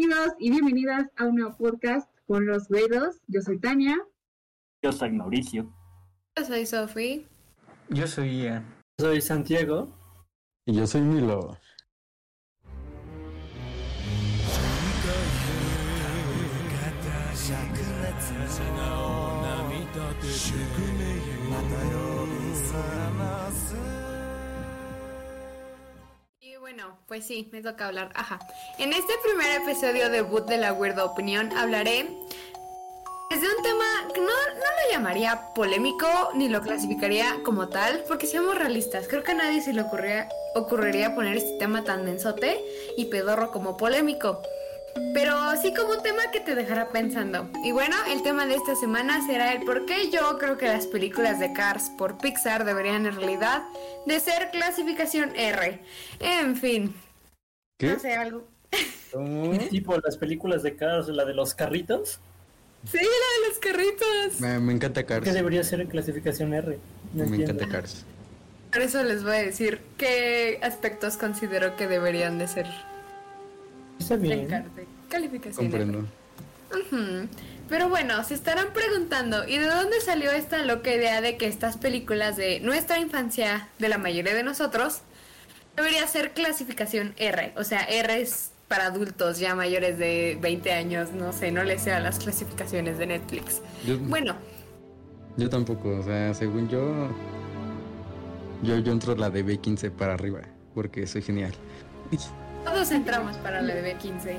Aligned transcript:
Bienvenidos 0.00 0.34
y 0.38 0.50
bienvenidas 0.50 1.06
a 1.16 1.26
un 1.26 1.34
nuevo 1.34 1.54
podcast 1.58 2.10
con 2.26 2.46
los 2.46 2.68
güeros. 2.68 3.20
Yo 3.26 3.42
soy 3.42 3.58
Tania. 3.60 3.98
Yo 4.82 4.92
soy 4.92 5.10
Mauricio. 5.12 5.70
Yo 6.38 6.44
soy 6.46 6.64
Sofi. 6.64 7.26
Yo 7.90 8.06
soy 8.06 8.44
Ian. 8.44 8.64
Soy 8.98 9.20
Santiago. 9.20 9.92
Y 10.64 10.72
yo 10.72 10.86
soy 10.86 11.02
Milo. 11.02 11.58
Pues 27.10 27.24
sí, 27.24 27.48
me 27.50 27.60
toca 27.60 27.88
hablar. 27.88 28.12
Ajá. 28.14 28.38
En 28.78 28.92
este 28.92 29.12
primer 29.24 29.62
episodio 29.62 30.10
debut 30.10 30.46
de 30.46 30.58
la 30.58 30.72
Weird 30.72 31.00
Opinión 31.00 31.50
hablaré 31.58 32.06
desde 33.30 33.48
un 33.48 33.62
tema 33.64 33.84
que 34.14 34.20
no, 34.20 34.26
no 34.28 34.30
lo 34.30 34.92
llamaría 34.92 35.52
polémico 35.52 36.06
ni 36.34 36.48
lo 36.48 36.62
clasificaría 36.62 37.42
como 37.44 37.68
tal, 37.68 38.04
porque 38.06 38.28
seamos 38.28 38.56
realistas, 38.56 39.08
creo 39.08 39.24
que 39.24 39.32
a 39.32 39.34
nadie 39.34 39.60
se 39.60 39.72
le 39.72 39.82
ocurría, 39.82 40.28
ocurriría 40.54 41.16
poner 41.16 41.36
este 41.38 41.58
tema 41.58 41.82
tan 41.82 42.04
densote 42.04 42.60
y 42.96 43.06
pedorro 43.06 43.50
como 43.50 43.76
polémico. 43.76 44.40
Pero 45.14 45.34
sí 45.60 45.72
como 45.74 45.92
un 45.92 46.02
tema 46.02 46.30
que 46.32 46.40
te 46.40 46.54
dejará 46.54 46.88
pensando. 46.88 47.48
Y 47.64 47.72
bueno, 47.72 47.96
el 48.08 48.22
tema 48.22 48.46
de 48.46 48.54
esta 48.56 48.74
semana 48.74 49.24
será 49.26 49.52
el 49.52 49.62
por 49.64 49.86
qué 49.86 50.10
yo 50.10 50.38
creo 50.38 50.58
que 50.58 50.66
las 50.66 50.86
películas 50.86 51.38
de 51.38 51.52
Cars 51.52 51.90
por 51.96 52.18
Pixar 52.18 52.64
deberían 52.64 53.06
en 53.06 53.14
realidad 53.14 53.62
de 54.06 54.20
ser 54.20 54.50
clasificación 54.50 55.34
R. 55.36 55.80
En 56.18 56.56
fin. 56.56 56.94
¿Qué? 57.78 57.92
No 57.92 57.98
sé, 57.98 58.14
algo. 58.14 58.46
¿Cómo? 59.12 59.58
Tipo 59.70 59.96
las 59.98 60.16
películas 60.16 60.62
de 60.62 60.76
Cars, 60.76 61.08
la 61.08 61.24
de 61.24 61.34
los 61.34 61.54
carritos. 61.54 62.20
Sí, 62.84 62.96
la 62.98 63.02
de 63.02 63.48
los 63.48 63.58
carritos. 63.58 64.40
Me, 64.40 64.58
me 64.58 64.72
encanta 64.72 65.04
Cars. 65.04 65.24
¿Qué 65.24 65.32
debería 65.32 65.62
ser 65.64 65.80
en 65.80 65.88
clasificación 65.88 66.54
R? 66.54 66.78
No 67.12 67.24
Me 67.24 67.36
entiendo. 67.36 67.52
encanta 67.54 67.68
Cars. 67.68 68.04
Por 68.72 68.82
eso 68.82 69.02
les 69.02 69.22
voy 69.24 69.32
a 69.36 69.42
decir 69.42 69.80
qué 69.98 70.60
aspectos 70.62 71.16
considero 71.16 71.74
que 71.76 71.86
deberían 71.88 72.38
de 72.38 72.46
ser 72.48 72.66
Está 74.00 74.14
en 74.14 74.22
bien. 74.22 74.46
car- 74.48 74.70
de 74.72 74.86
calificación. 75.08 75.70
Comprendo. 75.70 76.04
Pero 77.68 77.88
bueno, 77.88 78.24
se 78.24 78.34
estarán 78.34 78.72
preguntando, 78.72 79.46
¿y 79.46 79.58
de 79.58 79.66
dónde 79.66 80.00
salió 80.00 80.30
esta 80.32 80.64
loca 80.64 80.92
idea 80.92 81.20
de 81.20 81.36
que 81.36 81.46
estas 81.46 81.76
películas 81.76 82.36
de 82.36 82.58
nuestra 82.60 82.98
infancia, 82.98 83.68
de 83.78 83.88
la 83.88 83.98
mayoría 83.98 84.34
de 84.34 84.42
nosotros, 84.42 85.02
debería 85.76 86.04
ser 86.08 86.32
clasificación 86.32 87.14
R? 87.16 87.52
O 87.56 87.62
sea, 87.62 87.82
R 87.84 88.20
es 88.20 88.50
para 88.66 88.86
adultos 88.86 89.38
ya 89.38 89.54
mayores 89.54 89.98
de 89.98 90.36
20 90.40 90.72
años, 90.72 91.12
no 91.12 91.32
sé, 91.32 91.52
no 91.52 91.62
les 91.64 91.82
sea 91.82 92.00
las 92.00 92.18
clasificaciones 92.18 92.98
de 92.98 93.06
Netflix. 93.06 93.60
Yo, 93.86 93.98
Bueno, 93.98 94.34
yo 95.36 95.48
tampoco, 95.48 95.90
o 95.98 96.02
sea, 96.04 96.34
según 96.34 96.68
yo, 96.68 97.08
yo, 98.62 98.78
yo 98.78 98.92
entro 98.92 99.14
la 99.16 99.30
de 99.30 99.44
B15 99.44 99.90
para 99.90 100.14
arriba, 100.14 100.40
porque 100.74 101.06
soy 101.06 101.22
genial. 101.22 101.52
Todos 102.64 102.90
entramos 102.90 103.36
para 103.38 103.62
la 103.62 103.74
de 103.74 103.96
B15. 103.96 104.38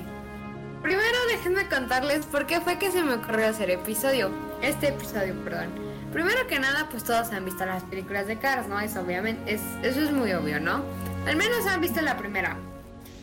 Primero 0.82 1.18
déjenme 1.30 1.68
contarles 1.68 2.26
por 2.26 2.48
qué 2.48 2.60
fue 2.60 2.80
que 2.80 2.92
se 2.92 3.04
me 3.04 3.14
ocurrió 3.14 3.48
hacer 3.48 3.70
episodio. 3.70 4.32
Este 4.62 4.90
episodio, 4.90 5.36
perdón. 5.44 5.70
Primero 6.12 6.46
que 6.48 6.60
nada, 6.60 6.88
pues 6.90 7.04
todos 7.04 7.32
han 7.32 7.46
visto 7.46 7.66
las 7.66 7.84
películas 7.84 8.28
de 8.28 8.38
Cars, 8.38 8.68
¿no? 8.68 8.80
Es 8.80 8.98
obviamente, 8.98 9.54
es, 9.54 9.62
eso 9.84 10.02
es 10.02 10.12
muy 10.12 10.34
obvio, 10.34 10.60
¿no? 10.60 10.84
Al 11.26 11.36
menos 11.36 11.66
han 11.68 11.82
visto 11.82 12.02
la 12.02 12.18
primera. 12.18 12.58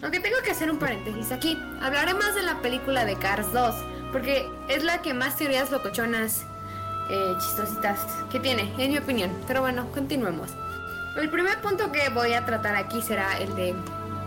Aunque 0.02 0.20
tengo 0.20 0.36
que 0.44 0.52
hacer 0.52 0.70
un 0.70 0.78
paréntesis 0.78 1.32
aquí. 1.32 1.59
Hablaré 1.82 2.15
más 2.15 2.34
de 2.34 2.42
la 2.42 2.62
película 2.62 3.04
de 3.04 3.16
Cars 3.16 3.53
2, 3.53 3.75
porque 4.12 4.47
es 4.69 4.84
la 4.84 5.03
que 5.03 5.12
más 5.12 5.36
teorías 5.36 5.70
locochonas, 5.70 6.47
eh, 7.10 7.34
chistositas 7.41 7.98
que 8.30 8.38
tiene, 8.38 8.72
en 8.78 8.92
mi 8.92 8.98
opinión. 8.98 9.30
Pero 9.47 9.60
bueno, 9.60 9.91
continuemos. 9.92 10.50
El 11.16 11.28
primer 11.30 11.60
punto 11.60 11.91
que 11.91 12.09
voy 12.10 12.34
a 12.34 12.47
tratar 12.47 12.76
aquí 12.76 13.03
será 13.03 13.38
el 13.38 13.54
de, 13.56 13.75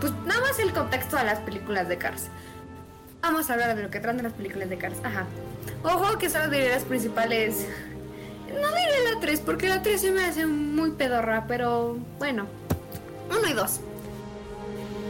pues 0.02 0.12
nada 0.26 0.40
más 0.40 0.58
el 0.58 0.72
contexto 0.72 1.16
de 1.16 1.22
las 1.22 1.38
películas 1.38 1.88
de 1.88 1.96
Cars. 1.96 2.24
Vamos 3.20 3.48
a 3.48 3.52
hablar 3.52 3.76
de 3.76 3.84
lo 3.84 3.88
que 3.90 4.00
tratan 4.00 4.24
las 4.24 4.32
películas 4.32 4.68
de 4.68 4.76
Cars. 4.76 4.96
Ajá. 5.04 5.26
Ojo 5.84 6.18
que 6.18 6.28
solo 6.28 6.48
diré 6.48 6.70
las 6.70 6.82
principales. 6.82 7.68
No 8.48 8.66
diré 8.66 9.14
la 9.14 9.20
3 9.20 9.40
porque 9.40 9.68
la 9.68 9.80
3 9.80 10.00
se 10.00 10.10
me 10.10 10.24
hace 10.24 10.44
muy 10.46 10.90
pedorra, 10.90 11.46
pero 11.46 11.96
bueno. 12.18 12.48
Uno 13.30 13.48
y 13.48 13.52
dos. 13.52 13.78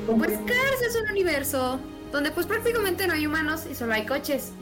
Pues 0.07 0.39
Cars 0.47 0.83
es 0.87 0.95
un 1.03 1.11
universo 1.11 1.81
donde 2.13 2.31
pues 2.31 2.45
prácticamente 2.45 3.07
no 3.07 3.15
hay 3.15 3.27
humanos 3.27 3.63
y 3.71 3.75
solo 3.75 3.95
hay 3.95 4.05
coches. 4.05 4.53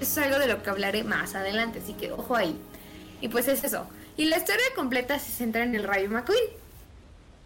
Eso 0.00 0.20
es 0.20 0.26
algo 0.26 0.40
de 0.40 0.48
lo 0.48 0.60
que 0.60 0.70
hablaré 0.70 1.04
más 1.04 1.36
adelante, 1.36 1.78
así 1.78 1.92
que 1.92 2.10
ojo 2.10 2.34
ahí. 2.34 2.60
Y 3.20 3.28
pues 3.28 3.46
es 3.46 3.62
eso. 3.62 3.86
Y 4.16 4.24
la 4.24 4.38
historia 4.38 4.64
completa 4.74 5.20
se 5.20 5.30
centra 5.30 5.62
en 5.62 5.76
el 5.76 5.84
Rayo 5.84 6.10
McQueen 6.10 6.50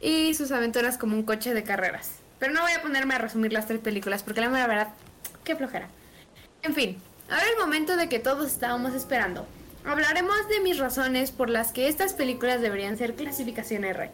y 0.00 0.32
sus 0.32 0.50
aventuras 0.50 0.96
como 0.96 1.14
un 1.14 1.24
coche 1.24 1.52
de 1.52 1.62
carreras. 1.62 2.21
Pero 2.42 2.54
no 2.54 2.62
voy 2.62 2.72
a 2.72 2.82
ponerme 2.82 3.14
a 3.14 3.18
resumir 3.18 3.52
las 3.52 3.68
tres 3.68 3.78
películas 3.78 4.24
porque 4.24 4.40
la 4.40 4.48
verdad, 4.48 4.88
qué 5.44 5.54
flojera. 5.54 5.86
En 6.62 6.74
fin, 6.74 7.00
ahora 7.30 7.44
el 7.48 7.56
momento 7.56 7.96
de 7.96 8.08
que 8.08 8.18
todos 8.18 8.50
estábamos 8.50 8.94
esperando. 8.94 9.46
Hablaremos 9.84 10.48
de 10.48 10.58
mis 10.58 10.78
razones 10.78 11.30
por 11.30 11.48
las 11.48 11.70
que 11.70 11.86
estas 11.86 12.14
películas 12.14 12.60
deberían 12.60 12.98
ser 12.98 13.14
clasificación 13.14 13.84
R. 13.84 14.10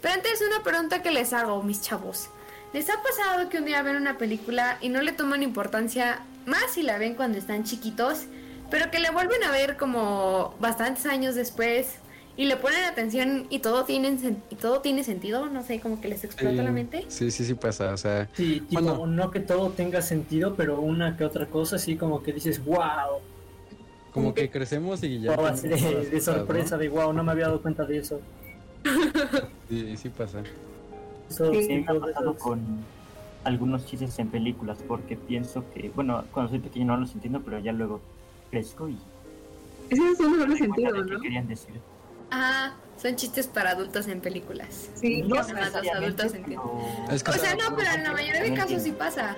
Pero 0.00 0.14
antes 0.14 0.44
una 0.46 0.62
pregunta 0.62 1.02
que 1.02 1.10
les 1.10 1.32
hago, 1.32 1.60
mis 1.64 1.82
chavos. 1.82 2.28
¿Les 2.72 2.88
ha 2.88 3.02
pasado 3.02 3.48
que 3.48 3.58
un 3.58 3.64
día 3.64 3.82
ven 3.82 3.96
una 3.96 4.16
película 4.16 4.78
y 4.80 4.88
no 4.88 5.02
le 5.02 5.10
toman 5.10 5.42
importancia 5.42 6.20
más 6.46 6.74
si 6.74 6.84
la 6.84 6.98
ven 6.98 7.16
cuando 7.16 7.36
están 7.36 7.64
chiquitos, 7.64 8.26
pero 8.70 8.92
que 8.92 9.00
la 9.00 9.10
vuelven 9.10 9.42
a 9.42 9.50
ver 9.50 9.76
como 9.76 10.54
bastantes 10.60 11.04
años 11.06 11.34
después 11.34 11.96
y 12.36 12.46
le 12.46 12.56
ponen 12.56 12.84
atención 12.84 13.46
y 13.50 13.58
todo 13.58 13.84
tiene, 13.84 14.16
y 14.50 14.54
todo 14.56 14.80
tiene 14.80 15.04
sentido? 15.04 15.46
No 15.46 15.62
sé, 15.62 15.80
como 15.80 16.00
que 16.00 16.08
les 16.08 16.24
explota 16.24 16.50
Sí, 16.56 16.62
la 16.62 16.70
mente. 16.72 17.04
Sí, 17.08 17.30
sí, 17.30 17.44
sí 17.44 17.54
pasa, 17.54 17.92
o 17.92 17.96
sea, 17.96 18.28
Sí, 18.34 18.60
tipo, 18.68 18.80
Bueno. 18.82 19.06
no 19.06 19.30
que 19.30 19.40
todo 19.40 19.70
tenga 19.70 20.00
sentido, 20.02 20.54
pero 20.54 20.80
una 20.80 21.16
que 21.16 21.24
otra 21.24 21.46
cosa, 21.46 21.76
así 21.76 21.96
como 21.96 22.22
que 22.22 22.32
dices, 22.32 22.64
wow. 22.64 23.20
como 24.12 24.34
que 24.34 24.50
crecemos 24.50 25.02
y 25.02 25.20
ya... 25.20 25.34
Así 25.34 25.68
de, 25.68 26.08
de 26.10 26.20
sorpresa, 26.20 26.78
de 26.78 26.88
wow, 26.88 27.12
no 27.12 27.22
me 27.24 27.32
había 27.32 27.46
dado 27.46 27.60
cuenta 27.62 27.84
de 27.84 27.98
eso. 27.98 28.20
Sí, 29.68 29.96
sí 29.96 30.08
pasa. 30.08 30.42
Eso 31.30 31.50
Sí, 31.52 31.60
sí, 31.62 31.66
Sí, 31.68 31.84
me 31.86 31.96
ha 31.96 32.00
pasado 32.00 32.34
con 32.36 32.60
algunos 33.44 33.86
chistes 33.86 34.18
en 34.18 34.28
películas 34.28 34.78
porque 34.86 35.16
pienso 35.16 35.64
que, 35.74 35.90
bueno, 35.94 36.24
cuando 36.32 36.50
soy 36.50 36.60
pequeño 36.60 36.86
no 36.86 36.96
los 36.96 37.12
entiendo, 37.14 37.40
pero 37.44 37.58
ya 37.58 37.72
luego 37.72 38.00
crezco 38.50 38.88
y 38.88 38.96
Ese 39.90 40.02
es 40.12 40.20
un 40.20 40.56
sentido, 40.56 40.92
¿no? 41.04 41.20
querían 41.20 41.46
decir. 41.48 41.74
Ah, 42.32 42.72
son 42.96 43.14
chistes 43.14 43.46
para 43.46 43.70
adultos 43.72 44.08
en 44.08 44.20
películas. 44.20 44.88
Sí, 44.94 45.22
No 45.22 45.36
Los 45.36 45.50
adultos 45.50 46.34
entienden. 46.34 46.60
Es 47.10 47.22
que, 47.22 47.30
O 47.30 47.34
sea, 47.34 47.54
no, 47.54 47.76
pero 47.76 47.90
en 47.90 48.04
la 48.04 48.12
mayoría 48.12 48.42
de 48.42 48.54
casos 48.54 48.82
sí 48.82 48.92
pasa. 48.92 49.36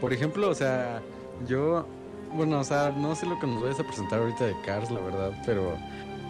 Por 0.00 0.12
ejemplo, 0.12 0.48
o 0.48 0.54
sea, 0.54 1.02
yo, 1.48 1.86
bueno, 2.32 2.60
o 2.60 2.64
sea, 2.64 2.94
no 2.96 3.16
sé 3.16 3.26
lo 3.26 3.38
que 3.40 3.46
nos 3.48 3.62
vayas 3.62 3.80
a 3.80 3.84
presentar 3.84 4.20
ahorita 4.20 4.46
de 4.46 4.54
Cars, 4.64 4.90
la 4.90 5.00
verdad, 5.00 5.32
pero 5.44 5.76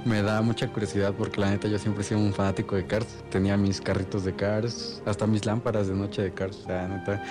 me 0.07 0.23
da 0.23 0.41
mucha 0.41 0.69
curiosidad 0.69 1.13
porque 1.13 1.39
la 1.41 1.51
neta 1.51 1.69
yo 1.69 1.79
siempre 1.79 2.03
he 2.03 2.07
sido 2.07 2.21
un 2.21 2.33
fanático 2.33 2.77
de 2.77 2.87
Cars. 2.87 3.07
Tenía 3.31 3.59
mis 3.59 3.81
carritos 3.81 4.25
de 4.25 4.35
Cars, 4.35 5.03
hasta 5.05 5.27
mis 5.27 5.45
lámparas 5.45 5.89
de 5.89 5.95
noche 5.95 6.23
de 6.23 6.33
Cars, 6.33 6.57
o 6.57 6.67
sea, 6.67 6.89
neta. 6.89 7.23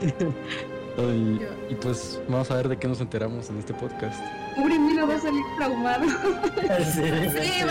y, 0.98 1.72
y 1.72 1.74
pues 1.80 2.20
vamos 2.28 2.50
a 2.50 2.54
ver 2.54 2.68
de 2.68 2.78
qué 2.78 2.88
nos 2.88 3.00
enteramos 3.00 3.50
en 3.50 3.58
este 3.58 3.74
podcast. 3.74 4.18
Pobre 4.56 4.78
Milo 4.78 5.06
va 5.08 5.16
a 5.16 5.20
salir 5.20 5.44
traumado. 5.58 6.04
Sí, 6.54 6.84
sí, 6.84 7.02
Sí, 7.02 7.30
sí. 7.30 7.62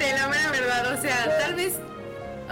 La 0.00 0.28
mera 0.28 0.50
verdad. 0.50 0.94
O 0.94 1.00
sea, 1.00 1.38
tal 1.38 1.54
vez. 1.54 1.74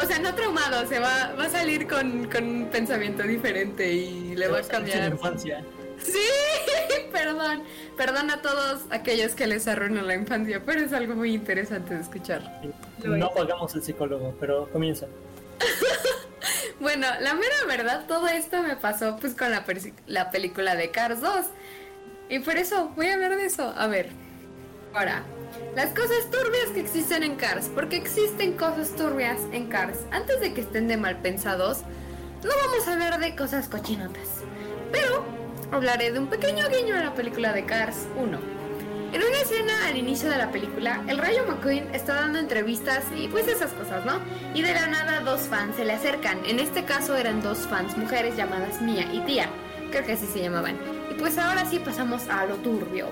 O 0.02 0.06
sea, 0.06 0.18
no 0.18 0.34
traumado, 0.34 0.86
se 0.88 0.98
va, 0.98 1.34
va 1.38 1.44
a 1.44 1.48
salir 1.48 1.86
con, 1.86 2.28
con 2.28 2.44
un 2.44 2.66
pensamiento 2.66 3.22
diferente 3.22 3.92
y 3.92 4.34
le 4.34 4.48
va 4.48 4.58
a 4.58 4.62
cambiar. 4.62 5.12
infancia. 5.12 5.64
Sí, 6.02 6.18
perdón. 7.12 7.62
Perdón 7.96 8.30
a 8.30 8.42
todos 8.42 8.82
aquellos 8.90 9.32
que 9.34 9.46
les 9.46 9.68
arruinó 9.68 10.02
la 10.02 10.14
infancia, 10.14 10.60
pero 10.66 10.80
es 10.80 10.92
algo 10.92 11.14
muy 11.14 11.32
interesante 11.34 11.94
de 11.94 12.00
escuchar. 12.00 12.60
No 13.04 13.30
pagamos 13.30 13.72
el 13.76 13.82
psicólogo, 13.82 14.34
pero 14.40 14.68
comienza. 14.70 15.06
Bueno, 16.80 17.06
la 17.20 17.34
mera 17.34 17.54
verdad, 17.68 18.04
todo 18.06 18.26
esto 18.28 18.60
me 18.62 18.76
pasó 18.76 19.16
pues 19.16 19.34
con 19.34 19.50
la, 19.50 19.64
la 20.06 20.30
película 20.30 20.74
de 20.74 20.90
Cars 20.90 21.20
2. 21.20 21.46
Y 22.28 22.40
por 22.40 22.56
eso 22.56 22.88
voy 22.96 23.06
a 23.06 23.14
hablar 23.14 23.36
de 23.36 23.46
eso. 23.46 23.72
A 23.76 23.86
ver. 23.86 24.10
Ahora, 24.92 25.24
las 25.74 25.90
cosas 25.90 26.30
turbias 26.30 26.70
que 26.72 26.80
existen 26.80 27.22
en 27.22 27.36
Cars. 27.36 27.70
Porque 27.74 27.96
existen 27.96 28.56
cosas 28.56 28.90
turbias 28.96 29.38
en 29.52 29.68
Cars. 29.68 29.98
Antes 30.10 30.40
de 30.40 30.54
que 30.54 30.60
estén 30.60 30.88
de 30.88 30.96
mal 30.96 31.18
pensados, 31.20 31.82
no 32.42 32.50
vamos 32.50 32.86
a 32.86 32.92
hablar 32.92 33.20
de 33.20 33.34
cosas 33.36 33.68
cochinotas. 33.68 34.42
Pero 34.92 35.24
hablaré 35.72 36.12
de 36.12 36.18
un 36.18 36.28
pequeño 36.28 36.68
guiño 36.68 36.96
a 36.96 37.04
la 37.04 37.14
película 37.14 37.52
de 37.52 37.64
Cars 37.64 38.06
1. 38.16 38.38
En 39.14 39.22
una 39.22 39.38
escena 39.38 39.86
al 39.86 39.96
inicio 39.96 40.28
de 40.28 40.38
la 40.38 40.50
película, 40.50 41.04
el 41.06 41.18
Rayo 41.18 41.44
McQueen 41.46 41.94
está 41.94 42.14
dando 42.14 42.40
entrevistas 42.40 43.04
y 43.14 43.28
pues 43.28 43.46
esas 43.46 43.72
cosas, 43.72 44.04
¿no? 44.04 44.18
Y 44.54 44.62
de 44.62 44.74
la 44.74 44.88
nada 44.88 45.20
dos 45.20 45.42
fans 45.42 45.76
se 45.76 45.84
le 45.84 45.92
acercan. 45.92 46.44
En 46.46 46.58
este 46.58 46.84
caso 46.84 47.16
eran 47.16 47.40
dos 47.40 47.58
fans 47.58 47.96
mujeres 47.96 48.36
llamadas 48.36 48.82
Mia 48.82 49.06
y 49.12 49.20
Tía, 49.20 49.48
Creo 49.92 50.04
que 50.04 50.14
así 50.14 50.26
se 50.26 50.40
llamaban. 50.40 50.76
Y 51.12 51.14
pues 51.14 51.38
ahora 51.38 51.64
sí 51.64 51.78
pasamos 51.78 52.28
a 52.28 52.44
lo 52.46 52.56
turbio. 52.56 53.06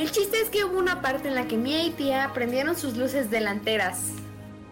El 0.00 0.10
chiste 0.10 0.40
es 0.40 0.48
que 0.48 0.64
hubo 0.64 0.78
una 0.78 1.02
parte 1.02 1.28
en 1.28 1.34
la 1.34 1.46
que 1.46 1.58
Mia 1.58 1.84
y 1.84 1.90
Tía 1.90 2.30
prendieron 2.32 2.74
sus 2.74 2.96
luces 2.96 3.30
delanteras 3.30 4.12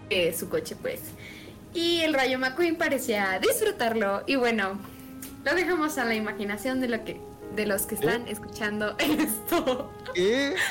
de 0.08 0.32
su 0.32 0.48
coche, 0.48 0.74
pues. 0.74 1.02
Y 1.74 2.00
el 2.00 2.14
Rayo 2.14 2.38
McQueen 2.38 2.76
parecía 2.76 3.38
disfrutarlo. 3.38 4.22
Y 4.26 4.36
bueno, 4.36 4.78
lo 5.44 5.54
dejamos 5.54 5.98
a 5.98 6.06
la 6.06 6.14
imaginación 6.14 6.80
de 6.80 6.88
lo 6.88 7.04
que 7.04 7.20
de 7.54 7.66
los 7.66 7.82
que 7.82 7.96
están 7.96 8.26
escuchando 8.26 8.96
esto. 8.98 9.92
¿Qué? 10.14 10.54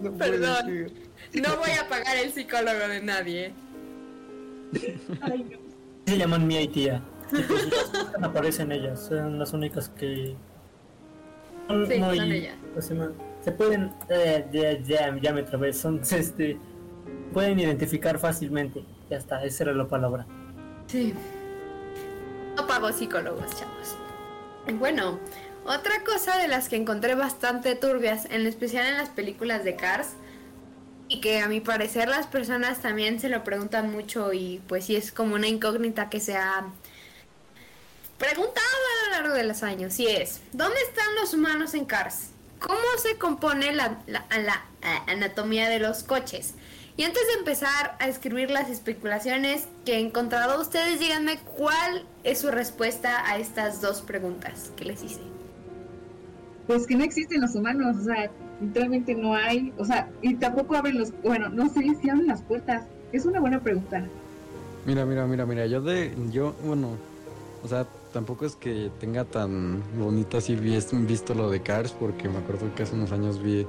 No 0.00 0.12
Perdón. 0.12 0.92
No 1.34 1.56
voy 1.56 1.72
a 1.72 1.88
pagar 1.88 2.18
el 2.18 2.32
psicólogo 2.32 2.86
de 2.86 3.02
nadie. 3.02 3.52
Ay, 5.20 5.42
no. 5.42 5.58
Se 6.06 6.16
llaman 6.16 6.46
Mia 6.46 6.62
y 6.62 6.68
Tía. 6.68 7.02
Pues, 7.30 7.68
aparecen 8.22 8.70
ellas. 8.70 9.06
Son 9.08 9.40
las 9.40 9.52
únicas 9.52 9.88
que. 9.88 10.36
Sí, 11.88 11.98
muy- 11.98 12.16
son 12.18 12.32
ellas. 12.32 12.54
¿cómo 12.88 13.10
se 13.42 13.52
pueden. 13.52 13.90
eh, 14.10 14.46
ya, 14.52 14.78
ya, 14.82 15.18
ya 15.20 15.32
me 15.32 15.42
trabé. 15.42 15.72
Son. 15.72 16.00
Este. 16.12 16.58
Pueden 17.32 17.58
identificar 17.60 18.18
fácilmente. 18.18 18.84
Ya 19.08 19.16
está, 19.18 19.42
esa 19.44 19.64
era 19.64 19.72
la 19.72 19.86
palabra. 19.86 20.26
Sí. 20.88 21.14
No 22.56 22.66
pago 22.66 22.90
psicólogos, 22.92 23.48
chavos. 23.56 23.96
Bueno, 24.78 25.18
otra 25.64 26.02
cosa 26.04 26.36
de 26.38 26.48
las 26.48 26.68
que 26.68 26.76
encontré 26.76 27.14
bastante 27.14 27.74
turbias, 27.76 28.26
en 28.30 28.46
especial 28.46 28.86
en 28.86 28.96
las 28.96 29.08
películas 29.10 29.64
de 29.64 29.76
Cars, 29.76 30.10
y 31.08 31.20
que 31.20 31.40
a 31.40 31.48
mi 31.48 31.60
parecer 31.60 32.08
las 32.08 32.26
personas 32.26 32.80
también 32.82 33.20
se 33.20 33.28
lo 33.28 33.42
preguntan 33.44 33.90
mucho 33.90 34.32
y 34.32 34.60
pues 34.68 34.84
sí 34.84 34.96
es 34.96 35.10
como 35.12 35.34
una 35.36 35.48
incógnita 35.48 36.08
que 36.08 36.20
se 36.20 36.36
ha 36.36 36.66
preguntado 38.20 38.60
a 38.60 39.06
lo 39.08 39.22
largo 39.22 39.34
de 39.34 39.44
los 39.44 39.62
años, 39.62 39.98
y 39.98 40.06
es, 40.06 40.40
¿dónde 40.52 40.76
están 40.88 41.06
los 41.20 41.32
humanos 41.34 41.72
en 41.74 41.86
Cars? 41.86 42.28
¿Cómo 42.60 42.78
se 43.02 43.16
compone 43.16 43.72
la, 43.72 43.98
la- 44.06 44.26
la, 44.30 44.64
eh, 44.82 45.10
anatomía 45.10 45.68
de 45.70 45.78
los 45.80 46.02
coches? 46.04 46.52
Y 46.98 47.04
antes 47.04 47.22
de 47.28 47.38
empezar 47.38 47.96
a 47.98 48.08
escribir 48.08 48.50
las 48.50 48.68
especulaciones 48.68 49.66
que 49.86 49.94
he 49.94 50.00
encontrado, 50.00 50.60
ustedes 50.60 51.00
díganme 51.00 51.38
cuál 51.56 52.04
es 52.24 52.40
su 52.40 52.50
respuesta 52.50 53.26
a 53.26 53.38
estas 53.38 53.80
dos 53.80 54.02
preguntas 54.02 54.70
que 54.76 54.84
les 54.84 55.02
hice. 55.02 55.20
Pues 56.66 56.86
que 56.86 56.94
no 56.96 57.04
existen 57.04 57.40
los 57.40 57.54
humanos, 57.54 57.96
o 58.02 58.04
sea, 58.04 58.30
literalmente 58.60 59.14
no 59.14 59.34
hay, 59.34 59.72
o 59.78 59.84
sea, 59.86 60.10
y 60.20 60.34
tampoco 60.34 60.76
abren 60.76 60.98
los, 60.98 61.10
bueno, 61.22 61.48
no 61.48 61.70
sé 61.70 61.80
si 62.02 62.10
abren 62.10 62.26
las 62.26 62.42
puertas. 62.42 62.84
Es 63.12 63.24
una 63.24 63.40
buena 63.40 63.60
pregunta. 63.60 64.04
Mira, 64.84 65.06
mira, 65.06 65.26
mira, 65.26 65.46
mira, 65.46 65.66
yo 65.66 65.80
de, 65.80 66.14
yo, 66.30 66.54
bueno, 66.64 66.96
o 67.64 67.68
sea, 67.68 67.86
tampoco 68.12 68.44
es 68.46 68.56
que 68.56 68.90
tenga 68.98 69.24
tan 69.24 69.82
bonito 69.98 70.38
así 70.38 70.54
vis- 70.54 70.90
visto 71.06 71.34
lo 71.34 71.50
de 71.50 71.60
Cars, 71.62 71.92
porque 71.92 72.28
me 72.28 72.38
acuerdo 72.38 72.72
que 72.74 72.82
hace 72.82 72.94
unos 72.94 73.12
años 73.12 73.42
vi 73.42 73.66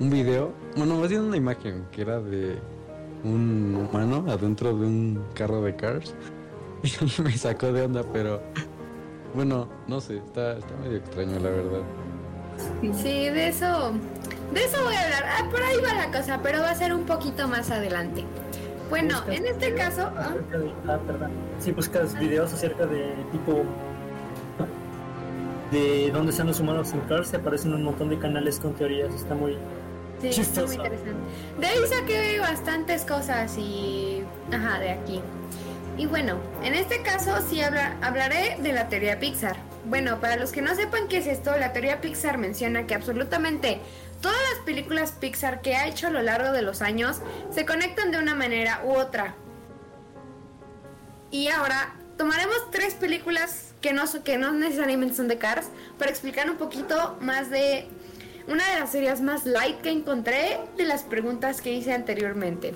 un 0.00 0.10
video, 0.10 0.52
bueno, 0.76 0.96
más 0.96 1.08
bien 1.08 1.22
una 1.22 1.36
imagen, 1.36 1.86
que 1.92 2.02
era 2.02 2.20
de 2.20 2.58
un 3.24 3.74
humano 3.88 4.24
adentro 4.30 4.76
de 4.76 4.86
un 4.86 5.24
carro 5.34 5.62
de 5.62 5.74
Cars, 5.76 6.14
y 6.82 7.22
me 7.22 7.32
sacó 7.36 7.72
de 7.72 7.82
onda, 7.82 8.02
pero, 8.12 8.40
bueno, 9.34 9.68
no 9.86 10.00
sé, 10.00 10.16
está, 10.18 10.58
está 10.58 10.76
medio 10.82 10.98
extraño, 10.98 11.38
la 11.38 11.50
verdad. 11.50 11.82
Sí, 12.94 13.28
de 13.30 13.48
eso, 13.48 13.92
de 14.52 14.64
eso 14.64 14.84
voy 14.84 14.94
a 14.94 15.04
hablar. 15.04 15.24
Ah, 15.26 15.48
por 15.50 15.62
ahí 15.62 15.76
va 15.82 15.94
la 15.94 16.10
cosa, 16.16 16.40
pero 16.42 16.60
va 16.60 16.70
a 16.70 16.74
ser 16.74 16.92
un 16.92 17.04
poquito 17.04 17.48
más 17.48 17.70
adelante. 17.70 18.24
Bueno, 18.92 19.14
Buscas 19.16 19.36
en 19.38 19.46
este 19.46 19.74
caso, 19.74 20.10
¿ah? 20.18 20.34
de- 20.50 20.72
ah, 20.92 20.98
perdón. 21.06 21.30
Sí, 21.60 21.72
buscas 21.72 22.18
videos 22.18 22.52
acerca 22.52 22.84
de 22.84 23.14
tipo. 23.32 23.64
de 25.70 26.10
dónde 26.12 26.30
están 26.32 26.46
los 26.48 26.60
humanos 26.60 26.92
Cars. 27.08 27.28
Se 27.28 27.36
aparecen 27.36 27.72
un 27.72 27.82
montón 27.84 28.10
de 28.10 28.18
canales 28.18 28.60
con 28.60 28.74
teorías. 28.74 29.14
Está 29.14 29.34
muy. 29.34 29.56
Sí, 30.20 30.28
está 30.42 30.64
muy 30.66 30.74
interesante. 30.76 31.14
De 31.58 31.66
ahí 31.66 31.78
saqué 31.88 32.38
bastantes 32.38 33.04
cosas 33.06 33.56
y... 33.56 34.22
Ajá, 34.52 34.78
de 34.78 34.90
aquí. 34.90 35.20
Y 35.96 36.04
bueno, 36.06 36.36
en 36.62 36.74
este 36.74 37.00
caso 37.02 37.32
sí 37.48 37.62
habla- 37.62 37.96
hablaré 38.02 38.58
de 38.62 38.72
la 38.74 38.88
teoría 38.90 39.18
Pixar. 39.18 39.56
Bueno, 39.86 40.20
para 40.20 40.36
los 40.36 40.52
que 40.52 40.60
no 40.62 40.74
sepan 40.74 41.08
qué 41.08 41.16
es 41.18 41.26
esto, 41.26 41.56
la 41.58 41.72
teoría 41.72 42.00
Pixar 42.02 42.36
menciona 42.38 42.86
que 42.86 42.94
absolutamente 42.94 43.80
todas 44.22 44.38
las 44.54 44.60
películas 44.64 45.12
Pixar 45.12 45.60
que 45.60 45.74
ha 45.74 45.86
hecho 45.86 46.06
a 46.06 46.10
lo 46.10 46.22
largo 46.22 46.52
de 46.52 46.62
los 46.62 46.80
años 46.80 47.18
se 47.50 47.66
conectan 47.66 48.10
de 48.10 48.18
una 48.18 48.34
manera 48.34 48.80
u 48.84 48.94
otra. 48.94 49.34
Y 51.30 51.48
ahora 51.48 51.94
tomaremos 52.16 52.70
tres 52.70 52.94
películas 52.94 53.74
que 53.82 53.92
no, 53.92 54.04
que 54.24 54.38
no 54.38 54.52
necesariamente 54.52 55.16
son 55.16 55.28
de 55.28 55.38
Cars 55.38 55.66
para 55.98 56.10
explicar 56.10 56.48
un 56.48 56.56
poquito 56.56 57.18
más 57.20 57.50
de 57.50 57.88
una 58.46 58.66
de 58.68 58.80
las 58.80 58.92
series 58.92 59.20
más 59.20 59.44
light 59.44 59.80
que 59.80 59.90
encontré 59.90 60.60
de 60.76 60.84
las 60.84 61.02
preguntas 61.02 61.60
que 61.60 61.72
hice 61.72 61.92
anteriormente. 61.92 62.74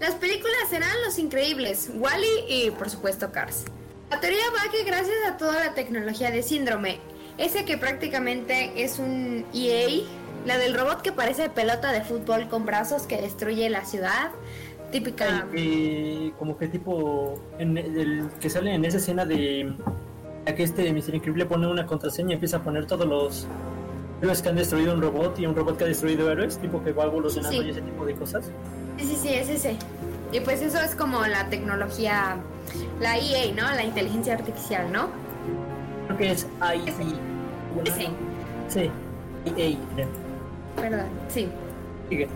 Las 0.00 0.14
películas 0.14 0.68
serán 0.68 0.94
Los 1.04 1.18
Increíbles, 1.18 1.90
Wally 1.94 2.44
y 2.48 2.70
por 2.70 2.90
supuesto 2.90 3.32
Cars. 3.32 3.64
La 4.10 4.20
teoría 4.20 4.44
va 4.50 4.70
que 4.70 4.84
gracias 4.84 5.16
a 5.26 5.36
toda 5.36 5.64
la 5.64 5.74
tecnología 5.74 6.30
de 6.30 6.42
síndrome, 6.42 7.00
ese 7.38 7.64
que 7.64 7.76
prácticamente 7.78 8.82
es 8.82 8.98
un 8.98 9.44
EA, 9.54 10.02
la 10.44 10.58
del 10.58 10.74
robot 10.74 11.02
que 11.02 11.12
parece 11.12 11.48
pelota 11.50 11.92
de 11.92 12.02
fútbol 12.02 12.48
con 12.48 12.64
brazos 12.64 13.02
que 13.02 13.20
destruye 13.20 13.68
la 13.68 13.84
ciudad, 13.84 14.30
típica... 14.92 15.46
Eh, 15.54 16.32
como 16.38 16.56
que 16.56 16.68
tipo. 16.68 17.40
En 17.58 17.76
el 17.76 18.28
que 18.40 18.48
sale 18.48 18.72
en 18.74 18.84
esa 18.84 18.98
escena 18.98 19.24
de. 19.24 19.74
a 20.46 20.54
que 20.54 20.62
este 20.62 20.92
Mr. 20.92 21.16
Increíble 21.16 21.46
pone 21.46 21.66
una 21.66 21.84
contraseña 21.86 22.30
y 22.30 22.34
empieza 22.34 22.58
a 22.58 22.62
poner 22.62 22.86
todos 22.86 23.06
los. 23.06 23.46
héroes 24.22 24.40
que 24.40 24.48
han 24.48 24.56
destruido 24.56 24.94
un 24.94 25.02
robot 25.02 25.38
y 25.40 25.46
un 25.46 25.54
robot 25.56 25.76
que 25.76 25.84
ha 25.84 25.88
destruido 25.88 26.30
héroes, 26.30 26.58
tipo 26.58 26.82
que 26.82 26.92
va 26.92 27.04
evolucionando 27.04 27.60
Sí. 27.60 27.66
y 27.66 27.70
ese 27.70 27.82
tipo 27.82 28.04
de 28.06 28.14
cosas. 28.14 28.44
Sí, 28.98 29.04
sí, 29.06 29.16
sí, 29.20 29.28
es 29.34 29.48
ese. 29.48 29.76
Y 30.32 30.40
pues 30.40 30.62
eso 30.62 30.80
es 30.80 30.94
como 30.94 31.26
la 31.26 31.48
tecnología, 31.48 32.36
la 33.00 33.18
EA, 33.18 33.52
¿no? 33.54 33.62
La 33.74 33.84
inteligencia 33.84 34.34
artificial, 34.34 34.90
¿no? 34.92 35.08
Creo 36.06 36.18
que 36.18 36.32
es 36.32 36.46
AI. 36.60 36.88
Ese. 37.84 38.08
Sí, 38.68 38.90
EA, 39.44 39.76
creo. 39.94 40.08
Perdón, 40.76 41.06
sí. 41.28 41.48
Sigue. 42.08 42.28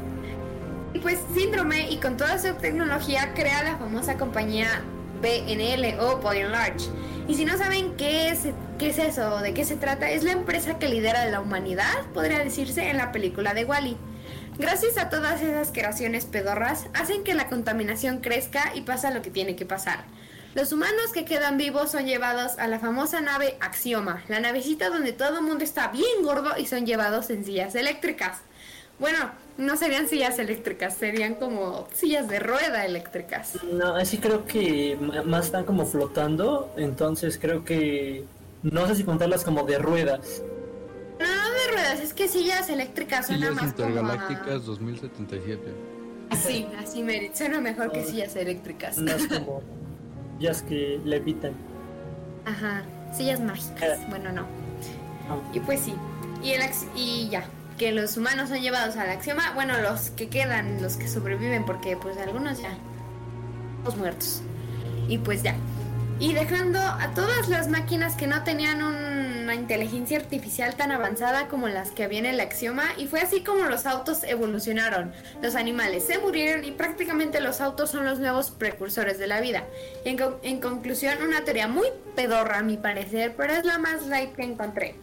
Y 0.92 0.98
pues 0.98 1.18
Síndrome 1.34 1.90
y 1.90 1.98
con 1.98 2.16
toda 2.16 2.38
su 2.38 2.52
tecnología 2.54 3.32
crea 3.34 3.62
la 3.62 3.76
famosa 3.76 4.16
compañía 4.16 4.82
BNL 5.22 6.00
o 6.00 6.16
Body 6.16 6.42
Large. 6.42 6.88
Y 7.28 7.34
si 7.34 7.44
no 7.44 7.56
saben 7.56 7.94
qué 7.96 8.30
es, 8.30 8.48
qué 8.78 8.88
es 8.88 8.98
eso 8.98 9.36
o 9.36 9.40
de 9.40 9.54
qué 9.54 9.64
se 9.64 9.76
trata, 9.76 10.10
es 10.10 10.24
la 10.24 10.32
empresa 10.32 10.78
que 10.78 10.88
lidera 10.88 11.26
la 11.26 11.40
humanidad, 11.40 12.06
podría 12.12 12.38
decirse, 12.38 12.90
en 12.90 12.96
la 12.96 13.12
película 13.12 13.54
de 13.54 13.64
Wally. 13.64 13.96
Gracias 14.58 14.98
a 14.98 15.10
todas 15.10 15.40
esas 15.40 15.70
creaciones 15.70 16.24
pedorras, 16.24 16.86
hacen 16.92 17.22
que 17.22 17.34
la 17.34 17.48
contaminación 17.48 18.18
crezca 18.18 18.72
y 18.74 18.82
pasa 18.82 19.10
lo 19.10 19.22
que 19.22 19.30
tiene 19.30 19.54
que 19.54 19.64
pasar. 19.64 20.04
Los 20.54 20.72
humanos 20.72 21.12
que 21.14 21.24
quedan 21.24 21.56
vivos 21.58 21.92
son 21.92 22.06
llevados 22.06 22.58
a 22.58 22.66
la 22.66 22.80
famosa 22.80 23.20
nave 23.20 23.56
Axioma, 23.60 24.24
la 24.28 24.40
navecita 24.40 24.90
donde 24.90 25.12
todo 25.12 25.38
el 25.38 25.44
mundo 25.44 25.62
está 25.62 25.88
bien 25.88 26.22
gordo 26.22 26.50
y 26.58 26.66
son 26.66 26.86
llevados 26.86 27.30
en 27.30 27.44
sillas 27.44 27.74
eléctricas. 27.76 28.38
Bueno, 28.98 29.30
no 29.58 29.76
serían 29.76 30.08
sillas 30.08 30.38
eléctricas, 30.40 30.94
serían 30.96 31.36
como 31.36 31.86
sillas 31.94 32.28
de 32.28 32.40
rueda 32.40 32.84
eléctricas. 32.84 33.54
No, 33.72 33.94
así 33.94 34.18
creo 34.18 34.44
que 34.44 34.98
más 35.24 35.46
están 35.46 35.64
como 35.64 35.86
flotando, 35.86 36.74
entonces 36.76 37.38
creo 37.40 37.64
que 37.64 38.24
no 38.62 38.86
sé 38.88 38.96
si 38.96 39.04
contarlas 39.04 39.44
como 39.44 39.62
de 39.62 39.78
ruedas. 39.78 40.42
No, 41.20 41.26
no 41.26 41.50
de 41.50 41.72
ruedas, 41.72 42.00
es 42.00 42.12
que 42.12 42.26
sillas 42.28 42.68
eléctricas 42.68 43.26
suena 43.28 43.48
Sillas 43.50 43.62
más 43.62 43.72
como 43.72 43.84
a- 43.86 43.88
intergalácticas 43.90 44.64
2077. 44.66 45.60
Sí, 46.44 46.66
así 46.78 47.02
me 47.02 47.34
suena 47.34 47.60
mejor 47.60 47.92
que 47.92 48.04
sillas 48.04 48.34
eléctricas. 48.36 48.98
Más 48.98 49.26
como 49.28 49.62
sillas 50.40 50.62
que 50.62 50.98
levitan. 51.04 51.52
Ajá, 52.46 52.82
sillas 53.12 53.40
mágicas. 53.40 53.98
Bueno, 54.08 54.32
no. 54.32 54.46
Y 55.52 55.60
pues 55.60 55.80
sí. 55.80 55.94
Y 56.42 56.52
el 56.52 56.62
y 56.96 57.28
ya, 57.28 57.44
que 57.78 57.92
los 57.92 58.16
humanos 58.16 58.48
son 58.48 58.60
llevados 58.60 58.96
al 58.96 59.10
axioma, 59.10 59.52
bueno, 59.54 59.78
los 59.80 60.10
que 60.10 60.28
quedan, 60.28 60.82
los 60.82 60.96
que 60.96 61.08
sobreviven 61.08 61.66
porque 61.66 61.96
pues 61.96 62.16
algunos 62.16 62.60
ya 62.60 62.74
los 63.84 63.96
muertos. 63.96 64.40
Y 65.08 65.18
pues 65.18 65.42
ya. 65.42 65.54
Y 66.18 66.32
dejando 66.32 66.80
a 66.80 67.12
todas 67.14 67.48
las 67.48 67.68
máquinas 67.68 68.14
que 68.14 68.26
no 68.26 68.42
tenían 68.42 68.82
inteligencia 69.54 70.18
artificial 70.18 70.74
tan 70.76 70.92
avanzada 70.92 71.48
como 71.48 71.68
las 71.68 71.90
que 71.90 72.04
había 72.04 72.18
en 72.18 72.26
el 72.26 72.40
axioma, 72.40 72.84
y 72.96 73.06
fue 73.06 73.20
así 73.20 73.42
como 73.42 73.64
los 73.64 73.86
autos 73.86 74.24
evolucionaron. 74.24 75.12
Los 75.42 75.54
animales 75.54 76.04
se 76.04 76.18
murieron 76.18 76.64
y 76.64 76.72
prácticamente 76.72 77.40
los 77.40 77.60
autos 77.60 77.90
son 77.90 78.04
los 78.04 78.18
nuevos 78.18 78.50
precursores 78.50 79.18
de 79.18 79.26
la 79.26 79.40
vida. 79.40 79.64
En 80.04 80.60
conclusión, 80.60 81.22
una 81.22 81.44
teoría 81.44 81.68
muy 81.68 81.88
pedorra 82.16 82.58
a 82.58 82.62
mi 82.62 82.76
parecer, 82.76 83.34
pero 83.36 83.52
es 83.52 83.64
la 83.64 83.78
más 83.78 84.06
light 84.06 84.34
que 84.34 84.42
encontré. 84.42 84.94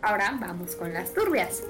Ahora 0.00 0.36
vamos 0.40 0.74
con 0.76 0.92
las 0.92 1.14
turbias. 1.14 1.62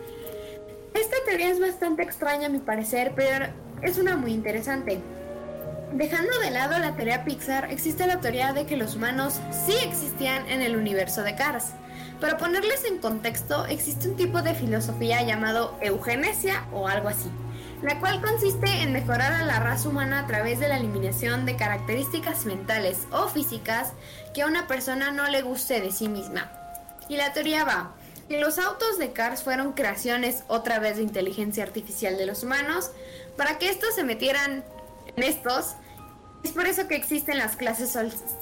Esta 0.94 1.16
teoría 1.26 1.50
es 1.50 1.60
bastante 1.60 2.02
extraña 2.02 2.46
a 2.46 2.50
mi 2.50 2.58
parecer, 2.58 3.12
pero 3.14 3.46
es 3.82 3.98
una 3.98 4.16
muy 4.16 4.32
interesante. 4.32 5.00
Dejando 5.92 6.38
de 6.38 6.50
lado 6.50 6.78
la 6.78 6.96
teoría 6.96 7.24
Pixar, 7.24 7.70
existe 7.70 8.06
la 8.06 8.20
teoría 8.20 8.54
de 8.54 8.64
que 8.64 8.78
los 8.78 8.96
humanos 8.96 9.40
sí 9.66 9.74
existían 9.84 10.48
en 10.48 10.62
el 10.62 10.76
universo 10.76 11.22
de 11.22 11.34
Cars. 11.34 11.72
Para 12.22 12.38
ponerles 12.38 12.84
en 12.84 12.98
contexto, 12.98 13.66
existe 13.66 14.08
un 14.08 14.14
tipo 14.14 14.42
de 14.42 14.54
filosofía 14.54 15.22
llamado 15.22 15.76
eugenesia 15.80 16.68
o 16.72 16.86
algo 16.86 17.08
así, 17.08 17.28
la 17.82 17.98
cual 17.98 18.22
consiste 18.22 18.68
en 18.82 18.92
mejorar 18.92 19.32
a 19.32 19.44
la 19.44 19.58
raza 19.58 19.88
humana 19.88 20.20
a 20.20 20.26
través 20.28 20.60
de 20.60 20.68
la 20.68 20.76
eliminación 20.76 21.46
de 21.46 21.56
características 21.56 22.46
mentales 22.46 23.08
o 23.10 23.26
físicas 23.26 23.92
que 24.34 24.42
a 24.42 24.46
una 24.46 24.68
persona 24.68 25.10
no 25.10 25.26
le 25.26 25.42
guste 25.42 25.80
de 25.80 25.90
sí 25.90 26.08
misma. 26.08 26.48
Y 27.08 27.16
la 27.16 27.32
teoría 27.32 27.64
va, 27.64 27.90
que 28.28 28.38
los 28.38 28.60
autos 28.60 29.00
de 29.00 29.12
Cars 29.12 29.42
fueron 29.42 29.72
creaciones 29.72 30.44
otra 30.46 30.78
vez 30.78 30.98
de 30.98 31.02
inteligencia 31.02 31.64
artificial 31.64 32.16
de 32.16 32.26
los 32.26 32.44
humanos 32.44 32.92
para 33.36 33.58
que 33.58 33.68
estos 33.68 33.96
se 33.96 34.04
metieran 34.04 34.64
en 35.16 35.24
estos. 35.24 35.74
Es 36.44 36.52
por 36.52 36.66
eso 36.66 36.86
que 36.86 36.94
existen 36.94 37.38
las 37.38 37.56
clases 37.56 37.98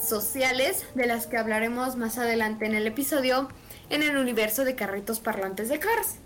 sociales 0.07 0.85
de 0.95 1.07
las 1.07 1.27
que 1.27 1.39
hablaremos 1.39 1.97
más 1.97 2.19
adelante 2.19 2.67
en 2.67 2.75
el 2.75 2.87
episodio 2.87 3.49
en 3.91 4.03
el 4.03 4.17
universo 4.17 4.65
de 4.65 4.75
carritos 4.75 5.21
parlantes 5.21 5.69
de 5.69 5.79
Cars. 5.79 6.17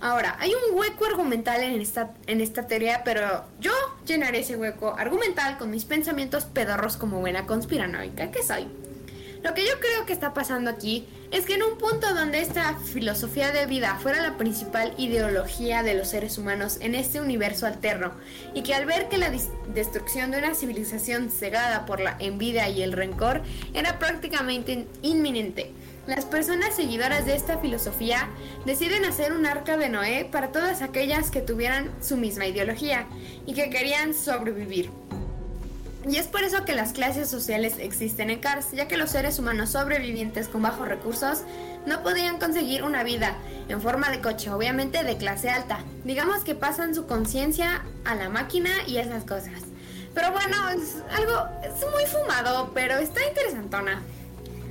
Ahora, 0.00 0.36
hay 0.40 0.52
un 0.52 0.76
hueco 0.76 1.06
argumental 1.06 1.62
en 1.62 1.80
esta, 1.80 2.10
en 2.26 2.40
esta 2.40 2.66
teoría, 2.66 3.02
pero 3.04 3.44
yo 3.60 3.72
llenaré 4.06 4.40
ese 4.40 4.56
hueco 4.56 4.94
argumental 4.98 5.56
con 5.56 5.70
mis 5.70 5.84
pensamientos 5.84 6.44
pedorros 6.44 6.96
como 6.96 7.20
buena 7.20 7.46
conspiranoica 7.46 8.30
que 8.30 8.42
soy. 8.42 8.66
Lo 9.42 9.52
que 9.52 9.66
yo 9.66 9.78
creo 9.78 10.06
que 10.06 10.14
está 10.14 10.32
pasando 10.32 10.70
aquí 10.70 11.06
es 11.30 11.44
que 11.44 11.54
en 11.54 11.62
un 11.62 11.76
punto 11.76 12.14
donde 12.14 12.40
esta 12.40 12.76
filosofía 12.78 13.52
de 13.52 13.66
vida 13.66 13.98
fuera 14.02 14.22
la 14.22 14.38
principal 14.38 14.94
ideología 14.96 15.82
de 15.82 15.94
los 15.94 16.08
seres 16.08 16.38
humanos 16.38 16.78
en 16.80 16.94
este 16.94 17.20
universo 17.20 17.66
alterno, 17.66 18.12
y 18.54 18.62
que 18.62 18.74
al 18.74 18.86
ver 18.86 19.08
que 19.08 19.18
la 19.18 19.30
destrucción 19.74 20.30
de 20.30 20.38
una 20.38 20.54
civilización 20.54 21.30
cegada 21.30 21.84
por 21.84 22.00
la 22.00 22.16
envidia 22.20 22.68
y 22.70 22.82
el 22.82 22.92
rencor 22.92 23.42
era 23.74 23.98
prácticamente 23.98 24.72
in- 24.72 24.88
inminente, 25.02 25.72
las 26.06 26.26
personas 26.26 26.74
seguidoras 26.74 27.24
de 27.24 27.34
esta 27.34 27.58
filosofía 27.58 28.28
deciden 28.66 29.04
hacer 29.04 29.32
un 29.32 29.46
arca 29.46 29.76
de 29.76 29.88
Noé 29.88 30.28
para 30.30 30.52
todas 30.52 30.82
aquellas 30.82 31.30
que 31.30 31.40
tuvieran 31.40 31.90
su 32.02 32.16
misma 32.16 32.46
ideología 32.46 33.06
y 33.46 33.54
que 33.54 33.70
querían 33.70 34.12
sobrevivir. 34.12 34.90
Y 36.06 36.16
es 36.16 36.26
por 36.26 36.42
eso 36.42 36.66
que 36.66 36.74
las 36.74 36.92
clases 36.92 37.30
sociales 37.30 37.76
existen 37.78 38.28
en 38.28 38.38
Cars, 38.38 38.72
ya 38.72 38.86
que 38.86 38.98
los 38.98 39.10
seres 39.10 39.38
humanos 39.38 39.70
sobrevivientes 39.70 40.48
con 40.48 40.60
bajos 40.60 40.86
recursos 40.86 41.44
no 41.86 42.02
podían 42.02 42.38
conseguir 42.38 42.82
una 42.82 43.02
vida 43.02 43.36
en 43.68 43.80
forma 43.80 44.10
de 44.10 44.20
coche, 44.20 44.50
obviamente 44.50 45.02
de 45.02 45.16
clase 45.16 45.48
alta. 45.48 45.78
Digamos 46.04 46.44
que 46.44 46.54
pasan 46.54 46.94
su 46.94 47.06
conciencia 47.06 47.82
a 48.04 48.14
la 48.14 48.28
máquina 48.28 48.70
y 48.86 48.98
esas 48.98 49.24
cosas. 49.24 49.62
Pero 50.14 50.30
bueno, 50.30 50.68
es 50.68 50.96
algo, 51.10 51.48
es 51.62 51.90
muy 51.90 52.04
fumado, 52.04 52.70
pero 52.74 52.98
está 52.98 53.26
interesantona. 53.26 54.02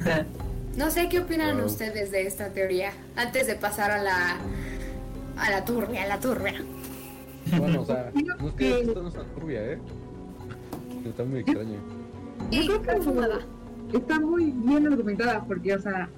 No 0.77 0.89
sé 0.89 1.07
qué 1.09 1.19
opinan 1.19 1.57
Wow. 1.57 1.65
ustedes 1.67 2.11
de 2.11 2.25
esta 2.25 2.49
teoría, 2.49 2.91
antes 3.15 3.45
de 3.47 3.55
pasar 3.55 3.91
a 3.91 4.01
la, 4.01 4.37
a 5.37 5.51
la 5.51 5.65
turbia, 5.65 6.03
a 6.03 6.07
la 6.07 6.19
turbia. 6.19 6.55
Bueno, 7.57 7.81
o 7.81 7.85
sea, 7.85 8.11
no 8.39 8.47
es 8.47 8.53
que- 8.55 8.83
no 8.95 9.07
está 9.07 9.23
turbia, 9.35 9.73
¿eh? 9.73 9.77
Está 11.05 11.23
muy 11.25 11.41
extraño. 11.41 11.77
Yo 12.51 12.61
Y 12.61 12.67
creo 12.67 12.81
que 12.81 13.97
está 13.97 14.19
muy 14.19 14.51
bien 14.51 14.87
argumentada 14.87 15.43
porque, 15.45 15.75
o 15.75 15.79
sea, 15.81 16.09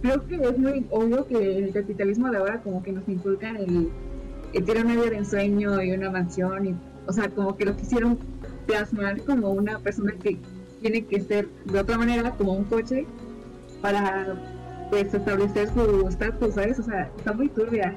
creo 0.00 0.26
que 0.26 0.34
es 0.36 0.58
muy 0.58 0.86
obvio 0.90 1.26
que 1.26 1.58
el 1.58 1.72
capitalismo 1.72 2.30
de 2.30 2.38
ahora 2.38 2.60
como 2.62 2.82
que 2.82 2.92
nos 2.92 3.08
inculcan 3.08 3.56
el, 3.56 3.88
el 4.52 4.64
tener 4.64 4.84
una 4.84 4.94
vida 4.96 5.10
de 5.10 5.16
ensueño 5.18 5.80
y 5.82 5.92
una 5.92 6.10
mansión 6.10 6.66
y, 6.66 6.74
o 7.06 7.12
sea, 7.12 7.28
como 7.28 7.56
que 7.56 7.66
lo 7.66 7.76
quisieron 7.76 8.18
plasmar 8.66 9.20
como 9.22 9.50
una 9.50 9.78
persona 9.78 10.12
que 10.20 10.38
tiene 10.80 11.04
que 11.04 11.20
ser 11.20 11.48
de 11.66 11.78
otra 11.78 11.96
manera, 11.98 12.32
como 12.32 12.54
un 12.54 12.64
coche, 12.64 13.06
para 13.82 14.34
pues 14.90 15.12
establecer 15.12 15.68
su 15.74 16.06
estatus, 16.08 16.54
¿sabes? 16.54 16.78
O 16.78 16.82
sea, 16.84 17.10
está 17.16 17.32
muy 17.32 17.48
turbia. 17.48 17.94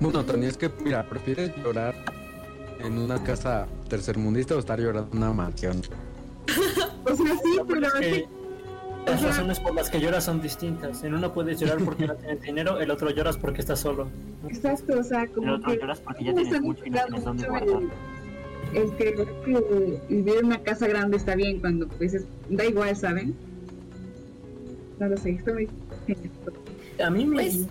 Bueno, 0.00 0.24
Tony, 0.24 0.46
es 0.46 0.56
que, 0.56 0.70
mira, 0.84 1.02
¿prefieres 1.08 1.54
llorar 1.56 1.94
en 2.82 2.98
una 2.98 3.22
casa 3.22 3.66
tercermundista 3.88 4.56
o 4.56 4.58
estar 4.58 4.80
llorando 4.80 5.10
en 5.12 5.18
una 5.18 5.32
mansión? 5.32 5.80
O 7.04 7.14
sea, 7.16 7.26
sí, 7.42 7.58
pero 7.66 7.86
Es 7.86 7.92
que 7.94 8.28
las 9.06 9.22
razones 9.22 9.58
por 9.58 9.74
las 9.74 9.88
que 9.88 10.00
lloras 10.00 10.24
son 10.24 10.42
distintas. 10.42 11.02
En 11.02 11.14
uno 11.14 11.32
puedes 11.32 11.58
llorar 11.58 11.78
porque 11.82 12.06
no 12.06 12.14
tienes 12.14 12.42
dinero, 12.42 12.78
el 12.78 12.90
otro 12.90 13.08
lloras 13.10 13.38
porque 13.38 13.62
estás 13.62 13.80
solo. 13.80 14.08
exacto, 14.48 14.98
o 15.00 15.02
sea, 15.02 15.22
El 15.22 15.30
como 15.30 15.54
otro 15.54 15.72
que... 15.72 15.78
lloras 15.78 16.00
porque 16.00 16.24
ya 16.24 16.34
tienes 16.34 16.60
mucho 16.60 16.84
y 16.84 16.90
no 16.90 16.98
tienes 17.06 17.24
dónde 17.24 17.48
mucho 17.48 17.64
guardar. 17.66 17.82
el, 18.74 18.82
el 18.82 18.96
que, 18.96 19.14
que 19.14 20.00
vivir 20.10 20.34
en 20.40 20.46
una 20.46 20.58
casa 20.62 20.86
grande 20.88 21.16
está 21.16 21.34
bien 21.34 21.58
cuando 21.60 21.88
pues 21.88 22.12
es- 22.14 22.26
da 22.50 22.64
igual, 22.66 22.94
¿saben? 22.94 23.34
No 25.00 25.08
lo 25.08 25.16
sé, 25.16 25.30
está 25.30 25.52
muy. 25.52 25.68
A 27.04 27.10
mí 27.10 27.24
me... 27.26 27.34
Pues- 27.36 27.56
me- 27.58 27.66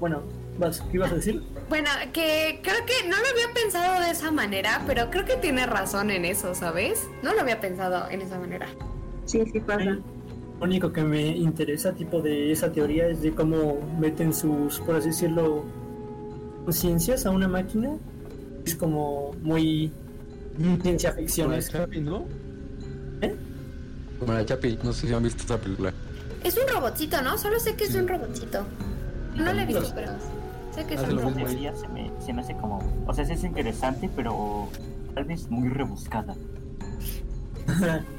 Bueno, 0.00 0.22
vas, 0.58 0.80
¿qué 0.90 0.96
ibas 0.96 1.12
a 1.12 1.16
decir? 1.16 1.42
Bueno, 1.68 1.88
que 2.12 2.60
creo 2.62 2.76
que 2.86 3.08
no 3.08 3.16
lo 3.16 3.22
había 3.30 3.54
pensado 3.54 4.02
de 4.02 4.10
esa 4.10 4.30
manera, 4.30 4.82
pero 4.86 5.10
creo 5.10 5.24
que 5.24 5.36
tiene 5.36 5.66
razón 5.66 6.10
en 6.10 6.24
eso, 6.24 6.54
¿sabes? 6.54 7.06
No 7.22 7.32
lo 7.34 7.40
había 7.40 7.60
pensado 7.60 8.08
en 8.10 8.22
esa 8.22 8.38
manera. 8.38 8.66
Sí, 9.26 9.42
sí 9.52 9.60
pasa. 9.60 9.84
Lo 9.84 10.02
único 10.60 10.92
que 10.92 11.02
me 11.02 11.28
interesa 11.36 11.92
tipo 11.92 12.20
de 12.22 12.52
esa 12.52 12.72
teoría 12.72 13.08
es 13.08 13.20
de 13.22 13.32
cómo 13.34 13.78
meten 13.98 14.32
sus, 14.34 14.80
por 14.80 14.96
así 14.96 15.08
decirlo, 15.08 15.64
conciencias 16.64 17.26
a 17.26 17.30
una 17.30 17.48
máquina. 17.48 17.96
Es 18.64 18.74
como 18.74 19.34
muy 19.42 19.92
ciencia 20.82 21.12
ficción. 21.12 21.48
Como 21.48 21.56
la 21.60 21.62
Chapi, 21.68 22.00
¿no? 22.00 22.24
¿Eh? 23.20 23.34
Como 24.18 24.32
la 24.32 24.44
Chapi, 24.46 24.78
no 24.82 24.92
sé 24.92 25.08
si 25.08 25.12
han 25.12 25.22
visto 25.22 25.42
esa 25.42 25.58
película. 25.58 25.92
Es 26.44 26.56
un 26.56 26.68
robotcito, 26.68 27.20
¿no? 27.22 27.36
Solo 27.38 27.58
sé 27.58 27.74
que 27.74 27.84
es 27.84 27.90
Sí. 27.90 27.98
un 27.98 28.06
robotcito. 28.08 28.64
No 29.34 29.52
lo 29.52 29.60
he 29.60 29.64
visto, 29.66 29.90
pero 29.94 30.12
sé 30.74 30.84
que 30.86 30.94
es 30.94 31.00
un 31.00 31.16
lo 31.16 31.22
robotcito. 31.22 31.76
se 31.76 31.88
me, 31.88 32.10
se 32.24 32.32
me 32.32 32.42
hace 32.42 32.54
como. 32.56 32.78
O 33.06 33.12
sea, 33.14 33.24
sí 33.24 33.32
es 33.32 33.42
interesante, 33.44 34.08
pero 34.14 34.68
tal 35.14 35.24
vez 35.24 35.48
muy 35.50 35.68
rebuscada. 35.68 36.34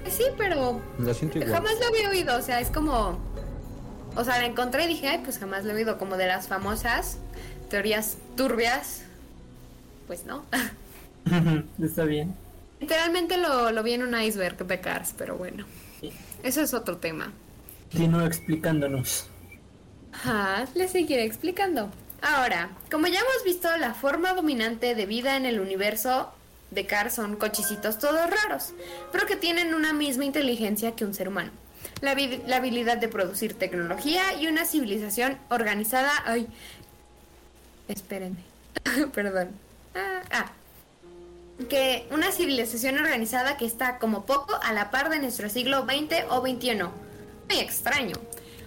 Sí, 0.10 0.24
pero 0.38 0.82
La 1.00 1.14
siento 1.14 1.38
igual. 1.38 1.54
jamás 1.54 1.74
lo 1.80 1.88
había 1.88 2.10
oído, 2.10 2.36
o 2.38 2.42
sea, 2.42 2.60
es 2.60 2.70
como... 2.72 3.18
O 4.16 4.24
sea, 4.24 4.40
la 4.40 4.46
encontré 4.46 4.86
y 4.86 4.88
dije, 4.88 5.08
ay, 5.08 5.20
pues 5.24 5.38
jamás 5.38 5.66
lo 5.66 5.72
he 5.72 5.76
oído, 5.76 5.98
como 5.98 6.18
de 6.18 6.26
las 6.28 6.48
famosas 6.48 7.18
teorías 7.70 8.18
turbias. 8.36 9.04
Pues 10.08 10.26
no. 10.26 10.44
Está 11.82 12.06
bien. 12.06 12.34
Literalmente 12.80 13.38
lo, 13.38 13.72
lo 13.72 13.84
vi 13.84 13.94
en 13.94 14.04
un 14.04 14.20
iceberg 14.20 14.66
de 14.66 14.80
Cars, 14.80 15.14
pero 15.18 15.38
bueno. 15.38 15.66
Sí. 16.02 16.12
Eso 16.44 16.62
es 16.62 16.74
otro 16.74 16.98
tema. 16.98 17.32
Continúa 17.92 18.26
explicándonos. 18.26 19.28
Ajá, 20.12 20.66
les 20.76 20.92
seguiré 20.92 21.24
explicando. 21.24 21.90
Ahora, 22.22 22.70
como 22.90 23.08
ya 23.08 23.20
hemos 23.20 23.44
visto, 23.44 23.76
la 23.78 23.94
forma 23.94 24.34
dominante 24.34 24.96
de 24.96 25.06
vida 25.06 25.38
en 25.38 25.46
el 25.46 25.60
universo 25.60 26.32
de 26.72 26.86
Cars 26.86 27.16
son 27.16 27.36
cochecitos 27.36 28.00
todos 28.00 28.30
raros, 28.30 28.74
pero 29.12 29.28
que 29.28 29.36
tienen 29.36 29.74
una 29.74 29.94
misma 29.94 30.26
inteligencia 30.26 30.96
que 30.96 31.06
un 31.06 31.14
ser 31.14 31.28
humano. 31.28 31.52
La, 32.02 32.16
la 32.48 32.58
habilidad 32.58 32.98
de 32.98 33.08
producir 33.08 33.54
tecnología 33.54 34.34
y 34.40 34.48
una 34.48 34.66
civilización 34.66 35.38
organizada. 35.50 36.12
Ay, 36.26 36.48
espérenme, 37.88 38.40
perdón. 39.14 39.52
Ah, 39.94 40.22
ah. 40.32 40.52
que 41.70 42.08
una 42.12 42.32
civilización 42.32 42.98
organizada 42.98 43.56
que 43.56 43.66
está 43.66 43.98
como 43.98 44.26
poco 44.26 44.60
a 44.62 44.74
la 44.74 44.92
par 44.92 45.10
de 45.10 45.20
nuestro 45.20 45.50
siglo 45.50 45.86
XX 45.86 46.26
o 46.30 46.42
XXI. 46.42 46.90
Muy 47.50 47.60
extraño. 47.60 48.16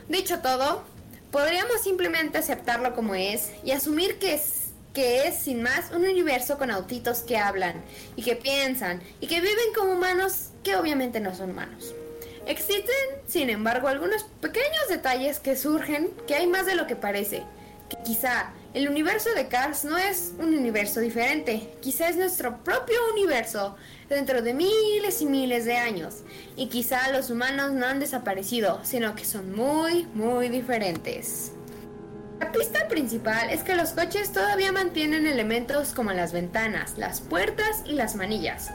Dicho 0.09 0.41
todo, 0.41 0.85
podríamos 1.31 1.83
simplemente 1.83 2.39
aceptarlo 2.39 2.95
como 2.95 3.15
es 3.15 3.51
y 3.65 3.73
asumir 3.73 4.19
que 4.19 4.35
es, 4.35 4.71
que 4.95 5.27
es 5.27 5.37
sin 5.37 5.63
más 5.63 5.91
un 5.93 6.03
universo 6.03 6.59
con 6.59 6.71
autitos 6.71 7.21
que 7.21 7.37
hablan 7.37 7.83
y 8.17 8.23
que 8.23 8.37
piensan 8.37 9.03
y 9.21 9.27
que 9.27 9.41
viven 9.41 9.75
como 9.77 9.93
humanos 9.93 10.51
que 10.63 10.77
obviamente 10.77 11.21
no 11.21 11.35
son 11.35 11.51
humanos. 11.51 11.95
Existen, 12.47 12.95
sin 13.27 13.51
embargo, 13.51 13.89
algunos 13.89 14.25
pequeños 14.41 14.89
detalles 14.89 15.39
que 15.39 15.55
surgen 15.55 16.11
que 16.27 16.35
hay 16.35 16.47
más 16.47 16.65
de 16.65 16.77
lo 16.77 16.87
que 16.87 16.97
parece. 16.97 17.43
Que 17.91 17.99
quizá 18.05 18.53
el 18.75 18.89
universo 18.89 19.31
de 19.35 19.49
Cars 19.49 19.85
no 19.85 19.97
es 19.97 20.35
un 20.39 20.55
universo 20.55 21.01
diferente, 21.01 21.75
quizá 21.81 22.09
es 22.09 22.17
nuestro 22.17 22.63
propio 22.63 22.99
universo 23.13 23.77
dentro 24.09 24.43
de 24.43 24.53
miles 24.53 25.23
y 25.23 25.27
miles 25.27 25.65
de 25.65 25.77
años. 25.79 26.17
Y 26.55 26.69
quizá 26.69 27.11
los 27.11 27.31
humanos 27.31 27.73
no 27.73 27.87
han 27.87 27.99
desaparecido, 27.99 28.81
sino 28.85 29.15
que 29.15 29.25
son 29.25 29.55
muy, 29.55 30.05
muy 30.15 30.51
diferentes. 30.51 31.53
La 32.41 32.53
pista 32.53 32.87
principal 32.89 33.51
es 33.51 33.63
que 33.63 33.75
los 33.75 33.91
coches 33.91 34.33
todavía 34.33 34.71
mantienen 34.71 35.27
elementos 35.27 35.93
como 35.93 36.13
las 36.13 36.33
ventanas, 36.33 36.99
las 36.99 37.21
puertas 37.21 37.83
y 37.87 37.95
las 37.95 38.17
manillas. 38.17 38.71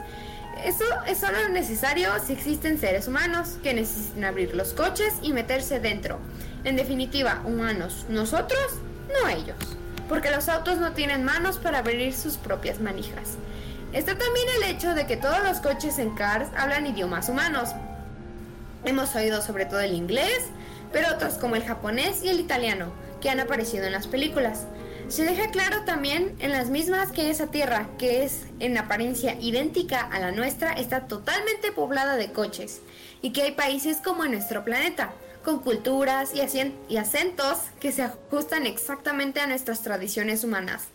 Eso 0.64 0.84
es 1.06 1.18
solo 1.18 1.48
necesario 1.50 2.10
si 2.24 2.32
existen 2.32 2.78
seres 2.78 3.08
humanos 3.08 3.58
que 3.62 3.74
necesiten 3.74 4.24
abrir 4.24 4.54
los 4.54 4.72
coches 4.72 5.14
y 5.22 5.32
meterse 5.32 5.78
dentro. 5.78 6.18
En 6.64 6.76
definitiva, 6.76 7.42
humanos, 7.44 8.06
nosotros, 8.08 8.74
no 9.08 9.28
ellos. 9.28 9.56
Porque 10.08 10.30
los 10.30 10.48
autos 10.48 10.78
no 10.78 10.92
tienen 10.92 11.24
manos 11.24 11.58
para 11.58 11.78
abrir 11.78 12.14
sus 12.14 12.36
propias 12.36 12.80
manijas. 12.80 13.36
Está 13.92 14.18
también 14.18 14.46
el 14.56 14.70
hecho 14.70 14.94
de 14.94 15.06
que 15.06 15.16
todos 15.16 15.42
los 15.44 15.58
coches 15.58 15.98
en 15.98 16.14
Cars 16.14 16.48
hablan 16.56 16.86
idiomas 16.86 17.28
humanos. 17.28 17.70
Hemos 18.84 19.14
oído 19.14 19.40
sobre 19.40 19.66
todo 19.66 19.80
el 19.80 19.94
inglés, 19.94 20.46
pero 20.92 21.14
otros 21.14 21.34
como 21.34 21.56
el 21.56 21.64
japonés 21.64 22.22
y 22.22 22.28
el 22.28 22.40
italiano, 22.40 22.92
que 23.20 23.30
han 23.30 23.40
aparecido 23.40 23.84
en 23.86 23.92
las 23.92 24.06
películas. 24.06 24.66
Se 25.08 25.24
deja 25.24 25.50
claro 25.50 25.84
también 25.84 26.34
en 26.40 26.50
las 26.50 26.70
mismas 26.70 27.12
que 27.12 27.30
esa 27.30 27.48
tierra, 27.48 27.88
que 27.98 28.24
es 28.24 28.46
en 28.58 28.76
apariencia 28.78 29.36
idéntica 29.40 30.00
a 30.00 30.18
la 30.18 30.32
nuestra, 30.32 30.72
está 30.72 31.06
totalmente 31.06 31.72
poblada 31.72 32.16
de 32.16 32.32
coches, 32.32 32.80
y 33.22 33.30
que 33.30 33.42
hay 33.42 33.52
países 33.52 33.98
como 33.98 34.24
en 34.24 34.32
nuestro 34.32 34.64
planeta, 34.64 35.12
con 35.44 35.60
culturas 35.60 36.32
y, 36.34 36.40
acentos 36.96 37.58
que 37.78 37.92
se 37.92 38.02
ajustan 38.02 38.66
exactamente 38.66 39.40
a 39.40 39.46
nuestras 39.46 39.82
tradiciones 39.82 40.42
humanas. 40.42 40.88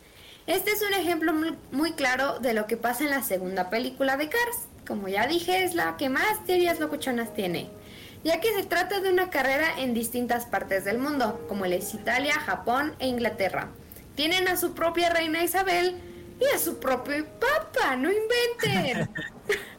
Este 0.48 0.72
es 0.72 0.82
un 0.82 0.94
ejemplo 0.94 1.34
muy, 1.34 1.56
muy, 1.72 1.94
claro 1.94 2.39
de 2.39 2.53
lo 2.53 2.65
que 2.65 2.75
pasa 2.75 3.03
en 3.03 3.12
la 3.12 3.22
segunda 3.22 3.70
película 3.70 4.18
de 4.18 4.27
Cars. 4.27 4.68
Como 4.88 5.08
ya 5.08 5.27
dije, 5.27 5.63
es 5.63 5.75
la 5.75 5.96
que 5.98 6.10
más 6.10 6.44
teorías 6.46 6.79
locuchonas 6.79 7.34
tiene, 7.36 7.70
ya 8.24 8.41
que 8.41 8.51
se 8.53 8.63
trata 8.63 9.00
de 9.00 9.12
una 9.12 9.29
carrera 9.29 9.79
en 9.79 9.94
distintas 9.94 10.46
partes 10.46 10.84
del 10.84 10.98
mundo, 10.98 11.46
como 11.48 11.65
es 11.65 11.94
Italia, 11.94 12.34
Japón 12.34 12.96
e 12.98 13.08
Inglaterra. 13.08 13.70
Tienen 14.15 14.48
a 14.48 14.58
su 14.58 14.74
propia 14.74 15.12
reina 15.12 15.44
Isabel 15.44 15.96
y 16.41 16.56
a 16.56 16.58
su 16.58 16.79
propio 16.79 17.25
papa, 17.39 17.96
no 17.96 18.10
inventen. 18.12 19.10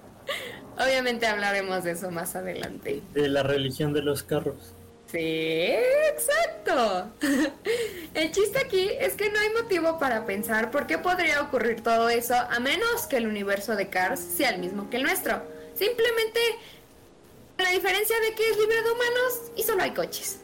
Obviamente 0.78 1.26
hablaremos 1.26 1.84
de 1.84 1.92
eso 1.92 2.10
más 2.10 2.36
adelante. 2.36 3.02
De 3.12 3.28
la 3.28 3.42
religión 3.42 3.92
de 3.92 4.02
los 4.02 4.22
carros. 4.22 4.74
Sí, 5.10 5.18
exacto. 5.18 7.10
El 8.14 8.30
chiste 8.30 8.58
aquí 8.58 8.88
es 8.98 9.14
que 9.14 9.30
no 9.30 9.40
hay 9.40 9.50
motivo 9.50 9.98
para 9.98 10.24
pensar 10.24 10.70
por 10.70 10.86
qué 10.86 10.98
podría 10.98 11.42
ocurrir 11.42 11.82
todo 11.82 12.08
eso 12.08 12.34
a 12.34 12.60
menos 12.60 13.06
que 13.08 13.16
el 13.16 13.26
universo 13.26 13.74
de 13.74 13.88
Cars 13.88 14.20
sea 14.20 14.50
el 14.50 14.60
mismo 14.60 14.88
que 14.88 14.98
el 14.98 15.02
nuestro. 15.02 15.42
Simplemente 15.74 16.40
la 17.58 17.70
diferencia 17.70 18.18
de 18.20 18.34
que 18.34 18.50
es 18.50 18.56
libre 18.56 18.82
de 18.82 18.90
humanos 18.90 19.52
y 19.56 19.62
solo 19.64 19.82
hay 19.82 19.90
coches. 19.90 20.40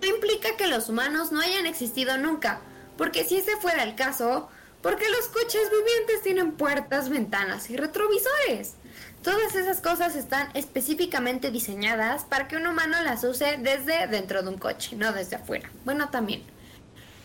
No 0.00 0.08
implica 0.08 0.56
que 0.56 0.66
los 0.66 0.88
humanos 0.88 1.30
no 1.30 1.40
hayan 1.40 1.66
existido 1.66 2.18
nunca, 2.18 2.60
porque 2.98 3.24
si 3.24 3.38
ese 3.38 3.56
fuera 3.56 3.84
el 3.84 3.94
caso, 3.94 4.48
¿por 4.82 4.96
qué 4.96 5.08
los 5.08 5.28
coches 5.28 5.70
vivientes 5.70 6.22
tienen 6.22 6.52
puertas, 6.52 7.08
ventanas 7.08 7.70
y 7.70 7.76
retrovisores? 7.76 8.74
Todas 9.22 9.54
esas 9.54 9.80
cosas 9.80 10.16
están 10.16 10.48
específicamente 10.54 11.52
diseñadas 11.52 12.24
para 12.24 12.48
que 12.48 12.56
un 12.56 12.66
humano 12.66 13.00
las 13.02 13.22
use 13.22 13.56
desde 13.60 14.08
dentro 14.08 14.42
de 14.42 14.48
un 14.48 14.58
coche, 14.58 14.96
no 14.96 15.12
desde 15.12 15.36
afuera. 15.36 15.70
Bueno, 15.84 16.10
también. 16.10 16.42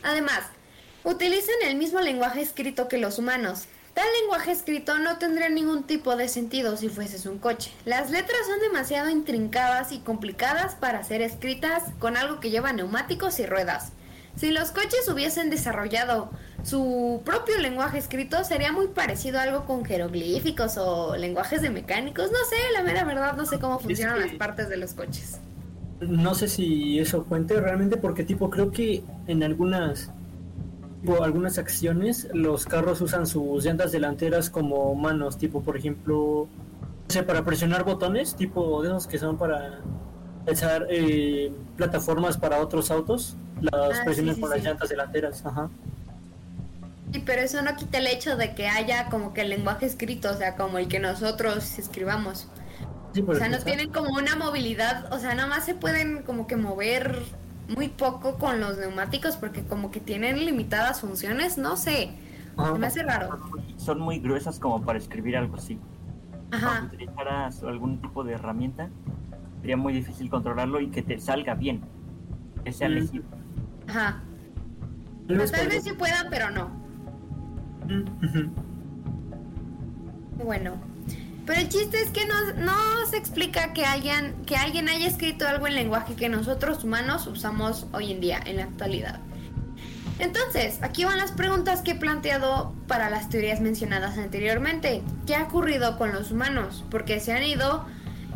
Además, 0.04 0.42
utilizan 1.04 1.56
el 1.66 1.76
mismo 1.76 2.00
lenguaje 2.00 2.42
escrito 2.42 2.88
que 2.88 3.00
los 3.00 3.18
humanos. 3.18 3.66
Tal 3.96 4.06
lenguaje 4.22 4.52
escrito 4.52 5.00
no 5.00 5.18
tendría 5.18 5.50
ningún 5.50 5.86
tipo 5.86 6.16
de 6.16 6.30
sentido 6.30 6.78
si 6.78 6.88
fueses 6.88 7.26
un 7.26 7.40
coche. 7.40 7.72
Las 7.84 8.12
letras 8.12 8.46
son 8.46 8.60
demasiado 8.60 9.10
intrincadas 9.10 9.92
y 9.92 9.98
complicadas 9.98 10.76
para 10.76 11.04
ser 11.04 11.24
escritas 11.24 11.82
con 11.98 12.16
algo 12.16 12.40
que 12.40 12.52
lleva 12.52 12.74
neumáticos 12.74 13.40
y 13.40 13.48
ruedas. 13.48 13.92
Si 14.38 14.52
los 14.52 14.70
coches 14.70 15.10
hubiesen 15.12 15.50
desarrollado 15.50 16.30
su 16.64 17.22
propio 17.26 17.58
lenguaje 17.58 17.98
escrito, 17.98 18.44
sería 18.44 18.72
muy 18.72 18.88
parecido 18.88 19.40
a 19.40 19.44
algo 19.44 19.66
con 19.66 19.84
jeroglíficos 19.84 20.78
o 20.78 21.18
lenguajes 21.18 21.64
de 21.64 21.72
mecánicos. 21.72 22.32
No 22.32 22.38
sé, 22.48 22.56
la 22.74 22.84
mera 22.84 23.04
verdad, 23.04 23.36
no 23.36 23.48
sé 23.48 23.58
cómo 23.60 23.80
funcionan 23.80 24.20
las 24.20 24.34
partes 24.34 24.70
de 24.70 24.78
los 24.78 24.94
coches. 24.94 25.40
No 26.02 26.36
sé 26.36 26.48
si 26.48 27.00
eso 27.00 27.26
cuente 27.26 27.60
realmente, 27.60 27.98
porque 27.98 28.24
tipo 28.24 28.52
creo 28.52 28.70
que 28.70 29.04
en 29.26 29.42
algunas 29.42 30.12
tipo, 31.02 31.24
algunas 31.24 31.58
acciones 31.58 32.28
los 32.32 32.66
carros 32.66 33.02
usan 33.02 33.26
sus 33.26 33.64
llantas 33.66 33.92
delanteras 33.92 34.52
como 34.52 34.94
manos, 34.94 35.40
tipo 35.40 35.64
por 35.64 35.78
ejemplo, 35.78 36.48
no 37.08 37.10
sé, 37.10 37.24
para 37.24 37.44
presionar 37.44 37.84
botones, 37.84 38.36
tipo 38.36 38.84
de 38.84 38.90
esos 38.90 39.08
que 39.08 39.18
son 39.18 39.38
para 39.38 39.80
echar 40.52 40.88
eh, 40.90 41.52
plataformas 41.76 42.38
para 42.38 42.60
otros 42.62 42.92
autos, 42.92 43.38
las 43.62 44.02
Ah, 44.02 44.04
presionan 44.06 44.36
sí, 44.36 44.36
sí, 44.36 44.42
con 44.42 44.50
las 44.50 44.60
sí. 44.60 44.66
llantas 44.66 44.90
delanteras, 44.90 45.46
ajá. 45.46 45.70
Sí, 47.14 47.20
pero 47.26 47.42
eso 47.42 47.62
no 47.62 47.76
quita 47.76 48.00
el 48.00 48.08
hecho 48.08 48.36
de 48.38 48.54
que 48.54 48.68
haya 48.68 49.10
como 49.10 49.34
que 49.34 49.42
el 49.42 49.50
lenguaje 49.50 49.86
escrito, 49.86 50.30
o 50.32 50.34
sea, 50.36 50.56
como 50.58 50.78
el 50.78 50.88
que 50.88 51.00
nosotros 51.00 51.80
escribamos. 51.80 52.48
Sí, 53.14 53.22
por 53.24 53.36
O 53.36 53.38
sea, 53.38 53.50
no 53.50 53.60
tienen 53.60 53.92
como 53.92 54.10
una 54.18 54.36
movilidad, 54.36 55.12
o 55.14 55.20
sea, 55.20 55.34
nada 55.36 55.48
más 55.48 55.66
se 55.66 55.74
pueden 55.76 56.24
como 56.24 56.48
que 56.48 56.58
mover 56.58 57.36
muy 57.68 57.90
poco 57.90 58.38
con 58.38 58.60
los 58.60 58.78
neumáticos 58.78 59.38
porque 59.38 59.66
como 59.66 59.92
que 59.92 60.00
tienen 60.02 60.46
limitadas 60.46 61.02
funciones, 61.02 61.58
no 61.58 61.78
sé. 61.78 62.12
ajá. 62.58 62.74
Se 62.74 62.80
me 62.80 62.88
hace 62.88 63.04
raro. 63.04 63.36
Son 63.78 64.00
muy 64.00 64.20
gruesas 64.20 64.60
como 64.60 64.84
para 64.86 65.00
escribir 65.00 65.38
algo 65.38 65.56
así. 65.58 65.80
Ajá. 66.52 66.80
Aunque 66.80 66.96
utilizaras 66.98 67.64
algún 67.64 68.02
tipo 68.02 68.24
de 68.24 68.34
herramienta, 68.34 68.90
sería 69.62 69.78
muy 69.78 69.94
difícil 69.94 70.30
controlarlo 70.30 70.80
y 70.82 70.88
que 70.90 71.02
te 71.02 71.20
salga 71.20 71.54
bien. 71.56 71.82
Que 72.64 72.72
sea 72.74 72.90
Mm. 72.90 72.94
legible. 72.94 73.26
Ajá. 73.88 74.22
Tal 75.28 75.38
vez 75.38 75.52
Tal 75.52 75.62
por- 75.62 75.70
vez 75.70 75.84
sí 75.84 75.92
puedan, 75.94 76.28
pero 76.30 76.50
no. 76.52 76.70
Ujú. 77.86 78.52
Bueno. 80.44 80.76
Pero 81.46 81.62
el 81.62 81.70
chiste 81.70 82.02
es 82.02 82.10
que 82.10 82.26
no, 82.26 82.34
no 82.66 83.06
se 83.10 83.16
explica 83.18 83.72
que 83.72 83.86
alguien, 83.86 84.36
que 84.46 84.58
alguien 84.58 84.90
haya 84.90 85.08
escrito 85.08 85.48
algo 85.48 85.66
en 85.68 85.76
lenguaje 85.76 86.16
que 86.16 86.28
nosotros 86.28 86.84
humanos 86.84 87.26
usamos 87.28 87.88
hoy 87.94 88.12
en 88.12 88.20
día, 88.20 88.40
en 88.46 88.58
la 88.58 88.64
actualidad. 88.64 89.22
Entonces, 90.20 90.80
aquí 90.82 91.06
van 91.06 91.18
las 91.20 91.32
preguntas 91.32 91.82
que 91.84 91.92
he 91.92 91.96
planteado 91.96 92.74
para 92.88 93.10
las 93.10 93.30
teorías 93.30 93.62
mencionadas 93.62 94.18
anteriormente. 94.18 95.02
¿Qué 95.26 95.36
ha 95.36 95.44
ocurrido 95.44 95.98
con 95.98 96.12
los 96.12 96.32
humanos? 96.32 96.84
¿Por 96.90 97.06
qué 97.06 97.20
se 97.22 97.32
han 97.32 97.44
ido? 97.44 97.86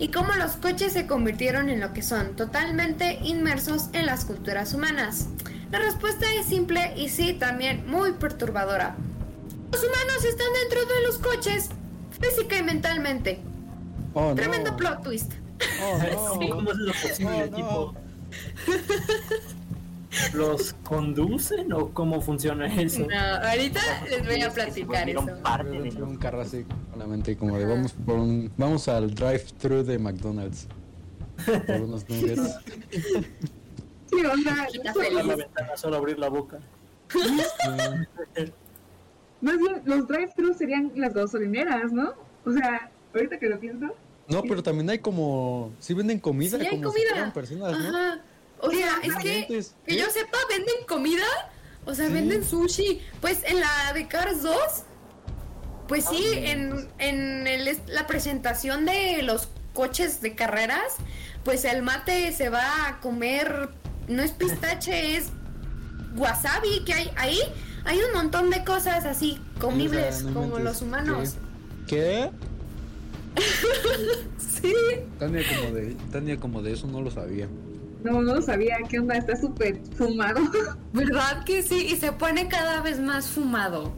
¿Y 0.02 0.08
cómo 0.08 0.34
los 0.34 0.54
coches 0.54 0.94
se 0.94 1.06
convirtieron 1.06 1.70
en 1.70 1.80
lo 1.80 1.94
que 1.94 2.02
son, 2.02 2.36
totalmente 2.36 3.20
inmersos 3.22 3.90
en 3.94 4.08
las 4.08 4.26
culturas 4.26 4.74
humanas? 4.74 5.28
La 5.70 5.78
respuesta 5.78 6.26
es 6.34 6.48
simple 6.48 6.92
y 6.98 7.08
sí, 7.10 7.34
también 7.34 7.88
muy 7.88 8.14
perturbadora. 8.14 8.96
Los 9.72 9.84
humanos 9.84 10.26
están 10.28 10.48
dentro 10.64 10.92
de 10.92 11.06
los 11.06 11.20
coches, 11.20 11.70
física 12.20 12.58
y 12.58 12.64
mentalmente. 12.64 13.42
Oh, 14.16 14.34
Tremendo 14.34 14.72
no. 14.72 14.78
plot 14.78 15.04
twist. 15.04 15.34
Oh, 15.84 16.00
no. 16.40 16.50
¿Cómo 16.50 16.72
es 16.72 16.78
lo 16.78 16.94
posible? 16.94 17.44
Oh, 17.44 17.46
no. 17.46 17.56
Tipo, 17.56 17.94
¿Los 20.34 20.74
conducen 20.84 21.72
o 21.72 21.90
cómo 21.94 22.20
funciona 22.22 22.68
eso? 22.82 23.08
No, 23.08 23.18
ahorita 23.48 23.80
les 24.10 24.26
voy 24.26 24.42
a 24.42 24.50
platicar 24.52 25.10
eso. 25.10 25.26
parte 25.42 25.70
de 25.82 26.04
un 26.04 26.18
carro 26.18 26.42
así, 26.42 26.66
solamente 26.92 27.38
como 27.38 27.58
de 27.58 27.66
vamos 27.66 27.94
por 27.94 28.16
un, 28.20 28.52
vamos 28.58 28.88
al 28.88 29.14
drive-thru 29.14 29.84
de 29.84 29.98
McDonald's. 30.00 30.68
Por 31.66 31.82
unos 31.82 32.08
nuggets. 32.08 32.60
Sí, 32.92 34.26
onda. 34.32 34.68
Quita 34.72 34.94
Cerrar 34.94 35.26
la 35.26 35.36
ventana, 35.36 35.76
solo 35.78 35.96
abrir 35.98 36.20
la 36.20 36.30
boca. 36.30 36.60
Más 39.42 39.58
bien, 39.58 39.82
los 39.86 40.08
drive-thrus 40.08 40.58
serían 40.58 40.92
las 40.96 41.14
gasolineras, 41.16 41.92
¿no? 41.92 42.14
O 42.46 42.52
sea, 42.52 42.92
ahorita 43.16 43.40
que 43.40 43.50
lo 43.50 43.60
pienso. 43.60 43.88
No, 44.28 44.44
pero 44.44 44.62
también 44.62 44.90
hay 44.92 45.00
como, 45.00 45.72
sí 45.80 45.94
venden 45.96 46.20
comida, 46.20 46.60
Sí, 46.60 46.66
hay 46.66 46.72
como 46.80 46.90
comida. 46.92 47.34
personas, 47.34 47.72
¿no? 47.80 47.88
Ajá. 47.98 48.22
O 48.62 48.72
sea, 48.72 49.00
es 49.04 49.16
que, 49.16 49.48
que 49.86 49.96
yo 49.98 50.06
sepa, 50.10 50.38
venden 50.50 50.86
comida. 50.88 51.26
O 51.86 51.96
sea, 51.96 52.08
venden 52.10 52.44
sushi. 52.46 53.02
Pues 53.22 53.40
en 53.46 53.60
la 53.60 53.92
de 53.94 54.08
Cars 54.08 54.44
2, 54.44 54.56
pues 55.88 56.06
sí, 56.06 56.24
Ah. 56.36 56.40
en, 56.52 56.88
en 57.00 57.48
el- 57.48 57.78
la 57.88 58.06
presentación 58.08 58.86
de 58.86 59.24
los 59.24 59.50
coches 59.74 60.22
de 60.22 60.36
carreras, 60.36 60.96
pues 61.44 61.66
el 61.66 61.82
mate 61.82 62.32
se 62.34 62.50
va 62.50 62.88
a 62.88 63.00
comer, 63.00 63.70
no 64.08 64.22
es 64.22 64.32
pistache, 64.32 65.16
es 65.18 65.30
wasabi 66.16 66.84
que 66.86 66.94
hay 66.94 67.12
ahí. 67.18 67.40
Hay 67.86 67.98
un 68.00 68.14
montón 68.14 68.52
de 68.52 68.64
cosas 68.64 69.06
así 69.06 69.40
comibles 69.60 70.18
Sí, 70.18 70.22
o 70.22 70.26
sea, 70.26 70.32
no 70.34 70.42
como 70.42 70.60
los 70.60 70.82
humanos. 70.84 71.36
¿Qué? 71.88 72.30
Sí. 74.38 74.74
Tania 75.18 75.42
como 75.56 75.74
de, 75.76 75.96
Tania 76.12 76.40
como 76.40 76.62
de 76.62 76.74
eso 76.74 76.86
no 76.88 77.02
lo 77.02 77.10
sabía. 77.10 77.48
No, 78.04 78.22
no 78.22 78.42
sabía. 78.42 78.78
¿Qué 78.90 79.00
onda? 79.00 79.16
Está 79.16 79.36
súper 79.36 79.80
fumado. 79.98 80.40
¿Verdad 80.94 81.44
que 81.46 81.62
sí? 81.64 81.88
Y 81.92 81.96
se 81.98 82.12
pone 82.12 82.48
cada 82.48 82.82
vez 82.82 83.00
más 83.00 83.28
fumado. 83.28 83.92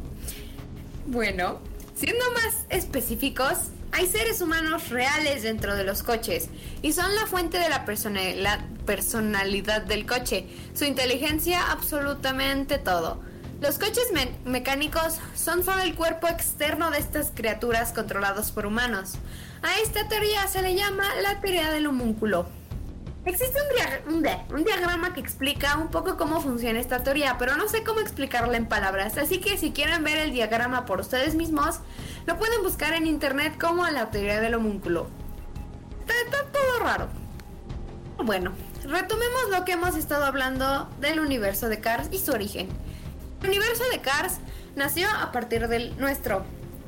Bueno, 1.07 1.59
siendo 1.95 2.23
más 2.31 2.65
específicos, 2.69 3.53
hay 3.91 4.07
seres 4.07 4.41
humanos 4.41 4.89
reales 4.89 5.43
dentro 5.43 5.75
de 5.75 5.83
los 5.83 6.01
coches 6.01 6.49
y 6.81 6.93
son 6.93 7.13
la 7.15 7.25
fuente 7.27 7.59
de 7.59 7.69
la, 7.69 7.85
persona- 7.85 8.33
la 8.35 8.65
personalidad 8.85 9.81
del 9.83 10.05
coche, 10.05 10.47
su 10.73 10.85
inteligencia, 10.85 11.71
absolutamente 11.71 12.77
todo. 12.77 13.21
Los 13.61 13.77
coches 13.79 14.05
me- 14.13 14.31
mecánicos 14.49 15.19
son 15.35 15.63
solo 15.63 15.83
el 15.83 15.95
cuerpo 15.95 16.27
externo 16.27 16.89
de 16.91 16.97
estas 16.99 17.31
criaturas 17.33 17.93
controlados 17.93 18.51
por 18.51 18.65
humanos. 18.65 19.13
A 19.61 19.79
esta 19.79 20.07
teoría 20.09 20.47
se 20.47 20.61
le 20.61 20.75
llama 20.75 21.05
la 21.21 21.39
teoría 21.39 21.69
del 21.71 21.87
homúnculo. 21.87 22.45
Existe 23.25 23.57
un, 24.07 24.15
un 24.15 24.23
dia- 24.23 24.45
un 24.49 24.63
diagrama 24.65 25.13
que 25.13 25.21
explica 25.21 25.77
un 25.77 25.87
poco 25.87 26.17
cómo 26.17 26.41
funciona 26.41 26.79
esta 26.79 27.03
teoría, 27.03 27.37
pero 27.37 27.55
no 27.55 27.69
sé 27.69 27.83
cómo 27.83 28.01
explicarla 28.01 28.57
en 28.57 28.65
palabras, 28.67 29.17
así 29.17 29.39
que 29.39 29.57
si 29.57 29.71
quieren 29.71 30.03
ver 30.03 30.17
el 30.17 30.33
diagrama 30.33 30.85
por 30.85 30.99
ustedes 30.99 31.33
mismos, 31.33 31.79
lo 32.25 32.37
pueden 32.37 32.61
buscar 32.63 32.93
en 32.93 33.07
internet 33.07 33.57
como 33.59 33.87
la 33.87 34.11
teoría 34.11 34.41
del 34.41 34.55
homúnculo. 34.55 35.07
Está 36.05 36.43
todo 36.51 36.79
raro. 36.79 37.07
Bueno, 38.17 38.51
retomemos 38.83 39.49
lo 39.51 39.63
que 39.63 39.71
hemos 39.71 39.95
estado 39.95 40.25
hablando 40.25 40.89
del 40.99 41.19
universo 41.21 41.69
de 41.69 41.79
Cars 41.79 42.09
y 42.11 42.19
su 42.19 42.31
origen. 42.31 42.67
El 43.41 43.49
universo 43.49 43.83
de 43.91 44.01
Cars 44.01 44.39
nació 44.75 45.07
a 45.09 45.31
partir 45.31 45.67
del 45.69 45.97
nuestro 45.97 46.43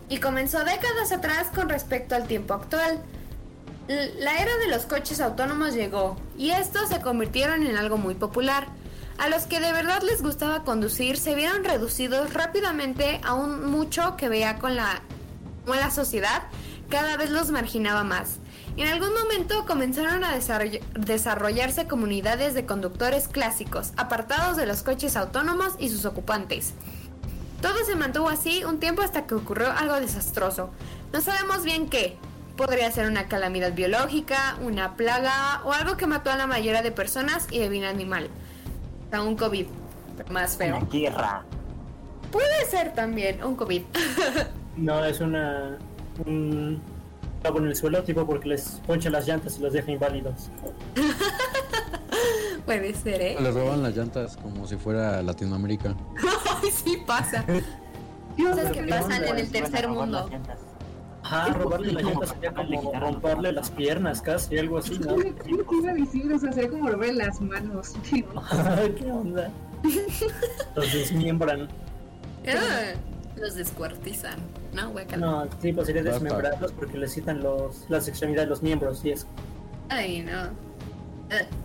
y 0.10 0.17
comenzó 0.19 0.63
décadas 0.65 1.12
atrás 1.13 1.48
con 1.56 1.69
respecto 1.69 2.13
al 2.15 2.28
tiempo 2.28 2.54
actual. 2.54 3.02
La 3.88 4.41
era 4.41 4.58
de 4.58 4.67
los 4.67 4.86
coches 4.86 5.21
autónomos 5.21 5.76
llegó 5.76 6.17
y 6.38 6.50
estos 6.50 6.89
se 6.89 7.02
convirtieron 7.02 7.65
en 7.67 7.78
algo 7.78 7.98
muy 7.98 8.15
popular. 8.15 8.67
A 9.19 9.30
los 9.30 9.43
que 9.43 9.60
de 9.60 9.71
verdad 9.71 10.02
les 10.02 10.21
gustaba 10.24 10.63
conducir 10.63 11.17
se 11.17 11.36
vieron 11.36 11.63
reducidos 11.63 12.34
rápidamente 12.34 13.21
a 13.24 13.34
un 13.36 13.65
mucho 13.69 14.17
que 14.17 14.28
veía 14.28 14.58
con 14.58 14.76
la, 14.76 15.02
con 15.65 15.78
la 15.78 15.91
sociedad 15.91 16.43
cada 16.89 17.15
vez 17.15 17.30
los 17.30 17.52
marginaba 17.52 18.04
más. 18.04 18.38
En 18.76 18.88
algún 18.88 19.13
momento 19.13 19.65
comenzaron 19.65 20.24
a 20.24 20.36
desarroll- 20.36 20.82
desarrollarse 20.93 21.88
comunidades 21.88 22.54
de 22.56 22.65
conductores 22.65 23.28
clásicos, 23.28 23.91
apartados 23.98 24.58
de 24.58 24.65
los 24.65 24.84
coches 24.84 25.15
autónomos 25.15 25.74
y 25.80 25.89
sus 25.89 26.06
ocupantes. 26.06 26.74
Todo 27.62 27.86
se 27.86 27.95
mantuvo 27.95 28.30
así 28.30 28.65
un 28.65 28.80
tiempo 28.80 29.02
hasta 29.02 29.26
que 29.28 29.36
ocurrió 29.36 29.71
algo 29.71 29.95
desastroso. 29.95 30.71
No 31.13 31.21
sabemos 31.21 31.63
bien 31.63 31.88
qué. 31.88 32.17
Podría 32.56 32.89
ser 32.91 33.08
una 33.10 33.28
calamidad 33.28 33.74
biológica, 33.74 34.58
una 34.62 34.96
plaga 34.96 35.62
o 35.65 35.74
algo 35.74 35.98
que 35.98 36.08
mató 36.08 36.32
a 36.32 36.38
la 36.38 36.48
mayoría 36.48 36.82
de 36.82 36.91
personas 36.91 37.48
y 37.52 37.60
de 37.60 37.68
vida 37.70 37.89
animal. 37.89 38.30
O 39.08 39.10
sea, 39.10 39.22
un 39.24 39.36
COVID, 39.36 39.65
pero 40.18 40.32
más 40.32 40.56
Una 40.56 40.65
feo. 40.80 40.88
guerra. 40.89 41.44
Puede 42.32 42.65
ser 42.70 42.94
también 42.94 43.44
un 43.44 43.56
COVID. 43.56 43.82
No, 44.78 45.06
es 45.06 45.22
una. 45.22 45.78
Un 46.26 46.82
clavo 47.41 47.60
en 47.60 47.68
el 47.68 47.76
suelo, 47.78 48.04
tipo 48.04 48.26
porque 48.28 48.50
les 48.50 48.82
poncha 48.86 49.10
las 49.10 49.26
llantas 49.26 49.58
y 49.58 49.62
los 49.62 49.72
deja 49.72 49.89
inválidos. 49.89 50.50
Puede 52.65 52.94
ser, 52.94 53.22
¿eh? 53.22 53.38
Le 53.39 53.52
roban 53.52 53.84
las 53.84 53.96
llantas 53.96 54.36
como 54.36 54.68
si 54.68 54.76
fuera 54.76 55.22
Latinoamérica. 55.22 55.96
Ay, 56.62 56.72
sí 56.72 56.98
pasa. 57.08 57.46
Cosas 58.38 58.72
que 58.74 58.84
pasan 58.84 59.24
en 59.24 59.38
el 59.39 59.50
tercer 59.50 59.88
mundo. 59.88 60.30
Ajá, 61.25 61.53
robarle 61.53 61.91
las 61.91 62.03
llantas 62.03 62.29
sería 62.29 62.53
como 62.53 62.93
romperle 62.99 63.51
las 63.51 63.71
piernas 63.71 64.21
casi, 64.21 64.59
algo 64.59 64.77
así, 64.77 64.99
¿no? 64.99 65.15
¿Qué 65.15 65.75
iba 65.81 65.91
a 65.91 65.95
decir? 65.95 66.31
O 66.31 66.38
sea, 66.38 66.51
sería 66.53 66.69
como 66.69 66.88
robarle 66.88 67.13
las 67.13 67.41
manos. 67.41 67.93
¿Qué 68.11 69.11
onda? 69.11 69.49
Los 70.75 70.93
desmiembran. 70.93 71.67
Ah, 72.47 72.93
los 73.38 73.55
descuartizan. 73.55 74.38
No, 74.73 74.91
guácala. 74.91 75.25
No, 75.25 75.47
sí, 75.61 75.73
pues 75.73 75.88
sería 75.88 76.03
desmembrarlos 76.03 76.71
porque 76.73 76.99
les 76.99 77.15
quitan 77.15 77.41
los, 77.41 77.89
las 77.89 78.07
extremidades, 78.07 78.47
los 78.47 78.61
miembros 78.61 79.03
y 79.03 79.11
eso. 79.11 79.25
Ay, 79.89 80.21
no. 80.21 80.41
Ah, 81.31 81.41
Pero 81.49 81.64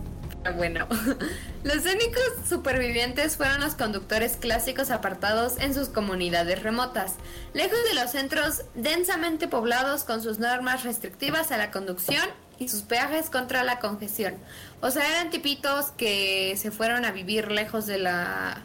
bueno. 0.55 0.87
Los 1.63 1.85
únicos 1.85 2.23
supervivientes 2.49 3.37
fueron 3.37 3.61
los 3.61 3.75
conductores 3.75 4.37
clásicos 4.37 4.89
apartados 4.89 5.59
en 5.59 5.75
sus 5.75 5.89
comunidades 5.89 6.63
remotas, 6.63 7.15
lejos 7.53 7.77
de 7.87 7.93
los 7.93 8.11
centros 8.11 8.65
densamente 8.73 9.47
poblados 9.47 10.03
con 10.03 10.23
sus 10.23 10.39
normas 10.39 10.83
restrictivas 10.83 11.51
a 11.51 11.57
la 11.57 11.69
conducción 11.69 12.27
y 12.57 12.69
sus 12.69 12.81
peajes 12.81 13.29
contra 13.29 13.63
la 13.63 13.79
congestión. 13.79 14.35
O 14.81 14.89
sea, 14.89 15.07
eran 15.07 15.29
tipitos 15.29 15.91
que 15.91 16.55
se 16.57 16.71
fueron 16.71 17.05
a 17.05 17.11
vivir 17.11 17.51
lejos 17.51 17.85
de 17.85 17.99
la 17.99 18.63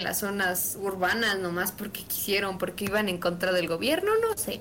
las 0.00 0.20
zonas 0.20 0.78
urbanas 0.80 1.38
nomás 1.38 1.72
porque 1.72 2.02
quisieron, 2.02 2.58
porque 2.58 2.86
iban 2.86 3.08
en 3.08 3.18
contra 3.18 3.52
del 3.52 3.68
gobierno, 3.68 4.12
no 4.20 4.36
sé. 4.36 4.60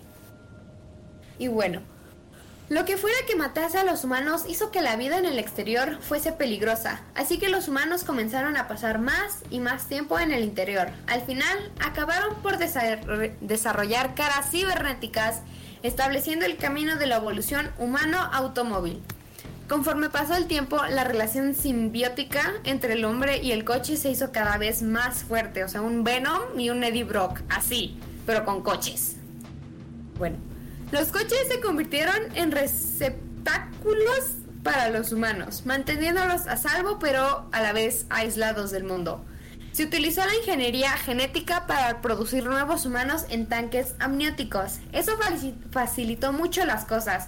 Y 1.38 1.48
bueno, 1.48 1.82
lo 2.70 2.86
que 2.86 2.98
fuera 2.98 3.18
que 3.28 3.36
matase 3.36 3.80
a 3.80 3.84
los 3.84 4.04
humanos 4.04 4.44
hizo 4.48 4.70
que 4.72 4.82
la 4.82 4.96
vida 4.96 5.18
en 5.18 5.26
el 5.26 5.40
exterior 5.40 5.98
fuese 6.02 6.32
peligrosa, 6.32 7.02
así 7.16 7.40
que 7.40 7.50
los 7.50 7.68
humanos 7.68 8.04
comenzaron 8.04 8.56
a 8.58 8.68
pasar 8.68 9.00
más 9.00 9.40
y 9.50 9.60
más 9.60 9.88
tiempo 9.88 10.20
en 10.20 10.32
el 10.32 10.44
interior. 10.44 10.90
Al 11.08 11.22
final, 11.24 11.72
acabaron 11.80 12.36
por 12.44 12.58
desar- 12.60 13.34
desarrollar 13.42 14.14
caras 14.14 14.52
cibernéticas, 14.52 15.42
estableciendo 15.82 16.46
el 16.46 16.58
camino 16.58 16.98
de 16.98 17.08
la 17.08 17.16
evolución 17.16 17.72
humano-automóvil. 17.80 19.02
Conforme 19.68 20.10
pasó 20.10 20.36
el 20.36 20.48
tiempo, 20.48 20.80
la 20.90 21.04
relación 21.04 21.56
simbiótica 21.56 22.54
entre 22.64 22.94
el 22.94 23.06
hombre 23.06 23.38
y 23.38 23.52
el 23.52 23.66
coche 23.66 23.98
se 23.98 24.10
hizo 24.10 24.32
cada 24.32 24.58
vez 24.58 24.82
más 24.82 25.24
fuerte, 25.24 25.64
o 25.64 25.70
sea, 25.70 25.82
un 25.82 26.04
Venom 26.04 26.42
y 26.58 26.70
un 26.70 26.84
Eddie 26.84 27.04
Brock, 27.04 27.40
así, 27.50 28.00
pero 28.26 28.46
con 28.46 28.62
coches. 28.62 29.16
Bueno, 30.18 30.38
los 30.92 31.10
coches 31.10 31.48
se 31.50 31.60
convirtieron 31.60 32.16
en 32.36 32.52
receptáculos 32.52 34.36
para 34.64 34.90
los 34.90 35.12
humanos, 35.12 35.66
manteniéndolos 35.66 36.48
a 36.48 36.58
salvo 36.58 37.00
pero 37.00 37.48
a 37.52 37.62
la 37.62 37.74
vez 37.74 38.06
aislados 38.10 38.72
del 38.72 38.84
mundo. 38.84 39.26
Se 39.72 39.84
utilizó 39.86 40.26
la 40.26 40.36
ingeniería 40.36 40.92
genética 40.98 41.66
para 41.68 42.02
producir 42.02 42.44
nuevos 42.44 42.86
humanos 42.86 43.26
en 43.30 43.48
tanques 43.48 43.96
amnióticos. 44.00 44.80
Eso 44.92 45.18
faci- 45.20 45.56
facilitó 45.72 46.34
mucho 46.34 46.66
las 46.66 46.86
cosas, 46.86 47.28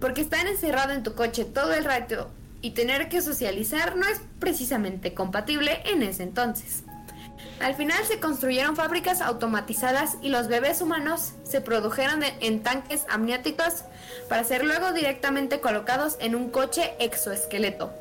porque 0.00 0.22
estar 0.22 0.46
encerrado 0.46 0.92
en 0.92 1.02
tu 1.04 1.14
coche 1.14 1.44
todo 1.44 1.74
el 1.74 1.84
rato 1.84 2.30
y 2.62 2.70
tener 2.72 3.08
que 3.08 3.20
socializar 3.20 3.94
no 3.96 4.06
es 4.06 4.20
precisamente 4.40 5.14
compatible 5.14 5.82
en 5.84 6.02
ese 6.02 6.22
entonces. 6.24 6.82
Al 7.60 7.74
final 7.74 8.04
se 8.04 8.18
construyeron 8.18 8.74
fábricas 8.74 9.20
automatizadas 9.20 10.16
y 10.20 10.30
los 10.30 10.48
bebés 10.48 10.80
humanos 10.80 11.32
se 11.44 11.60
produjeron 11.60 12.22
en 12.40 12.62
tanques 12.62 13.06
amnióticos 13.08 13.84
para 14.28 14.42
ser 14.42 14.64
luego 14.64 14.92
directamente 14.92 15.60
colocados 15.60 16.16
en 16.20 16.34
un 16.34 16.50
coche 16.50 16.94
exoesqueleto. 16.98 17.92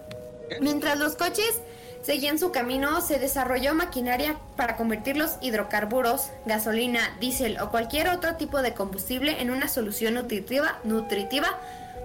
Mientras 0.59 0.97
los 0.97 1.15
coches 1.15 1.61
seguían 2.01 2.39
su 2.39 2.51
camino, 2.51 3.01
se 3.01 3.19
desarrolló 3.19 3.75
maquinaria 3.75 4.35
para 4.57 4.75
convertir 4.75 5.15
los 5.15 5.37
hidrocarburos, 5.41 6.31
gasolina, 6.45 7.15
diésel 7.19 7.59
o 7.61 7.69
cualquier 7.69 8.09
otro 8.09 8.35
tipo 8.35 8.61
de 8.61 8.73
combustible 8.73 9.41
en 9.41 9.51
una 9.51 9.67
solución 9.67 10.15
nutritiva, 10.15 10.79
nutritiva 10.83 11.59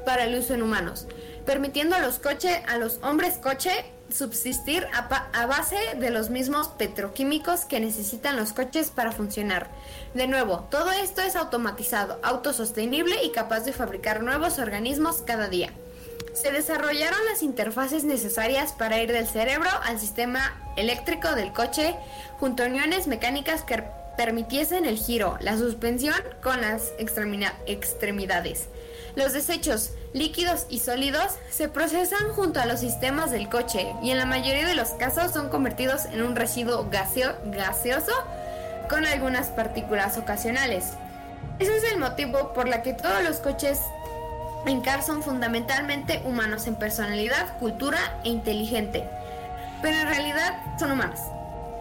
para 0.04 0.24
el 0.24 0.38
uso 0.38 0.54
en 0.54 0.62
humanos, 0.62 1.06
permitiendo 1.46 1.96
a 1.96 2.00
los 2.00 2.18
coche, 2.18 2.62
a 2.68 2.76
los 2.76 2.98
hombres 3.02 3.38
coche 3.38 3.72
subsistir 4.10 4.86
a, 4.92 5.46
base 5.46 5.76
de 5.98 6.10
los 6.10 6.30
mismos 6.30 6.68
petroquímicos 6.68 7.64
que 7.64 7.80
necesitan 7.80 8.36
los 8.36 8.52
coches 8.52 8.90
para 8.90 9.12
funcionar. 9.12 9.68
De 10.14 10.26
nuevo, 10.26 10.66
todo 10.70 10.90
esto 10.92 11.22
es 11.22 11.36
automatizado, 11.36 12.18
autosostenible 12.22 13.24
y 13.24 13.30
capaz 13.30 13.60
de 13.60 13.72
fabricar 13.72 14.22
nuevos 14.22 14.58
organismos 14.58 15.22
cada 15.26 15.48
día. 15.48 15.72
Se 16.34 16.52
desarrollaron 16.52 17.24
las 17.30 17.42
interfaces 17.42 18.04
necesarias 18.04 18.72
para 18.72 19.02
ir 19.02 19.10
del 19.10 19.26
cerebro 19.26 19.70
al 19.84 19.98
sistema 19.98 20.60
eléctrico 20.76 21.34
del 21.34 21.52
coche, 21.52 21.96
junto 22.38 22.62
a 22.62 22.66
uniones 22.66 23.06
mecánicas 23.06 23.62
que 23.62 23.82
permitiesen 24.16 24.84
el 24.84 24.98
giro, 24.98 25.36
la 25.40 25.56
suspensión 25.56 26.16
con 26.42 26.60
las 26.60 26.92
extremidades. 26.98 28.68
Los 29.16 29.32
desechos 29.32 29.92
líquidos 30.12 30.66
y 30.68 30.78
sólidos 30.80 31.32
se 31.50 31.68
procesan 31.68 32.28
junto 32.34 32.60
a 32.60 32.66
los 32.66 32.80
sistemas 32.80 33.30
del 33.30 33.48
coche 33.48 33.94
y 34.02 34.10
en 34.10 34.18
la 34.18 34.26
mayoría 34.26 34.66
de 34.66 34.74
los 34.74 34.90
casos 34.90 35.32
son 35.32 35.48
convertidos 35.48 36.04
en 36.06 36.22
un 36.22 36.36
residuo 36.36 36.88
gaseo- 36.90 37.34
gaseoso 37.46 38.12
con 38.90 39.06
algunas 39.06 39.48
partículas 39.48 40.18
ocasionales. 40.18 40.92
Ese 41.58 41.76
es 41.78 41.84
el 41.84 41.98
motivo 41.98 42.52
por 42.52 42.68
la 42.68 42.82
que 42.82 42.92
todos 42.92 43.22
los 43.22 43.38
coches 43.38 43.80
en 44.66 44.82
Car 44.82 45.02
son 45.02 45.22
fundamentalmente 45.22 46.20
humanos 46.26 46.66
en 46.66 46.74
personalidad, 46.74 47.56
cultura 47.58 47.98
e 48.22 48.28
inteligente. 48.28 49.04
Pero 49.80 49.96
en 49.96 50.08
realidad 50.08 50.56
son 50.78 50.92
humanos. 50.92 51.20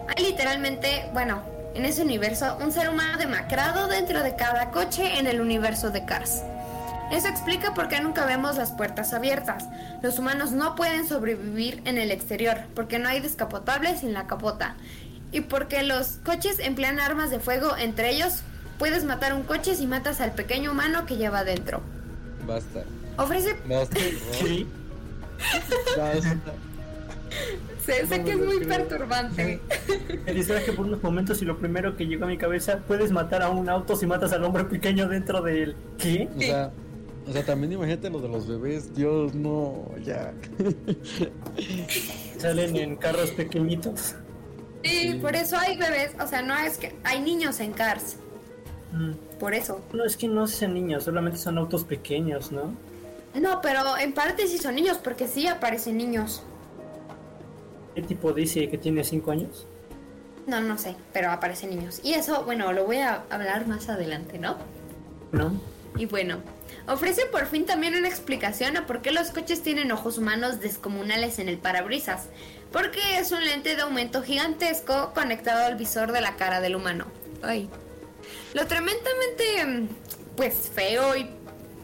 Hay 0.08 0.24
literalmente, 0.24 1.10
bueno, 1.12 1.42
en 1.74 1.84
ese 1.84 2.02
universo, 2.02 2.56
un 2.60 2.72
ser 2.72 2.88
humano 2.88 3.18
demacrado 3.18 3.88
dentro 3.88 4.22
de 4.22 4.36
cada 4.36 4.70
coche 4.70 5.18
en 5.18 5.26
el 5.26 5.40
universo 5.40 5.90
de 5.90 6.04
Cars. 6.04 6.42
Eso 7.10 7.28
explica 7.28 7.72
por 7.72 7.88
qué 7.88 8.00
nunca 8.00 8.26
vemos 8.26 8.56
las 8.56 8.72
puertas 8.72 9.12
abiertas. 9.12 9.64
Los 10.02 10.18
humanos 10.18 10.50
no 10.50 10.74
pueden 10.74 11.06
sobrevivir 11.06 11.80
en 11.84 11.98
el 11.98 12.10
exterior 12.10 12.58
porque 12.74 12.98
no 12.98 13.08
hay 13.08 13.20
descapotables 13.20 14.00
sin 14.00 14.12
la 14.12 14.26
capota. 14.26 14.76
Y 15.30 15.42
porque 15.42 15.82
los 15.82 16.18
coches 16.24 16.58
emplean 16.58 16.98
armas 16.98 17.30
de 17.30 17.38
fuego 17.38 17.76
entre 17.76 18.10
ellos, 18.10 18.42
puedes 18.78 19.04
matar 19.04 19.34
un 19.34 19.44
coche 19.44 19.74
si 19.74 19.86
matas 19.86 20.20
al 20.20 20.32
pequeño 20.32 20.72
humano 20.72 21.06
que 21.06 21.16
lleva 21.16 21.44
dentro. 21.44 21.80
Basta. 22.46 22.84
Ofrece 23.16 23.56
Basta. 23.68 23.96
Sí. 24.32 24.66
Basta. 25.96 26.36
Sé, 27.84 28.04
sé 28.06 28.24
que 28.24 28.32
es 28.32 28.38
muy 28.38 28.64
perturbante. 28.64 29.60
Me 30.24 30.32
distraje 30.32 30.72
por 30.72 30.86
unos 30.86 31.02
momentos 31.02 31.40
y 31.40 31.44
lo 31.44 31.56
primero 31.56 31.96
que 31.96 32.06
llegó 32.06 32.24
a 32.24 32.28
mi 32.28 32.36
cabeza, 32.36 32.80
puedes 32.88 33.12
matar 33.12 33.42
a 33.42 33.50
un 33.50 33.68
auto 33.68 33.94
si 33.94 34.06
matas 34.06 34.32
al 34.32 34.42
hombre 34.42 34.64
pequeño 34.64 35.08
dentro 35.08 35.40
del... 35.40 35.76
¿Qué? 35.98 36.28
O 36.36 36.40
sea, 36.40 36.72
O 37.28 37.32
sea, 37.32 37.44
también 37.44 37.72
imagínate 37.72 38.08
lo 38.08 38.20
de 38.20 38.28
los 38.28 38.46
bebés, 38.46 38.94
Dios, 38.94 39.34
no, 39.34 39.84
ya. 40.04 40.32
Salen 42.38 42.76
en 42.76 42.96
carros 42.96 43.30
pequeñitos. 43.30 44.14
Sí, 44.84 45.18
por 45.20 45.34
eso 45.34 45.56
hay 45.58 45.76
bebés, 45.76 46.12
o 46.22 46.26
sea, 46.26 46.42
no 46.42 46.56
es 46.56 46.78
que 46.78 46.94
hay 47.02 47.20
niños 47.20 47.60
en 47.60 47.72
Cars, 47.72 48.16
Mm. 48.92 49.12
por 49.40 49.52
eso. 49.52 49.80
No, 49.92 50.04
es 50.04 50.16
que 50.16 50.28
no 50.28 50.46
son 50.46 50.72
niños, 50.74 51.02
solamente 51.02 51.38
son 51.38 51.58
autos 51.58 51.82
pequeños, 51.82 52.52
¿no? 52.52 52.72
No, 53.34 53.60
pero 53.60 53.98
en 53.98 54.14
parte 54.14 54.46
sí 54.46 54.58
son 54.58 54.76
niños, 54.76 54.98
porque 55.02 55.26
sí 55.26 55.48
aparecen 55.48 55.96
niños. 55.98 56.44
¿Qué 57.96 58.02
tipo 58.02 58.32
dice 58.32 58.68
que 58.68 58.78
tiene 58.78 59.02
5 59.02 59.30
años? 59.32 59.66
No, 60.46 60.60
no 60.60 60.78
sé, 60.78 60.94
pero 61.12 61.30
aparecen 61.32 61.70
niños. 61.70 62.00
Y 62.04 62.12
eso, 62.14 62.44
bueno, 62.44 62.72
lo 62.72 62.84
voy 62.84 62.98
a 62.98 63.24
hablar 63.28 63.66
más 63.66 63.88
adelante, 63.88 64.38
¿no? 64.38 64.56
¿No? 65.32 65.52
Y 65.96 66.06
bueno, 66.06 66.42
ofrece 66.86 67.26
por 67.26 67.46
fin 67.46 67.66
también 67.66 67.94
una 67.94 68.08
explicación 68.08 68.76
a 68.76 68.86
por 68.86 69.02
qué 69.02 69.12
los 69.12 69.30
coches 69.30 69.62
tienen 69.62 69.92
ojos 69.92 70.18
humanos 70.18 70.60
descomunales 70.60 71.38
en 71.38 71.48
el 71.48 71.58
parabrisas. 71.58 72.28
Porque 72.72 73.18
es 73.18 73.32
un 73.32 73.44
lente 73.44 73.76
de 73.76 73.82
aumento 73.82 74.22
gigantesco 74.22 75.12
conectado 75.14 75.64
al 75.64 75.76
visor 75.76 76.12
de 76.12 76.20
la 76.20 76.36
cara 76.36 76.60
del 76.60 76.76
humano. 76.76 77.06
Ay. 77.42 77.70
Lo 78.54 78.66
tremendamente, 78.66 79.64
mm, 79.66 79.88
pues, 80.36 80.70
feo 80.74 81.16
y 81.16 81.30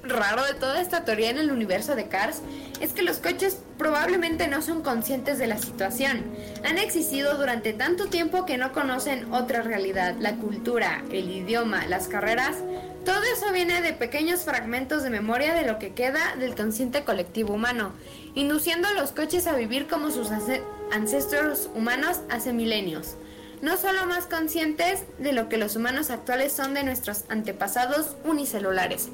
raro 0.03 0.45
de 0.45 0.55
toda 0.55 0.81
esta 0.81 1.05
teoría 1.05 1.31
en 1.31 1.39
el 1.39 1.51
universo 1.51 1.95
de 1.95 2.09
Cars 2.09 2.43
es 2.81 2.93
que 2.93 3.03
los 3.03 3.19
coches 3.19 3.59
probablemente 3.79 4.49
no 4.49 4.61
son 4.63 4.83
conscientes 4.83 5.39
de 5.39 5.47
la 5.47 5.59
situación. 5.59 6.25
Han 6.65 6.79
existido 6.79 7.37
durante 7.37 7.73
tanto 7.73 8.07
tiempo 8.07 8.45
que 8.45 8.59
no 8.59 8.73
conocen 8.73 9.33
otra 9.33 9.63
realidad, 9.63 10.17
la 10.19 10.37
cultura, 10.37 11.05
el 11.11 11.31
idioma, 11.31 11.87
las 11.87 12.09
carreras. 12.09 12.57
Todo 13.05 13.23
eso 13.37 13.53
viene 13.53 13.83
de 13.83 13.93
pequeños 13.93 14.43
fragmentos 14.43 15.03
de 15.03 15.11
memoria 15.11 15.55
de 15.55 15.67
lo 15.67 15.79
que 15.79 15.93
queda 15.93 16.37
del 16.39 16.55
consciente 16.55 17.03
colectivo 17.05 17.55
humano, 17.55 17.93
induciendo 18.35 18.87
a 18.89 18.93
los 18.93 19.11
coches 19.11 19.47
a 19.49 19.55
vivir 19.57 19.89
como 19.89 20.11
sus 20.11 20.31
ance- 20.31 20.63
ancestros 20.93 21.69
humanos 21.75 22.21
hace 22.31 22.53
milenios. 22.53 23.17
No 23.61 23.77
solo 23.77 24.07
más 24.07 24.27
conscientes 24.27 25.03
de 25.19 25.33
lo 25.33 25.49
que 25.49 25.57
los 25.57 25.75
humanos 25.77 26.11
actuales 26.11 26.53
son 26.53 26.75
de 26.75 26.85
nuestros 26.85 27.25
antepasados 27.29 28.17
unicelulares. 28.25 29.09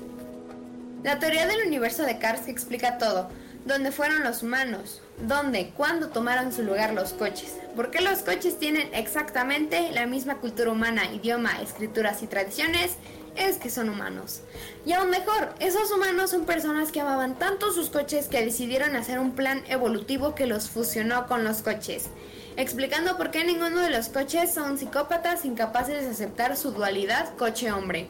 La 1.03 1.19
teoría 1.19 1.47
del 1.47 1.67
universo 1.67 2.03
de 2.05 2.19
Cars 2.19 2.49
explica 2.49 2.99
todo. 2.99 3.31
¿Dónde 3.65 3.93
fueron 3.93 4.23
los 4.23 4.43
humanos? 4.43 5.03
¿Dónde? 5.27 5.73
¿Cuándo 5.77 6.09
tomaron 6.09 6.53
su 6.53 6.63
lugar 6.63 6.95
los 6.95 7.13
coches? 7.13 7.55
¿Por 7.77 7.91
qué 7.91 8.01
los 8.01 8.21
coches 8.21 8.59
tienen 8.59 8.89
exactamente 8.95 9.91
la 9.93 10.07
misma 10.07 10.37
cultura 10.37 10.71
humana, 10.71 11.03
idioma, 11.13 11.61
escrituras 11.61 12.23
y 12.23 12.27
tradiciones? 12.27 12.93
Es 13.39 13.57
que 13.59 13.71
son 13.71 13.89
humanos. 13.89 14.41
Y 14.85 14.93
aún 14.95 15.11
mejor, 15.11 15.55
esos 15.61 15.93
humanos 15.93 16.31
son 16.31 16.45
personas 16.45 16.91
que 16.91 17.01
amaban 17.01 17.39
tanto 17.39 17.73
sus 17.73 17.89
coches 17.89 18.27
que 18.27 18.45
decidieron 18.45 18.97
hacer 18.97 19.21
un 19.21 19.37
plan 19.37 19.63
evolutivo 19.69 20.35
que 20.35 20.47
los 20.47 20.69
fusionó 20.69 21.29
con 21.29 21.45
los 21.45 21.63
coches, 21.63 22.09
explicando 22.57 23.17
por 23.17 23.31
qué 23.31 23.45
ninguno 23.45 23.79
de 23.81 23.91
los 23.91 24.09
coches 24.09 24.53
son 24.53 24.77
psicópatas 24.77 25.45
incapaces 25.45 26.03
de 26.03 26.11
aceptar 26.11 26.57
su 26.57 26.73
dualidad 26.73 27.37
coche-hombre. 27.37 28.09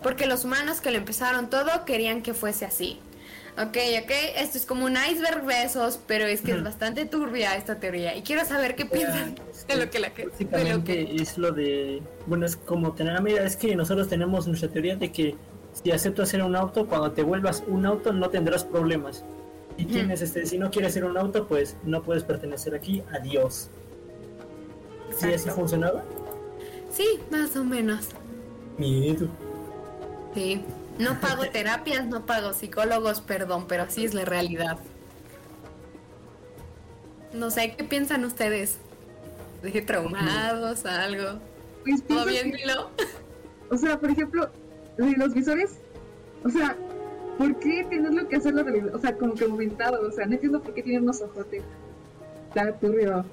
Porque 0.00 0.26
los 0.26 0.44
humanos 0.44 0.80
que 0.80 0.92
lo 0.92 0.98
empezaron 0.98 1.50
todo 1.50 1.84
querían 1.84 2.22
que 2.22 2.32
fuese 2.32 2.64
así. 2.64 3.00
Ok, 3.60 3.76
ok, 4.04 4.10
esto 4.36 4.56
es 4.56 4.66
como 4.66 4.84
un 4.84 4.94
iceberg 4.96 5.44
de 5.44 5.64
esos, 5.64 5.98
pero 6.06 6.26
es 6.26 6.42
que 6.42 6.52
es 6.52 6.62
bastante 6.62 7.06
turbia 7.06 7.56
esta 7.56 7.80
teoría. 7.80 8.14
Y 8.16 8.22
quiero 8.22 8.44
saber 8.44 8.76
qué 8.76 8.86
piensan 8.86 9.34
de 9.66 9.76
lo 9.76 9.90
que 9.90 9.98
la 9.98 10.12
Básicamente 10.30 11.06
que- 11.06 11.16
es 11.22 11.36
lo 11.38 11.50
de. 11.50 12.00
Bueno, 12.26 12.46
es 12.46 12.56
como 12.56 12.92
tener. 12.92 13.16
ah, 13.16 13.20
Mira, 13.20 13.44
es 13.44 13.56
que 13.56 13.74
nosotros 13.74 14.08
tenemos 14.08 14.46
nuestra 14.46 14.68
teoría 14.68 14.94
de 14.94 15.10
que 15.10 15.34
si 15.72 15.90
aceptas 15.90 16.28
hacer 16.28 16.42
un 16.42 16.54
auto, 16.54 16.86
cuando 16.86 17.10
te 17.10 17.24
vuelvas 17.24 17.64
un 17.66 17.84
auto 17.84 18.12
no 18.12 18.30
tendrás 18.30 18.62
problemas. 18.64 19.24
Ujú. 19.76 19.88
tienes 19.88 20.22
este, 20.22 20.44
si 20.46 20.58
no 20.58 20.70
quieres 20.72 20.92
ser 20.94 21.04
un 21.04 21.16
auto, 21.16 21.46
pues 21.46 21.76
no 21.84 22.02
puedes 22.02 22.22
pertenecer 22.24 22.74
aquí. 22.74 23.02
Adiós. 23.12 23.70
¿Sí 25.10 25.16
así 25.26 25.28
Exacto. 25.34 25.54
funcionaba? 25.60 26.04
Sí, 26.90 27.06
más 27.30 27.56
o 27.56 27.64
menos. 27.64 28.08
Miedo. 28.76 29.26
Sí. 30.34 30.62
No 30.98 31.20
pago 31.20 31.48
terapias, 31.50 32.06
no 32.06 32.26
pago 32.26 32.52
psicólogos, 32.52 33.20
perdón, 33.20 33.66
pero 33.68 33.84
así 33.84 34.04
es 34.04 34.14
la 34.14 34.24
realidad. 34.24 34.78
No 37.32 37.50
sé, 37.50 37.74
¿qué 37.76 37.84
piensan 37.84 38.24
ustedes? 38.24 38.78
¿Dije 39.62 39.82
traumados, 39.82 40.84
algo? 40.86 41.40
Pues 41.84 42.02
¿Todo 42.04 42.26
bien, 42.26 42.50
Milo? 42.50 42.90
O 43.70 43.76
sea, 43.76 43.98
por 43.98 44.10
ejemplo, 44.10 44.50
de 44.96 45.12
los 45.16 45.34
visores, 45.34 45.78
o 46.44 46.48
sea, 46.48 46.76
¿por 47.36 47.56
qué 47.58 47.86
tenerlo 47.88 48.26
que 48.28 48.36
hacerlo 48.36 48.62
realidad? 48.62 48.94
O 48.94 48.98
sea, 48.98 49.16
como 49.16 49.34
que 49.34 49.44
aumentado, 49.44 50.06
o 50.06 50.10
sea, 50.10 50.26
no 50.26 50.34
entiendo 50.34 50.62
por 50.62 50.74
qué 50.74 50.82
tienen 50.82 51.02
unos 51.02 51.20
ojotes. 51.20 51.62
Está 52.48 52.72
turbio. 52.78 53.24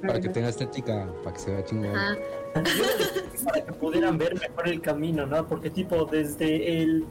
Para 0.00 0.20
que 0.20 0.28
tenga 0.28 0.48
estética, 0.48 1.08
para 1.22 1.34
que 1.34 1.42
se 1.42 1.50
vea 1.50 1.64
chingón. 1.64 1.96
Ajá. 1.96 2.16
Para 3.44 3.64
que 3.64 3.72
pudieran 3.72 4.18
ver 4.18 4.34
mejor 4.34 4.68
el 4.68 4.80
camino, 4.80 5.26
¿no? 5.26 5.46
Porque 5.46 5.70
tipo 5.70 6.04
desde 6.04 6.82
el 6.82 7.04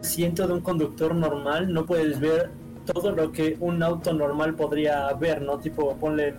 asiento 0.00 0.46
de 0.46 0.54
un 0.54 0.60
conductor 0.60 1.14
normal 1.14 1.72
no 1.72 1.86
puedes 1.86 2.18
ver 2.20 2.50
todo 2.84 3.12
lo 3.12 3.32
que 3.32 3.56
un 3.60 3.82
auto 3.82 4.12
normal 4.12 4.54
podría 4.54 5.12
ver, 5.14 5.42
¿no? 5.42 5.58
Tipo, 5.58 5.96
ponle 5.96 6.34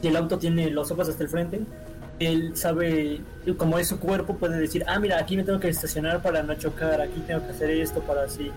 si 0.00 0.08
el 0.08 0.16
auto 0.16 0.38
tiene 0.38 0.70
los 0.70 0.90
ojos 0.90 1.08
hasta 1.08 1.22
el 1.22 1.28
frente, 1.28 1.60
él 2.18 2.56
sabe, 2.56 3.20
como 3.56 3.78
es 3.78 3.88
su 3.88 3.98
cuerpo, 3.98 4.36
puede 4.36 4.58
decir, 4.58 4.84
ah, 4.86 4.98
mira, 4.98 5.18
aquí 5.18 5.36
me 5.36 5.44
tengo 5.44 5.60
que 5.60 5.68
estacionar 5.68 6.22
para 6.22 6.42
no 6.42 6.54
chocar, 6.54 7.00
aquí 7.00 7.20
tengo 7.26 7.44
que 7.44 7.52
hacer 7.52 7.70
esto 7.70 8.00
para 8.00 8.24
así. 8.24 8.50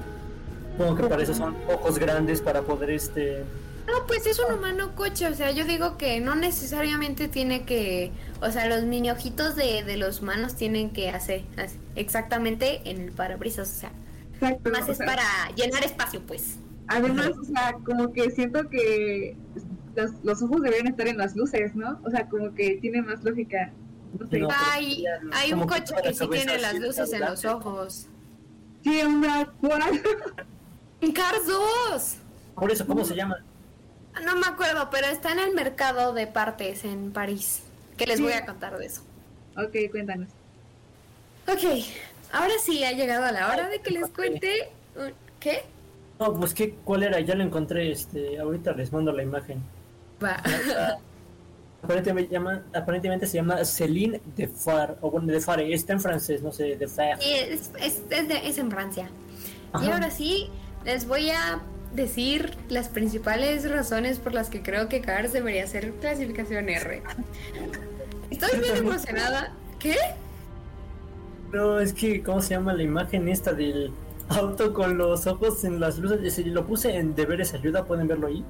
Supongo 0.71 0.95
que 0.95 1.03
para 1.03 1.23
eso 1.23 1.33
son 1.33 1.55
ojos 1.71 1.99
grandes 1.99 2.41
para 2.41 2.61
poder 2.61 2.91
este 2.91 3.43
No, 3.87 4.07
pues 4.07 4.25
es 4.27 4.39
un 4.39 4.53
humano 4.53 4.95
coche, 4.95 5.27
o 5.27 5.33
sea, 5.33 5.51
yo 5.51 5.65
digo 5.65 5.97
que 5.97 6.21
no 6.21 6.35
necesariamente 6.35 7.27
tiene 7.27 7.63
que, 7.63 8.11
o 8.41 8.49
sea, 8.49 8.67
los 8.67 8.83
mini 8.83 9.11
ojitos 9.11 9.55
de, 9.55 9.83
de 9.83 9.97
los 9.97 10.21
humanos 10.21 10.55
tienen 10.55 10.91
que 10.91 11.09
hacer 11.09 11.43
así, 11.57 11.77
exactamente 11.95 12.81
en 12.89 13.01
el 13.01 13.11
parabrisas, 13.11 13.69
o 13.69 13.79
sea, 13.81 13.91
Exacto, 14.33 14.71
más 14.71 14.87
o 14.87 14.91
es 14.91 14.97
sea, 14.97 15.05
para 15.05 15.23
llenar 15.55 15.83
espacio, 15.83 16.21
pues. 16.25 16.57
Además, 16.87 17.31
o 17.39 17.43
sea, 17.45 17.73
como 17.85 18.11
que 18.11 18.29
siento 18.31 18.69
que 18.69 19.37
los, 19.95 20.11
los 20.23 20.41
ojos 20.41 20.61
deberían 20.61 20.87
estar 20.87 21.07
en 21.07 21.17
las 21.17 21.35
luces, 21.35 21.75
¿no? 21.75 21.99
O 22.03 22.09
sea, 22.09 22.27
como 22.27 22.53
que 22.53 22.77
tiene 22.81 23.01
más 23.01 23.23
lógica. 23.23 23.71
No 24.17 24.27
sé. 24.27 24.39
No. 24.39 24.47
pero 24.47 24.59
Hay, 24.71 25.05
hay 25.31 25.53
un 25.53 25.61
que 25.61 25.67
coche 25.67 25.93
que 26.03 26.13
sí 26.13 26.27
tiene 26.29 26.57
las 26.57 26.75
luces 26.79 27.11
en 27.13 27.21
los 27.21 27.45
ojos. 27.45 28.07
Sí, 28.83 29.01
una 29.05 29.45
cual. 29.61 30.01
¡En 31.01 31.11
Cars 31.11 31.47
2! 31.47 32.15
Por 32.55 32.71
eso, 32.71 32.85
¿cómo 32.85 33.03
se 33.05 33.15
llama? 33.15 33.43
No 34.23 34.35
me 34.35 34.45
acuerdo, 34.47 34.89
pero 34.91 35.07
está 35.07 35.31
en 35.31 35.39
el 35.39 35.53
mercado 35.53 36.13
de 36.13 36.27
partes 36.27 36.83
en 36.83 37.11
París. 37.11 37.63
Que 37.97 38.05
les 38.05 38.17
Sí. 38.17 38.23
voy 38.23 38.33
a 38.33 38.45
contar 38.45 38.77
de 38.77 38.85
eso. 38.85 39.01
ok, 39.57 39.91
cuéntanos. 39.91 40.29
Ok, 41.47 41.83
ahora 42.31 42.53
sí 42.63 42.83
ha 42.83 42.91
llegado 42.91 43.31
la 43.31 43.47
hora 43.51 43.69
de 43.69 43.79
que 43.81 43.91
les 43.91 44.09
cuente. 44.09 44.69
¿Qué? 45.39 45.63
No, 46.19 46.33
pues 46.39 46.53
¿qué, 46.53 46.75
¿cuál 46.85 47.03
era? 47.03 47.19
Ya 47.19 47.35
lo 47.35 47.43
encontré, 47.43 47.91
este, 47.91 48.39
ahorita 48.39 48.71
les 48.73 48.91
mando 48.93 49.11
la 49.11 49.23
imagen. 49.23 49.61
Va. 50.23 50.41
Aparentemente, 51.83 52.31
llama, 52.31 52.61
aparentemente 52.73 53.25
se 53.27 53.35
llama 53.37 53.65
Céline 53.65 54.21
de 54.37 54.47
Far, 54.47 54.97
o 55.01 55.11
bueno, 55.11 55.27
de 55.27 55.41
Fare, 55.41 55.73
está 55.73 55.91
en 55.91 55.99
francés, 55.99 56.41
no 56.41 56.49
sé, 56.53 56.77
de 56.77 56.87
Far. 56.87 57.21
Sí, 57.21 57.33
es, 57.33 57.71
es, 57.77 58.01
es 58.09 58.27
de- 58.29 58.47
es 58.47 58.57
en 58.57 58.71
Francia. 58.71 59.09
Y 59.81 59.89
ahora 59.91 60.09
sí, 60.09 60.49
les 60.85 61.05
voy 61.05 61.29
a 61.31 61.59
decir 61.93 62.55
las 62.69 62.89
principales 62.89 63.69
razones 63.69 64.19
por 64.19 64.33
las 64.33 64.49
que 64.49 64.61
creo 64.61 64.89
que 64.89 65.01
Cars 65.01 65.33
debería 65.33 65.65
ser 65.67 65.91
clasificación 65.93 66.69
R. 66.69 67.01
Estoy 68.31 68.59
bien 68.59 68.77
emocionada. 68.77 69.53
¿Qué? 69.79 69.95
No, 71.51 71.79
es 71.79 71.93
que, 71.93 72.23
¿cómo 72.23 72.41
se 72.41 72.55
llama 72.55 72.73
la 72.73 72.83
imagen 72.83 73.27
esta 73.27 73.53
del 73.53 73.91
auto 74.29 74.73
con 74.73 74.97
los 74.97 75.27
ojos 75.27 75.63
en 75.63 75.79
las 75.79 75.99
luces? 75.99 76.19
Ese, 76.23 76.43
lo 76.45 76.65
puse 76.65 76.95
en 76.95 77.13
Deberes 77.13 77.53
Ayuda, 77.53 77.85
pueden 77.85 78.07
verlo 78.07 78.27
ahí. 78.27 78.43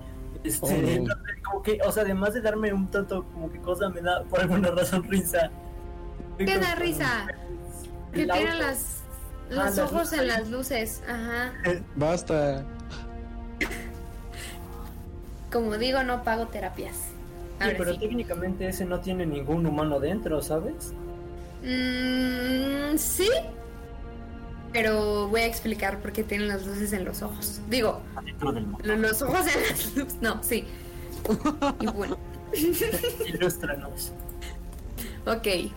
Este, 0.44 0.66
Oh, 1.00 1.02
no. 1.08 1.14
como 1.44 1.64
que, 1.64 1.80
o 1.86 1.92
sea, 1.92 2.04
además 2.04 2.34
de 2.34 2.42
darme 2.42 2.72
un 2.74 2.90
tanto, 2.90 3.24
como 3.34 3.52
que 3.52 3.60
cosa, 3.60 3.90
me 3.90 4.02
da 4.02 4.24
por 4.24 4.40
alguna 4.42 4.72
razón 4.72 5.04
risa. 5.04 5.50
¿Qué 6.38 6.58
da 6.58 6.76
risa? 6.76 7.28
Que 8.14 8.24
auto. 8.24 8.44
las, 8.58 9.00
Ah, 9.52 9.56
los 9.56 9.78
las 9.78 9.80
ojos 9.80 10.14
en 10.14 10.28
las 10.28 10.50
luces. 10.50 11.04
Ajá. 11.08 11.54
Basta. 11.96 12.64
Como 15.52 15.78
digo, 15.78 16.04
no 16.04 16.24
pago 16.24 16.48
terapias. 16.48 16.96
Sí, 16.96 17.10
Ahora 17.60 17.76
pero 17.78 17.94
sí. 17.94 18.00
técnicamente 18.00 18.68
ese 18.68 18.86
no 18.86 19.00
tiene 19.00 19.26
ningún 19.26 19.66
humano 19.66 20.00
dentro, 20.00 20.42
¿sabes? 20.42 20.94
Mm, 21.62 22.98
sí. 22.98 23.30
Pero 24.74 25.28
voy 25.28 25.42
a 25.42 25.46
explicar 25.46 26.00
por 26.00 26.12
qué 26.12 26.24
tienen 26.24 26.48
las 26.48 26.66
luces 26.66 26.92
en 26.94 27.06
los 27.06 27.22
ojos. 27.22 27.62
Digo, 27.70 28.02
los 28.84 29.22
ojos 29.22 29.46
en 29.56 29.62
las 29.62 29.96
luces. 29.96 30.18
No, 30.22 30.42
sí. 30.42 30.66
Y 31.80 31.86
bueno. 31.88 32.18
Ilústranos. 33.28 34.12
Ok. 35.28 35.72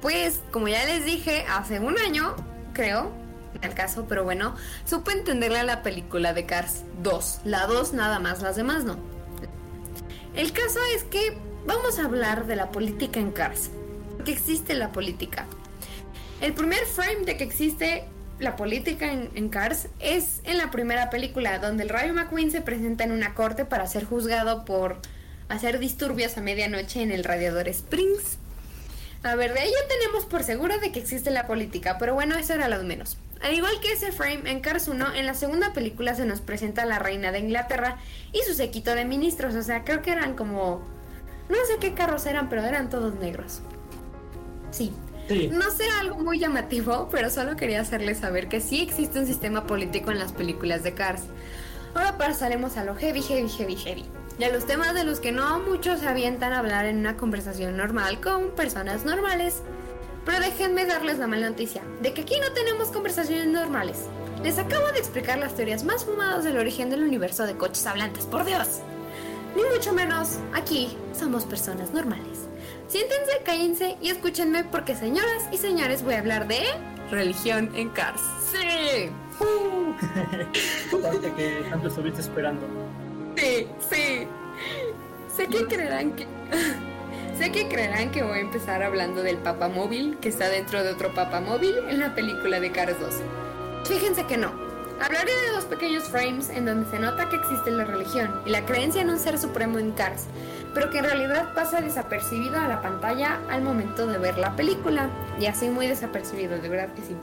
Pues, 0.00 0.40
como 0.52 0.68
ya 0.68 0.84
les 0.84 1.04
dije, 1.04 1.44
hace 1.48 1.80
un 1.80 1.98
año, 1.98 2.36
creo, 2.72 3.10
al 3.62 3.74
caso, 3.74 4.06
pero 4.08 4.24
bueno, 4.24 4.54
supe 4.84 5.12
entenderle 5.12 5.60
a 5.60 5.64
la 5.64 5.82
película 5.82 6.32
de 6.32 6.46
Cars 6.46 6.82
2. 7.02 7.40
La 7.44 7.66
2 7.66 7.92
nada 7.92 8.18
más, 8.18 8.42
las 8.42 8.56
demás 8.56 8.84
no. 8.84 8.96
El 10.34 10.52
caso 10.52 10.80
es 10.94 11.04
que 11.04 11.38
vamos 11.66 11.98
a 11.98 12.04
hablar 12.04 12.46
de 12.46 12.56
la 12.56 12.70
política 12.70 13.20
en 13.20 13.32
Cars. 13.32 13.70
Que 14.24 14.32
existe 14.32 14.74
la 14.74 14.92
política. 14.92 15.46
El 16.40 16.52
primer 16.52 16.84
frame 16.84 17.24
de 17.24 17.36
que 17.36 17.44
existe 17.44 18.04
la 18.38 18.56
política 18.56 19.10
en, 19.12 19.48
Cars 19.48 19.88
es 19.98 20.40
en 20.44 20.58
la 20.58 20.70
primera 20.70 21.08
película, 21.08 21.58
donde 21.58 21.84
el 21.84 21.88
Rayo 21.88 22.12
McQueen 22.12 22.50
se 22.50 22.60
presenta 22.60 23.04
en 23.04 23.12
una 23.12 23.34
corte 23.34 23.64
para 23.64 23.86
ser 23.86 24.04
juzgado 24.04 24.64
por 24.64 24.98
hacer 25.48 25.78
disturbios 25.78 26.36
a 26.36 26.42
medianoche 26.42 27.02
en 27.02 27.12
el 27.12 27.24
radiador 27.24 27.68
Springs. 27.68 28.38
A 29.22 29.34
ver, 29.34 29.54
de 29.54 29.60
ahí 29.60 29.70
ya 29.70 29.88
tenemos 29.88 30.26
por 30.26 30.42
seguro 30.42 30.78
de 30.78 30.92
que 30.92 30.98
existe 30.98 31.30
la 31.30 31.46
política, 31.46 31.96
pero 31.98 32.14
bueno, 32.14 32.36
eso 32.36 32.52
era 32.52 32.68
lo 32.68 32.78
de 32.78 32.84
menos. 32.84 33.16
Al 33.42 33.54
igual 33.54 33.78
que 33.80 33.92
ese 33.92 34.12
frame 34.12 34.50
en 34.50 34.60
Cars 34.60 34.88
1, 34.88 35.14
en 35.14 35.26
la 35.26 35.34
segunda 35.34 35.72
película 35.72 36.14
se 36.14 36.24
nos 36.24 36.40
presenta 36.40 36.82
a 36.82 36.86
la 36.86 36.98
reina 36.98 37.32
de 37.32 37.38
Inglaterra 37.38 37.98
y 38.32 38.40
su 38.46 38.54
sequito 38.54 38.94
de 38.94 39.04
ministros, 39.04 39.54
o 39.54 39.62
sea, 39.62 39.84
creo 39.84 40.02
que 40.02 40.12
eran 40.12 40.34
como... 40.34 40.82
No 41.48 41.56
sé 41.68 41.76
qué 41.78 41.94
carros 41.94 42.26
eran, 42.26 42.48
pero 42.48 42.62
eran 42.64 42.90
todos 42.90 43.14
negros. 43.16 43.60
Sí. 44.70 44.92
Sí. 45.28 45.48
No 45.52 45.70
sé 45.70 45.84
algo 46.00 46.18
muy 46.18 46.38
llamativo, 46.38 47.08
pero 47.10 47.30
solo 47.30 47.56
quería 47.56 47.80
hacerles 47.80 48.18
saber 48.18 48.48
que 48.48 48.60
sí 48.60 48.80
existe 48.80 49.18
un 49.18 49.26
sistema 49.26 49.66
político 49.66 50.10
en 50.10 50.18
las 50.18 50.32
películas 50.32 50.82
de 50.82 50.94
Cars. 50.94 51.22
Ahora 51.94 52.18
pasaremos 52.18 52.76
a 52.76 52.84
lo 52.84 52.94
heavy, 52.94 53.22
heavy, 53.22 53.48
heavy, 53.48 53.76
heavy. 53.76 54.04
Y 54.38 54.44
a 54.44 54.52
los 54.52 54.66
temas 54.66 54.92
de 54.94 55.04
los 55.04 55.18
que 55.18 55.32
no 55.32 55.60
muchos 55.60 56.00
se 56.00 56.08
avientan 56.08 56.52
a 56.52 56.58
hablar 56.58 56.84
en 56.84 56.98
una 56.98 57.16
conversación 57.16 57.76
normal 57.76 58.20
con 58.20 58.50
personas 58.50 59.04
normales. 59.04 59.62
Pero 60.26 60.40
déjenme 60.40 60.84
darles 60.84 61.18
la 61.18 61.28
mala 61.28 61.48
noticia, 61.48 61.82
de 62.02 62.12
que 62.12 62.22
aquí 62.22 62.34
no 62.40 62.52
tenemos 62.52 62.88
conversaciones 62.88 63.46
normales. 63.46 64.06
Les 64.42 64.58
acabo 64.58 64.88
de 64.88 64.98
explicar 64.98 65.38
las 65.38 65.54
teorías 65.54 65.84
más 65.84 66.04
fumadas 66.04 66.44
del 66.44 66.58
origen 66.58 66.90
del 66.90 67.04
universo 67.04 67.46
de 67.46 67.56
coches 67.56 67.86
hablantes, 67.86 68.26
por 68.26 68.44
Dios. 68.44 68.80
Ni 69.54 69.62
mucho 69.64 69.92
menos, 69.92 70.38
aquí 70.52 70.98
somos 71.18 71.44
personas 71.44 71.92
normales. 71.92 72.40
Siéntense, 72.88 73.40
cállense 73.44 73.96
y 74.02 74.10
escúchenme 74.10 74.64
porque 74.64 74.96
señoras 74.96 75.44
y 75.52 75.58
señores 75.58 76.02
voy 76.02 76.14
a 76.14 76.18
hablar 76.18 76.48
de 76.48 76.60
religión 77.10 77.70
en 77.74 77.88
Cars. 77.90 78.20
¡Sí! 78.52 79.08
Ahorita 80.92 81.34
que 81.36 81.66
tanto 81.70 81.88
estuviste 81.88 82.20
esperando. 82.20 82.66
Sí, 83.36 83.68
sí. 83.88 84.26
Sé 85.36 85.46
que 85.46 85.66
creerán 85.66 86.12
que. 86.16 86.26
Sé 87.36 87.52
que 87.52 87.68
creerán 87.68 88.10
que 88.10 88.22
voy 88.22 88.38
a 88.38 88.40
empezar 88.40 88.82
hablando 88.82 89.22
del 89.22 89.36
papamóvil 89.36 90.16
que 90.20 90.30
está 90.30 90.48
dentro 90.48 90.82
de 90.82 90.92
otro 90.92 91.14
papamóvil 91.14 91.74
en 91.88 92.00
la 92.00 92.14
película 92.14 92.60
de 92.60 92.72
Cars 92.72 92.98
2. 92.98 93.14
Fíjense 93.84 94.24
que 94.24 94.38
no. 94.38 94.52
Hablaré 95.00 95.30
de 95.30 95.52
dos 95.52 95.66
pequeños 95.66 96.04
frames 96.04 96.48
en 96.48 96.64
donde 96.64 96.90
se 96.90 96.98
nota 96.98 97.28
que 97.28 97.36
existe 97.36 97.70
la 97.70 97.84
religión 97.84 98.40
y 98.46 98.50
la 98.50 98.64
creencia 98.64 99.02
en 99.02 99.10
un 99.10 99.18
ser 99.18 99.38
supremo 99.38 99.78
en 99.78 99.92
Cars, 99.92 100.24
pero 100.72 100.88
que 100.88 100.98
en 100.98 101.04
realidad 101.04 101.52
pasa 101.54 101.82
desapercibido 101.82 102.58
a 102.58 102.68
la 102.68 102.80
pantalla 102.80 103.38
al 103.50 103.60
momento 103.60 104.06
de 104.06 104.16
ver 104.16 104.38
la 104.38 104.56
película. 104.56 105.10
Y 105.38 105.44
así 105.44 105.68
muy 105.68 105.86
desapercibido, 105.86 106.58
de 106.58 106.68
verdad 106.70 106.94
que 106.94 107.02
sí. 107.02 107.16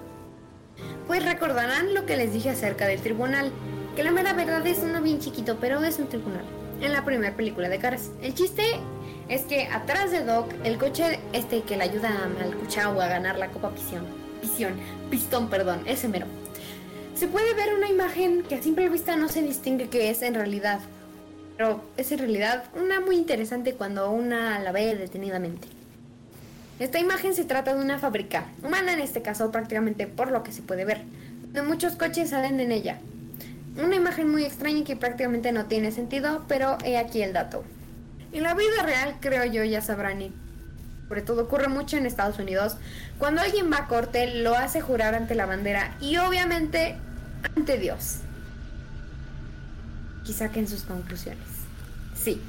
Pues 1.08 1.26
recordarán 1.26 1.96
lo 1.96 2.06
que 2.06 2.18
les 2.18 2.32
dije 2.32 2.52
acerca 2.52 2.86
del 2.86 3.02
tribunal, 3.02 3.52
que 3.96 4.04
la 4.04 4.12
mera 4.12 4.34
verdad 4.34 4.66
es 4.68 4.78
uno 4.80 5.02
bien 5.02 5.20
chiquito, 5.20 5.58
pero 5.60 5.84
es 5.84 5.98
un 5.98 6.08
tribunal. 6.08 6.46
En 6.82 6.92
la 6.92 7.04
primera 7.04 7.36
película 7.36 7.70
de 7.70 7.80
Cars. 7.80 8.12
El 8.22 8.36
chiste 8.36 8.64
es 9.34 9.42
que 9.46 9.66
atrás 9.66 10.12
de 10.12 10.24
Doc, 10.24 10.54
el 10.64 10.78
coche 10.78 11.20
este 11.34 11.62
que 11.62 11.76
le 11.76 11.84
ayuda 11.84 12.30
al 12.40 12.56
Cuchao 12.56 13.02
a 13.02 13.08
ganar 13.08 13.40
la 13.40 13.48
Copa 13.48 13.72
Pisión, 13.72 14.06
Pisión, 14.42 14.74
Pistón, 15.10 15.50
perdón, 15.50 15.82
ese 15.88 16.08
mero. 16.08 16.28
Se 17.16 17.28
puede 17.28 17.56
ver 17.56 17.74
una 17.74 17.90
imagen 17.90 18.44
que 18.44 18.56
a 18.56 18.62
simple 18.62 18.90
vista 18.90 19.16
no 19.16 19.30
se 19.30 19.42
distingue 19.42 19.90
qué 19.90 20.12
es 20.12 20.22
en 20.22 20.36
realidad, 20.36 20.82
pero 21.58 21.84
es 21.98 22.12
en 22.12 22.20
realidad 22.20 22.66
una 22.80 23.00
muy 23.00 23.16
interesante 23.16 23.74
cuando 23.74 24.12
una 24.12 24.60
la 24.60 24.72
ve 24.72 24.96
detenidamente. 24.96 25.68
Esta 26.80 27.00
imagen 27.00 27.34
se 27.34 27.44
trata 27.44 27.74
de 27.74 27.82
una 27.82 27.98
fábrica, 27.98 28.46
humana 28.64 28.94
en 28.94 29.00
este 29.00 29.24
caso 29.24 29.52
prácticamente 29.52 30.06
por 30.06 30.32
lo 30.32 30.44
que 30.44 30.52
se 30.52 30.62
puede 30.62 30.86
ver, 30.86 31.02
donde 31.42 31.64
muchos 31.64 31.96
coches 31.96 32.30
salen 32.30 32.60
en 32.60 32.72
ella. 32.72 33.00
Una 33.84 33.96
imagen 33.96 34.30
muy 34.30 34.44
extraña 34.44 34.84
que 34.84 34.96
prácticamente 34.96 35.52
no 35.52 35.66
tiene 35.66 35.92
sentido, 35.92 36.46
pero 36.48 36.78
he 36.86 36.98
aquí 36.98 37.24
el 37.24 37.34
dato. 37.34 37.64
En 38.34 38.42
la 38.42 38.56
vida 38.56 38.84
real, 38.84 39.18
creo 39.22 39.46
yo, 39.46 39.64
ya 39.64 39.82
sabrán, 39.82 40.22
y 40.22 40.34
sobre 41.08 41.22
todo 41.22 41.44
ocurre 41.44 41.68
mucho 41.68 41.98
en 41.98 42.08
Estados 42.08 42.40
Unidos, 42.40 42.78
cuando 43.20 43.42
alguien 43.42 43.72
va 43.72 43.78
a 43.78 43.88
corte, 43.88 44.42
lo 44.42 44.56
hace 44.56 44.82
jurar 44.82 45.14
ante 45.14 45.36
la 45.36 45.46
bandera 45.46 45.96
y 46.02 46.18
obviamente 46.18 46.96
ante 47.56 47.78
Dios. 47.78 48.18
Y 50.28 50.34
saquen 50.34 50.68
sus 50.68 50.82
conclusiones. 50.82 51.46
Sí. 52.16 52.42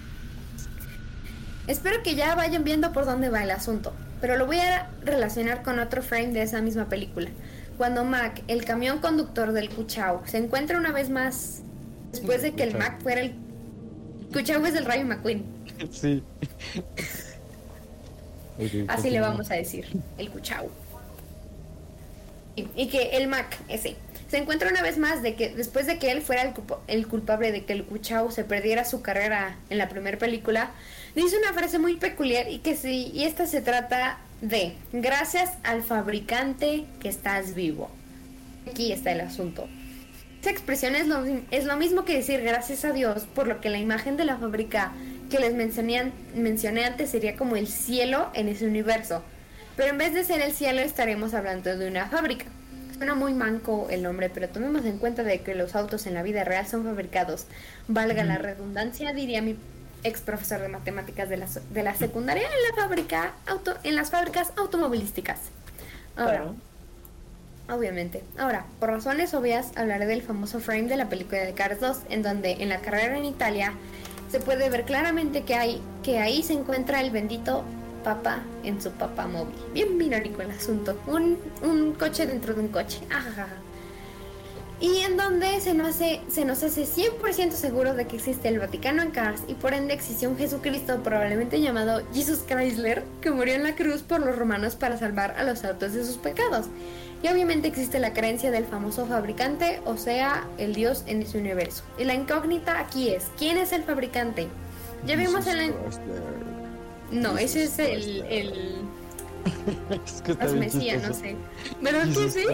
Espero 1.67 2.03
que 2.03 2.15
ya 2.15 2.35
vayan 2.35 2.65
viendo 2.65 2.93
por 2.93 3.05
dónde 3.05 3.29
va 3.29 3.43
el 3.43 3.51
asunto, 3.51 3.93
pero 4.23 4.39
lo 4.39 4.47
voy 4.47 4.61
a 4.61 4.89
relacionar 5.05 5.63
con 5.63 5.79
otro 5.79 6.03
frame 6.03 6.29
de 6.29 6.43
esa 6.43 6.63
misma 6.63 6.89
película. 6.89 7.29
Cuando 7.77 8.05
Mac, 8.05 8.43
el 8.49 8.65
camión 8.65 9.01
conductor 9.01 9.53
del 9.53 9.69
Cuchao, 9.69 10.23
se 10.25 10.39
encuentra 10.39 10.79
una 10.79 10.93
vez 10.93 11.11
más 11.11 11.61
después 12.13 12.41
de 12.41 12.55
que 12.55 12.63
el 12.63 12.79
Mac 12.79 13.03
fuera 13.03 13.21
el... 13.21 13.35
Cuchao 14.33 14.65
es 14.65 14.73
del 14.73 14.87
Rayo 14.87 15.05
McQueen. 15.05 15.54
Sí. 15.91 16.23
Así 18.89 19.11
le 19.11 19.21
vamos 19.21 19.51
a 19.51 19.55
decir, 19.55 19.87
el 20.17 20.31
Cuchao. 20.31 20.71
Y, 22.57 22.67
y 22.77 22.89
que 22.89 23.17
el 23.17 23.27
Mac, 23.27 23.59
ese, 23.69 23.97
se 24.29 24.39
encuentra 24.39 24.69
una 24.69 24.83
vez 24.83 24.99
más 24.99 25.23
de 25.23 25.35
que 25.35 25.51
después 25.51 25.87
de 25.87 25.99
que 25.99 26.11
él 26.11 26.23
fuera 26.23 26.43
el, 26.43 26.55
el 26.87 27.07
culpable 27.07 27.53
de 27.53 27.65
que 27.65 27.73
el 27.73 27.85
Cuchao 27.85 28.31
se 28.31 28.45
perdiera 28.45 28.85
su 28.85 29.03
carrera 29.03 29.57
en 29.71 29.79
la 29.79 29.89
primera 29.89 30.19
película, 30.19 30.71
dice 31.15 31.37
una 31.39 31.53
frase 31.53 31.79
muy 31.79 31.97
peculiar 31.97 32.51
y 32.51 32.59
que 32.59 32.77
sí, 32.77 33.11
y 33.15 33.25
esta 33.25 33.47
se 33.47 33.61
trata 33.61 34.19
de 34.41 34.75
gracias 34.93 35.53
al 35.63 35.83
fabricante 35.83 36.85
que 37.01 37.09
estás 37.09 37.55
vivo. 37.55 37.91
Aquí 38.69 38.93
está 38.93 39.13
el 39.13 39.21
asunto. 39.21 39.69
Esa 40.41 40.51
expresión 40.51 40.95
es 40.95 41.07
lo, 41.07 41.25
es 41.51 41.65
lo 41.65 41.77
mismo 41.77 42.05
que 42.05 42.15
decir 42.15 42.43
gracias 42.43 42.85
a 42.85 42.93
Dios, 42.93 43.27
por 43.35 43.47
lo 43.47 43.61
que 43.61 43.71
la 43.71 43.79
imagen 43.79 44.17
de 44.17 44.25
la 44.25 44.37
fábrica 44.37 44.93
que 45.31 45.39
les 45.39 45.55
mencioné, 45.55 46.13
mencioné 46.35 46.85
antes 46.85 47.11
sería 47.11 47.37
como 47.37 47.57
el 47.57 47.67
cielo 47.67 48.31
en 48.35 48.49
ese 48.49 48.67
universo. 48.67 49.23
Pero 49.77 49.91
en 49.91 49.99
vez 49.99 50.15
de 50.15 50.25
ser 50.25 50.41
el 50.41 50.53
cielo 50.53 50.81
estaremos 50.81 51.35
hablando 51.35 51.77
de 51.77 51.89
una 51.89 52.07
fábrica. 52.07 52.47
Suena 52.97 53.15
muy 53.15 53.35
manco 53.35 53.89
el 53.91 54.03
nombre, 54.05 54.31
pero 54.31 54.49
tomemos 54.49 54.85
en 54.85 54.99
cuenta 54.99 55.25
de 55.25 55.41
que 55.41 55.55
los 55.57 55.75
autos 55.75 56.07
en 56.07 56.15
la 56.15 56.23
vida 56.23 56.45
real 56.45 56.67
son 56.67 56.85
fabricados. 56.85 57.47
Valga 57.89 58.23
la 58.23 58.39
redundancia, 58.39 59.13
diría 59.13 59.43
mi 59.43 59.57
ex 60.05 60.21
profesor 60.21 60.61
de 60.61 60.69
matemáticas 60.69 61.29
de 61.29 61.39
la, 61.39 61.47
de 61.71 61.83
la 61.83 61.95
secundaria 61.95 62.45
en 62.45 62.77
la 62.77 62.83
fábrica 62.83 63.33
auto, 63.47 63.75
en 63.83 63.97
las 63.97 64.11
fábricas 64.11 64.53
automovilísticas. 64.57 65.41
Ahora, 66.17 66.37
Claro. 66.37 66.55
Obviamente. 67.69 68.23
Ahora, 68.37 68.67
por 68.79 68.91
razones 68.91 69.33
obvias, 69.33 69.73
hablaré 69.77 70.07
del 70.07 70.23
famoso 70.23 70.61
frame 70.61 70.83
de 70.83 70.97
la 70.97 71.09
película 71.09 71.41
de 71.41 71.55
Cars 71.55 71.81
2, 71.81 71.99
en 72.11 72.23
donde 72.23 72.53
en 72.61 72.69
la 72.69 72.81
carrera 72.81 73.17
en 73.17 73.25
Italia 73.25 73.73
se 74.35 74.41
puede 74.41 74.69
ver 74.69 74.85
claramente 74.85 75.45
que 75.45 75.55
hay 75.55 75.81
que 76.03 76.19
ahí 76.19 76.43
se 76.43 76.55
encuentra 76.55 77.01
el 77.01 77.13
bendito 77.13 77.63
Papa 78.03 78.41
en 78.65 78.83
su 78.83 78.91
Papa 78.91 79.29
móvil. 79.29 79.55
Bien 79.73 80.03
irónico 80.03 80.43
el 80.43 80.51
asunto. 80.51 80.99
Un, 81.07 81.39
un 81.63 81.93
coche 81.93 82.27
dentro 82.27 82.53
de 82.53 82.63
un 82.63 82.67
coche. 82.67 82.99
Ajajaja. 83.11 83.55
Y 84.81 85.03
en 85.03 85.17
donde 85.17 85.61
se 85.61 85.73
nos 85.73 85.91
hace, 85.91 86.21
se 86.29 86.45
nos 86.45 86.65
hace 86.65 86.83
100% 86.83 87.53
seguro 87.53 87.95
de 87.95 88.09
que 88.09 88.17
existe 88.17 88.49
el 88.49 88.59
Vaticano 88.59 89.03
en 89.03 89.13
Cars 89.13 89.43
y 89.47 89.55
por 89.55 89.73
ende 89.73 89.95
existió 89.95 90.29
un 90.29 90.37
Jesucristo 90.37 91.01
probablemente 91.05 91.61
llamado 91.61 92.03
Jesus 92.13 92.41
Chrysler 92.45 93.05
que 93.21 93.31
murió 93.31 93.55
en 93.55 93.63
la 93.63 93.77
cruz 93.77 94.03
por 94.03 94.19
los 94.19 94.37
romanos 94.37 94.75
para 94.75 94.99
salvar 94.99 95.37
a 95.39 95.45
los 95.45 95.65
autos 95.65 95.93
de 95.93 96.05
sus 96.05 96.17
pecados. 96.17 96.67
Y 97.25 97.29
obviamente 97.29 97.67
existe 97.69 97.99
la 98.01 98.13
creencia 98.13 98.51
del 98.51 98.67
famoso 98.67 99.07
fabricante, 99.07 99.81
o 99.87 99.97
sea, 99.97 100.47
el 100.59 100.75
Dios 100.75 101.05
en 101.07 101.23
ese 101.23 101.39
universo. 101.39 101.83
Y 101.97 102.05
la 102.05 102.13
incógnita 102.13 102.79
aquí 102.79 103.09
es, 103.09 103.31
¿quién 103.39 103.57
es 103.57 103.73
el 103.73 103.83
fabricante? 103.83 104.47
Ya 105.07 105.17
vimos 105.17 105.47
en 105.47 105.57
la... 105.57 105.75
No, 107.11 107.39
ese 107.39 107.65
es 107.65 107.79
el... 107.79 108.27
el... 108.29 108.75
Es 110.05 110.21
que 110.21 110.33
está 110.33 110.45
bien 110.49 110.61
Mesías, 110.61 111.03
no 111.09 111.15
sé. 111.15 111.35
¿Verdad 111.81 112.05
que 112.13 112.31
sí? 112.31 112.45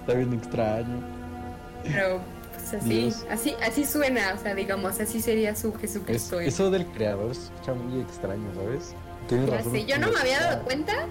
Está 0.00 0.14
bien 0.14 0.34
extraño. 0.34 1.00
Pero 1.82 2.20
pues 2.52 2.74
así, 2.74 2.88
Dios. 2.88 3.24
así, 3.30 3.54
así 3.66 3.86
suena, 3.86 4.34
o 4.38 4.42
sea, 4.42 4.54
digamos, 4.54 5.00
así 5.00 5.22
sería 5.22 5.56
su 5.56 5.68
Es- 5.68 5.80
Jesucristo. 5.80 6.40
en- 6.42 6.48
eso 6.48 6.70
del 6.70 6.84
creador 6.88 7.34
se 7.34 7.44
escucha 7.44 7.72
muy 7.72 8.02
extraño, 8.02 8.54
¿sabes? 8.54 8.94
Tienes 9.28 9.48
razón. 9.48 9.72
sé, 9.72 9.84
yo 9.86 9.98
no 9.98 10.10
me 10.12 10.18
había 10.20 10.40
dado 10.40 10.62
cuenta 10.64 11.06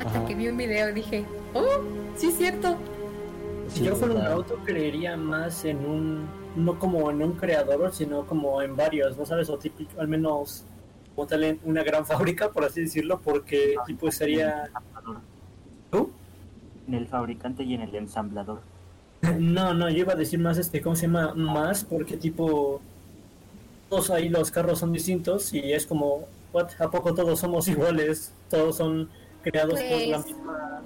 hasta 0.00 0.18
Ajá. 0.18 0.26
que 0.26 0.34
vi 0.34 0.48
un 0.48 0.56
video 0.56 0.90
y 0.90 0.92
dije, 0.92 1.24
oh, 1.54 1.80
sí 2.16 2.28
es 2.28 2.36
cierto. 2.36 2.76
Si 3.68 3.78
Sí, 3.78 3.84
yo 3.84 3.96
fuera 3.96 4.14
un 4.14 4.26
auto, 4.26 4.56
creería 4.64 5.16
más 5.16 5.64
en 5.64 5.84
un. 5.84 6.28
No 6.56 6.78
como 6.78 7.10
en 7.10 7.20
un 7.22 7.32
creador, 7.32 7.92
sino 7.92 8.26
como 8.26 8.62
en 8.62 8.76
varios, 8.76 9.16
¿no 9.16 9.26
sabes? 9.26 9.48
O 9.50 9.58
típico, 9.58 10.00
al 10.00 10.06
menos 10.06 10.64
como 11.14 11.26
tal 11.26 11.44
en 11.44 11.60
una 11.64 11.82
gran 11.82 12.06
fábrica, 12.06 12.50
por 12.50 12.64
así 12.64 12.82
decirlo, 12.82 13.20
porque 13.24 13.74
tipo 13.86 14.10
sería. 14.12 14.70
¿Tú? 15.90 16.10
En 16.86 16.94
el 16.94 17.06
fabricante 17.08 17.62
y 17.64 17.74
en 17.74 17.82
el 17.82 17.94
ensamblador. 17.94 18.60
No, 19.38 19.72
no, 19.72 19.88
yo 19.88 19.98
iba 20.00 20.12
a 20.12 20.16
decir 20.16 20.38
más 20.38 20.58
este, 20.58 20.82
¿cómo 20.82 20.96
se 20.96 21.06
llama? 21.06 21.32
Más, 21.34 21.82
porque 21.84 22.16
tipo, 22.18 22.82
todos 23.88 24.10
ahí 24.10 24.28
los 24.28 24.50
carros 24.50 24.78
son 24.80 24.92
distintos 24.92 25.54
y 25.54 25.72
es 25.72 25.86
como, 25.86 26.26
what, 26.52 26.68
¿a 26.78 26.90
poco 26.90 27.14
todos 27.14 27.40
somos 27.40 27.66
iguales? 27.74 28.32
Todos 28.50 28.76
son 28.76 29.08
creados 29.44 29.80
por 29.80 29.90
la 30.00 30.16
Pues- 30.16 30.26
misma, 30.26 30.82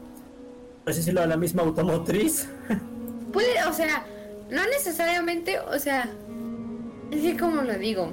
por 0.84 0.90
así 0.90 0.98
decirlo, 1.00 1.26
la 1.26 1.36
misma 1.36 1.62
automotriz. 1.62 2.48
Puede, 3.32 3.62
o 3.64 3.72
sea, 3.72 4.04
no 4.50 4.62
necesariamente, 4.66 5.58
o 5.60 5.78
sea, 5.78 6.08
es 7.10 7.20
que 7.22 7.36
como 7.36 7.62
lo 7.62 7.74
digo, 7.78 8.10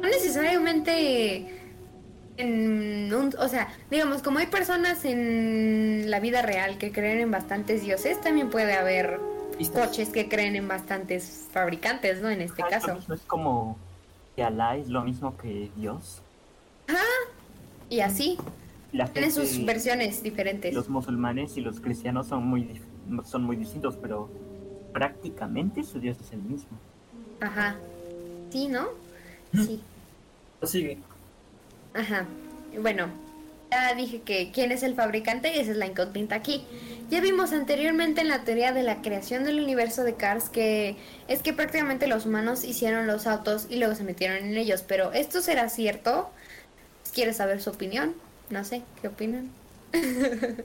no 0.00 0.08
necesariamente 0.08 1.56
en 2.36 3.12
un, 3.14 3.34
o 3.38 3.48
sea, 3.48 3.68
digamos, 3.90 4.22
como 4.22 4.38
hay 4.38 4.46
personas 4.46 5.04
en 5.04 6.10
la 6.10 6.20
vida 6.20 6.42
real 6.42 6.78
que 6.78 6.90
creen 6.90 7.20
en 7.20 7.30
bastantes 7.30 7.82
dioses, 7.82 8.20
también 8.20 8.48
puede 8.50 8.72
haber 8.72 9.20
Vistas. 9.58 9.88
coches 9.88 10.08
que 10.08 10.28
creen 10.28 10.56
en 10.56 10.66
bastantes 10.66 11.46
fabricantes, 11.52 12.22
¿no? 12.22 12.30
En 12.30 12.40
este 12.40 12.62
Ah, 12.62 12.68
caso. 12.70 12.98
Es 13.12 13.20
como 13.26 13.76
que 14.34 14.42
Alá 14.42 14.76
es 14.76 14.88
lo 14.88 15.02
mismo 15.02 15.36
que 15.36 15.70
Dios. 15.76 16.22
Y 17.90 18.00
así, 18.00 18.38
La 18.92 19.06
tienen 19.06 19.32
sus 19.32 19.64
versiones 19.64 20.22
diferentes. 20.22 20.74
Los 20.74 20.88
musulmanes 20.88 21.56
y 21.56 21.60
los 21.60 21.80
cristianos 21.80 22.26
son 22.26 22.46
muy, 22.46 22.80
son 23.24 23.44
muy 23.44 23.56
distintos, 23.56 23.96
pero 23.96 24.28
prácticamente 24.92 25.84
su 25.84 26.00
Dios 26.00 26.18
es 26.20 26.32
el 26.32 26.42
mismo. 26.42 26.70
Ajá. 27.40 27.76
Sí, 28.50 28.68
¿no? 28.68 28.88
Sí. 29.54 29.80
Sigue. 30.64 30.98
Ajá. 31.94 32.26
Bueno, 32.80 33.08
ya 33.70 33.94
dije 33.94 34.22
que 34.22 34.50
quién 34.52 34.72
es 34.72 34.82
el 34.82 34.94
fabricante, 34.94 35.60
esa 35.60 35.70
es 35.70 35.76
la 35.76 35.86
incógnita 35.86 36.34
aquí. 36.34 36.64
Ya 37.08 37.20
vimos 37.20 37.52
anteriormente 37.52 38.20
en 38.20 38.28
la 38.28 38.44
teoría 38.44 38.72
de 38.72 38.82
la 38.82 39.02
creación 39.02 39.44
del 39.44 39.60
universo 39.60 40.04
de 40.04 40.14
Cars 40.14 40.48
que 40.48 40.96
es 41.28 41.42
que 41.42 41.52
prácticamente 41.52 42.06
los 42.06 42.26
humanos 42.26 42.64
hicieron 42.64 43.06
los 43.06 43.26
autos 43.26 43.66
y 43.70 43.76
luego 43.76 43.94
se 43.94 44.04
metieron 44.04 44.38
en 44.38 44.56
ellos, 44.56 44.82
pero 44.86 45.12
¿esto 45.12 45.40
será 45.40 45.68
cierto? 45.68 46.30
¿Quieres 47.14 47.38
saber 47.38 47.60
su 47.60 47.70
opinión? 47.70 48.14
No 48.50 48.64
sé, 48.64 48.82
¿qué 49.00 49.08
opinan? 49.08 49.50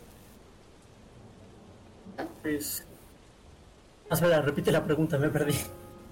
Pues... 2.42 2.86
Ah, 4.10 4.14
espera, 4.14 4.42
repite 4.42 4.72
la 4.72 4.84
pregunta, 4.84 5.18
me 5.18 5.30
perdí. 5.30 5.54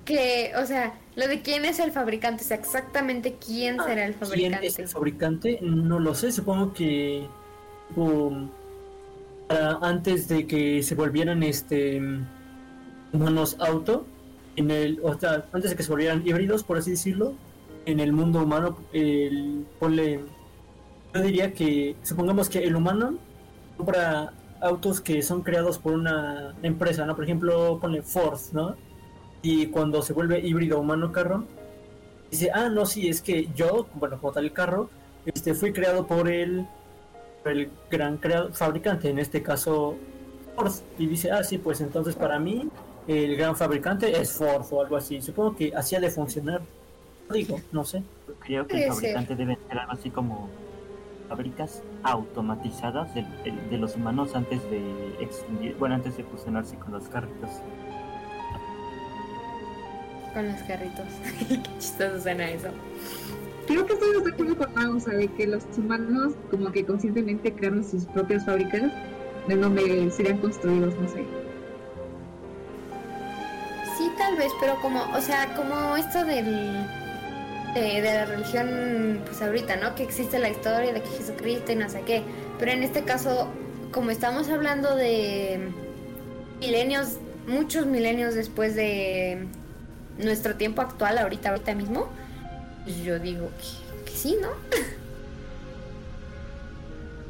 Que, 0.03 0.51
o 0.61 0.65
sea, 0.65 0.95
lo 1.15 1.28
de 1.28 1.41
quién 1.41 1.63
es 1.63 1.80
el 1.80 1.91
fabricante, 1.91 2.43
o 2.43 2.47
sea, 2.47 2.57
exactamente 2.57 3.36
quién 3.36 3.78
será 3.82 4.05
el 4.05 4.15
¿Quién 4.15 4.28
fabricante. 4.30 4.67
es 4.67 4.80
el 4.80 4.88
fabricante? 4.89 5.59
No 5.61 5.99
lo 5.99 6.13
sé, 6.15 6.32
supongo 6.32 6.74
que 6.74 7.26
um, 7.95 8.49
para- 9.47 9.78
antes 9.82 10.28
de 10.28 10.45
que 10.47 10.82
se 10.84 10.95
volvieran 10.95 11.43
este 11.43 12.01
humanos 13.13 13.55
auto, 13.59 14.05
en 14.55 14.71
el, 14.71 14.99
o 15.03 15.17
sea, 15.17 15.45
antes 15.53 15.69
de 15.71 15.78
que 15.78 15.84
se 15.84 15.91
volvieran 15.91 16.28
híbridos, 16.28 16.63
por 16.63 16.78
así 16.78 16.91
decirlo, 16.91 17.34
en 17.86 17.99
el 17.99 18.11
mundo 18.11 18.41
humano, 18.43 18.80
el, 18.91 19.65
ponle, 19.80 20.19
yo 21.14 21.22
diría 21.22 21.53
que, 21.53 21.95
supongamos 22.03 22.49
que 22.49 22.59
el 22.59 22.76
humano 22.76 23.16
compra 23.78 24.34
autos 24.61 25.01
que 25.01 25.22
son 25.22 25.41
creados 25.41 25.78
por 25.78 25.93
una 25.93 26.55
empresa, 26.64 27.05
¿no? 27.05 27.16
Por 27.16 27.26
ejemplo, 27.26 27.78
ponle 27.80 28.01
Ford, 28.01 28.39
¿no? 28.53 28.76
Y 29.41 29.68
cuando 29.68 30.01
se 30.01 30.14
vuelve 30.14 30.39
híbrido 30.39 30.80
humano-carro, 30.80 31.43
dice, 32.32 32.49
ah, 32.53 32.70
no, 32.70 32.86
sí, 32.86 33.09
es 33.09 33.22
que 33.22 33.49
yo, 33.55 33.88
bueno, 33.95 34.18
como 34.20 34.32
tal 34.32 34.45
el 34.45 34.53
carro, 34.53 34.89
este, 35.26 35.53
fui 35.53 35.74
creado 35.74 36.07
por 36.07 36.30
el, 36.30 36.66
por 37.43 37.51
el 37.51 37.70
gran 37.91 38.18
crea- 38.18 38.49
fabricante, 38.53 39.09
en 39.09 39.20
este 39.20 39.43
caso 39.43 39.97
Ford. 40.55 40.72
Y 40.97 41.07
dice, 41.07 41.32
ah, 41.32 41.43
sí, 41.43 41.57
pues 41.57 41.82
entonces 41.82 42.16
para 42.16 42.39
mí 42.39 42.70
el 43.07 43.36
gran 43.36 43.55
fabricante 43.55 44.18
es 44.20 44.32
Ford 44.32 44.66
o 44.72 44.82
algo 44.82 44.95
así. 44.95 45.22
Supongo 45.22 45.55
que 45.57 45.74
así 45.76 45.95
ha 45.95 45.99
de 45.99 46.09
funcionar. 46.09 46.61
Digo, 47.32 47.59
no 47.72 47.84
sé. 47.84 48.01
Creo 48.39 48.66
que 48.66 48.86
el 48.86 48.91
fabricante 48.93 49.36
debe 49.36 49.57
ser 49.68 49.78
algo 49.80 49.91
así 49.91 50.09
como 50.09 50.49
fábricas 51.30 51.82
automatizadas 52.03 53.13
de, 53.15 53.21
de- 53.43 53.51
de 53.69 53.78
los 53.78 53.95
humanos 53.95 54.36
antes 54.36 54.61
de 54.69 54.82
extinguir, 55.19 55.76
bueno, 55.78 55.95
antes 55.95 56.17
de 56.17 56.24
fusionarse 56.24 56.76
con 56.78 56.91
los 56.93 57.07
carritos. 57.09 57.49
Con 60.34 60.47
los 60.47 60.61
carritos. 60.63 61.05
Qué 61.47 61.61
chistoso 61.80 62.21
suena 62.21 62.49
eso. 62.49 62.69
Creo 63.67 63.86
que 63.86 63.93
estoy 63.93 64.21
de 64.24 64.32
acuerdo 64.32 64.57
con 64.57 64.74
Mau, 64.74 64.97
o 64.97 64.99
sea, 64.99 65.13
de 65.13 65.28
que 65.28 65.47
los 65.47 65.63
humanos 65.78 66.34
como 66.51 66.71
que 66.71 66.86
conscientemente 66.86 67.53
crearon 67.53 67.84
sus 67.84 68.05
propias 68.05 68.45
fábricas 68.45 68.91
de 69.47 69.55
donde 69.55 70.09
serían 70.11 70.38
construidos, 70.39 70.93
no 70.99 71.07
sé. 71.07 71.24
Sí, 73.97 74.11
tal 74.17 74.36
vez, 74.36 74.51
pero 74.59 74.76
como, 74.82 75.01
o 75.15 75.21
sea, 75.21 75.55
como 75.55 75.95
esto 75.95 76.26
del 76.26 76.86
de, 77.74 78.01
de 78.01 78.13
la 78.13 78.26
religión, 78.26 79.21
pues 79.26 79.41
ahorita, 79.41 79.76
¿no? 79.78 79.95
Que 79.95 80.03
existe 80.03 80.39
la 80.39 80.49
historia 80.49 80.93
de 80.93 81.01
que 81.01 81.09
Jesucristo 81.09 81.71
y 81.71 81.76
no 81.76 81.89
sé 81.89 82.01
qué. 82.01 82.24
Pero 82.59 82.71
en 82.71 82.84
este 82.84 83.03
caso, 83.03 83.49
como 83.91 84.11
estamos 84.11 84.49
hablando 84.49 84.95
de 84.95 85.69
milenios, 86.59 87.17
muchos 87.47 87.86
milenios 87.86 88.36
después 88.36 88.76
de 88.76 89.47
nuestro 90.17 90.55
tiempo 90.55 90.82
actual, 90.82 91.17
ahorita, 91.17 91.49
ahorita 91.49 91.76
mismo, 91.76 92.09
pues 92.84 92.97
yo 92.97 93.19
digo 93.19 93.49
que, 93.57 94.11
que 94.11 94.17
sí, 94.17 94.38
¿no? 94.41 94.49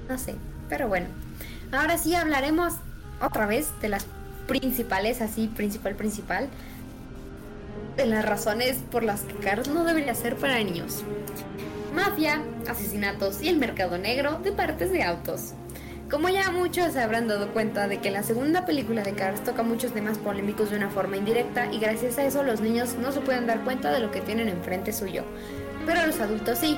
no 0.09 0.17
sé, 0.17 0.35
pero 0.69 0.87
bueno. 0.87 1.07
Ahora 1.71 1.97
sí 1.97 2.13
hablaremos 2.15 2.73
otra 3.21 3.45
vez 3.45 3.69
de 3.81 3.89
las 3.89 4.05
principales, 4.47 5.21
así, 5.21 5.47
principal, 5.47 5.95
principal, 5.95 6.49
de 7.95 8.05
las 8.05 8.25
razones 8.25 8.77
por 8.91 9.03
las 9.03 9.21
que 9.21 9.35
Cars 9.35 9.67
no 9.67 9.83
debería 9.83 10.15
ser 10.15 10.35
para 10.35 10.57
niños. 10.57 11.03
Mafia, 11.93 12.41
asesinatos 12.69 13.41
y 13.41 13.49
el 13.49 13.57
mercado 13.57 13.97
negro 13.97 14.39
de 14.43 14.51
partes 14.51 14.91
de 14.91 15.03
autos. 15.03 15.53
Como 16.09 16.29
ya 16.29 16.51
muchos 16.51 16.93
se 16.93 17.01
habrán 17.01 17.27
dado 17.27 17.53
cuenta 17.53 17.87
de 17.87 17.99
que 17.99 18.11
la 18.11 18.23
segunda 18.23 18.65
película 18.65 19.03
de 19.03 19.13
Cars 19.13 19.43
toca 19.43 19.63
muchos 19.63 19.93
temas 19.93 20.17
polémicos 20.17 20.69
de 20.69 20.77
una 20.77 20.89
forma 20.89 21.17
indirecta 21.17 21.71
y 21.71 21.79
gracias 21.79 22.17
a 22.17 22.25
eso 22.25 22.43
los 22.43 22.61
niños 22.61 22.95
no 22.95 23.11
se 23.11 23.21
pueden 23.21 23.47
dar 23.47 23.63
cuenta 23.63 23.91
de 23.91 23.99
lo 23.99 24.11
que 24.11 24.21
tienen 24.21 24.49
enfrente 24.49 24.93
suyo. 24.93 25.23
Pero 25.85 26.05
los 26.05 26.19
adultos 26.19 26.59
sí, 26.59 26.77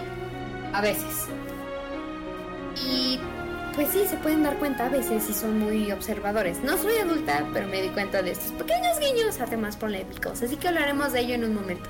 a 0.74 0.82
veces. 0.82 1.28
Y 2.88 3.20
pues 3.76 3.90
sí, 3.90 4.06
se 4.08 4.16
pueden 4.18 4.44
dar 4.44 4.58
cuenta 4.58 4.86
a 4.86 4.90
veces 4.90 5.24
si 5.24 5.34
son 5.34 5.60
muy 5.60 5.92
observadores. 5.92 6.60
No 6.64 6.78
soy 6.78 6.96
adulta, 6.98 7.46
pero 7.54 7.68
me 7.68 7.82
di 7.82 7.90
cuenta 7.90 8.22
de 8.22 8.32
estos 8.32 8.54
pequeños 8.54 9.00
guiños 9.00 9.40
a 9.42 9.46
temas 9.46 9.76
polémicos, 9.76 10.42
así 10.42 10.56
que 10.56 10.70
hablaremos 10.70 11.12
de 11.12 11.20
ello 11.20 11.36
en 11.36 11.44
un 11.44 11.56
momento. 11.56 11.90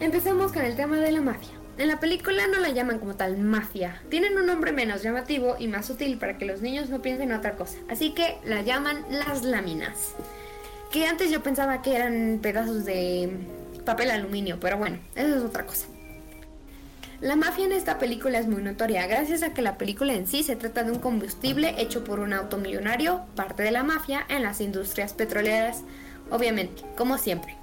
Empecemos 0.00 0.52
con 0.52 0.62
el 0.64 0.76
tema 0.76 0.96
de 0.96 1.10
la 1.10 1.20
mafia. 1.20 1.50
En 1.76 1.88
la 1.88 1.98
película 1.98 2.46
no 2.46 2.60
la 2.60 2.68
llaman 2.68 3.00
como 3.00 3.16
tal 3.16 3.36
mafia, 3.36 4.00
tienen 4.08 4.38
un 4.38 4.46
nombre 4.46 4.70
menos 4.70 5.02
llamativo 5.02 5.56
y 5.58 5.66
más 5.66 5.86
sutil 5.86 6.18
para 6.18 6.38
que 6.38 6.44
los 6.44 6.62
niños 6.62 6.88
no 6.88 7.02
piensen 7.02 7.32
en 7.32 7.38
otra 7.38 7.56
cosa, 7.56 7.78
así 7.88 8.10
que 8.10 8.38
la 8.44 8.62
llaman 8.62 9.04
las 9.10 9.42
láminas. 9.42 10.14
Que 10.92 11.06
antes 11.06 11.32
yo 11.32 11.42
pensaba 11.42 11.82
que 11.82 11.96
eran 11.96 12.38
pedazos 12.40 12.84
de 12.84 13.28
papel 13.84 14.12
aluminio, 14.12 14.58
pero 14.60 14.78
bueno, 14.78 14.98
eso 15.16 15.34
es 15.34 15.42
otra 15.42 15.66
cosa. 15.66 15.86
La 17.20 17.36
mafia 17.36 17.64
en 17.64 17.72
esta 17.72 17.98
película 17.98 18.38
es 18.38 18.46
muy 18.46 18.62
notoria, 18.62 19.06
gracias 19.06 19.42
a 19.42 19.54
que 19.54 19.62
la 19.62 19.78
película 19.78 20.12
en 20.12 20.26
sí 20.26 20.42
se 20.42 20.56
trata 20.56 20.82
de 20.82 20.92
un 20.92 20.98
combustible 20.98 21.74
hecho 21.78 22.04
por 22.04 22.20
un 22.20 22.32
auto 22.32 22.58
millonario, 22.58 23.22
parte 23.34 23.62
de 23.62 23.70
la 23.70 23.82
mafia, 23.82 24.26
en 24.28 24.42
las 24.42 24.60
industrias 24.60 25.14
petroleras, 25.14 25.82
obviamente, 26.30 26.82
como 26.96 27.16
siempre. 27.16 27.56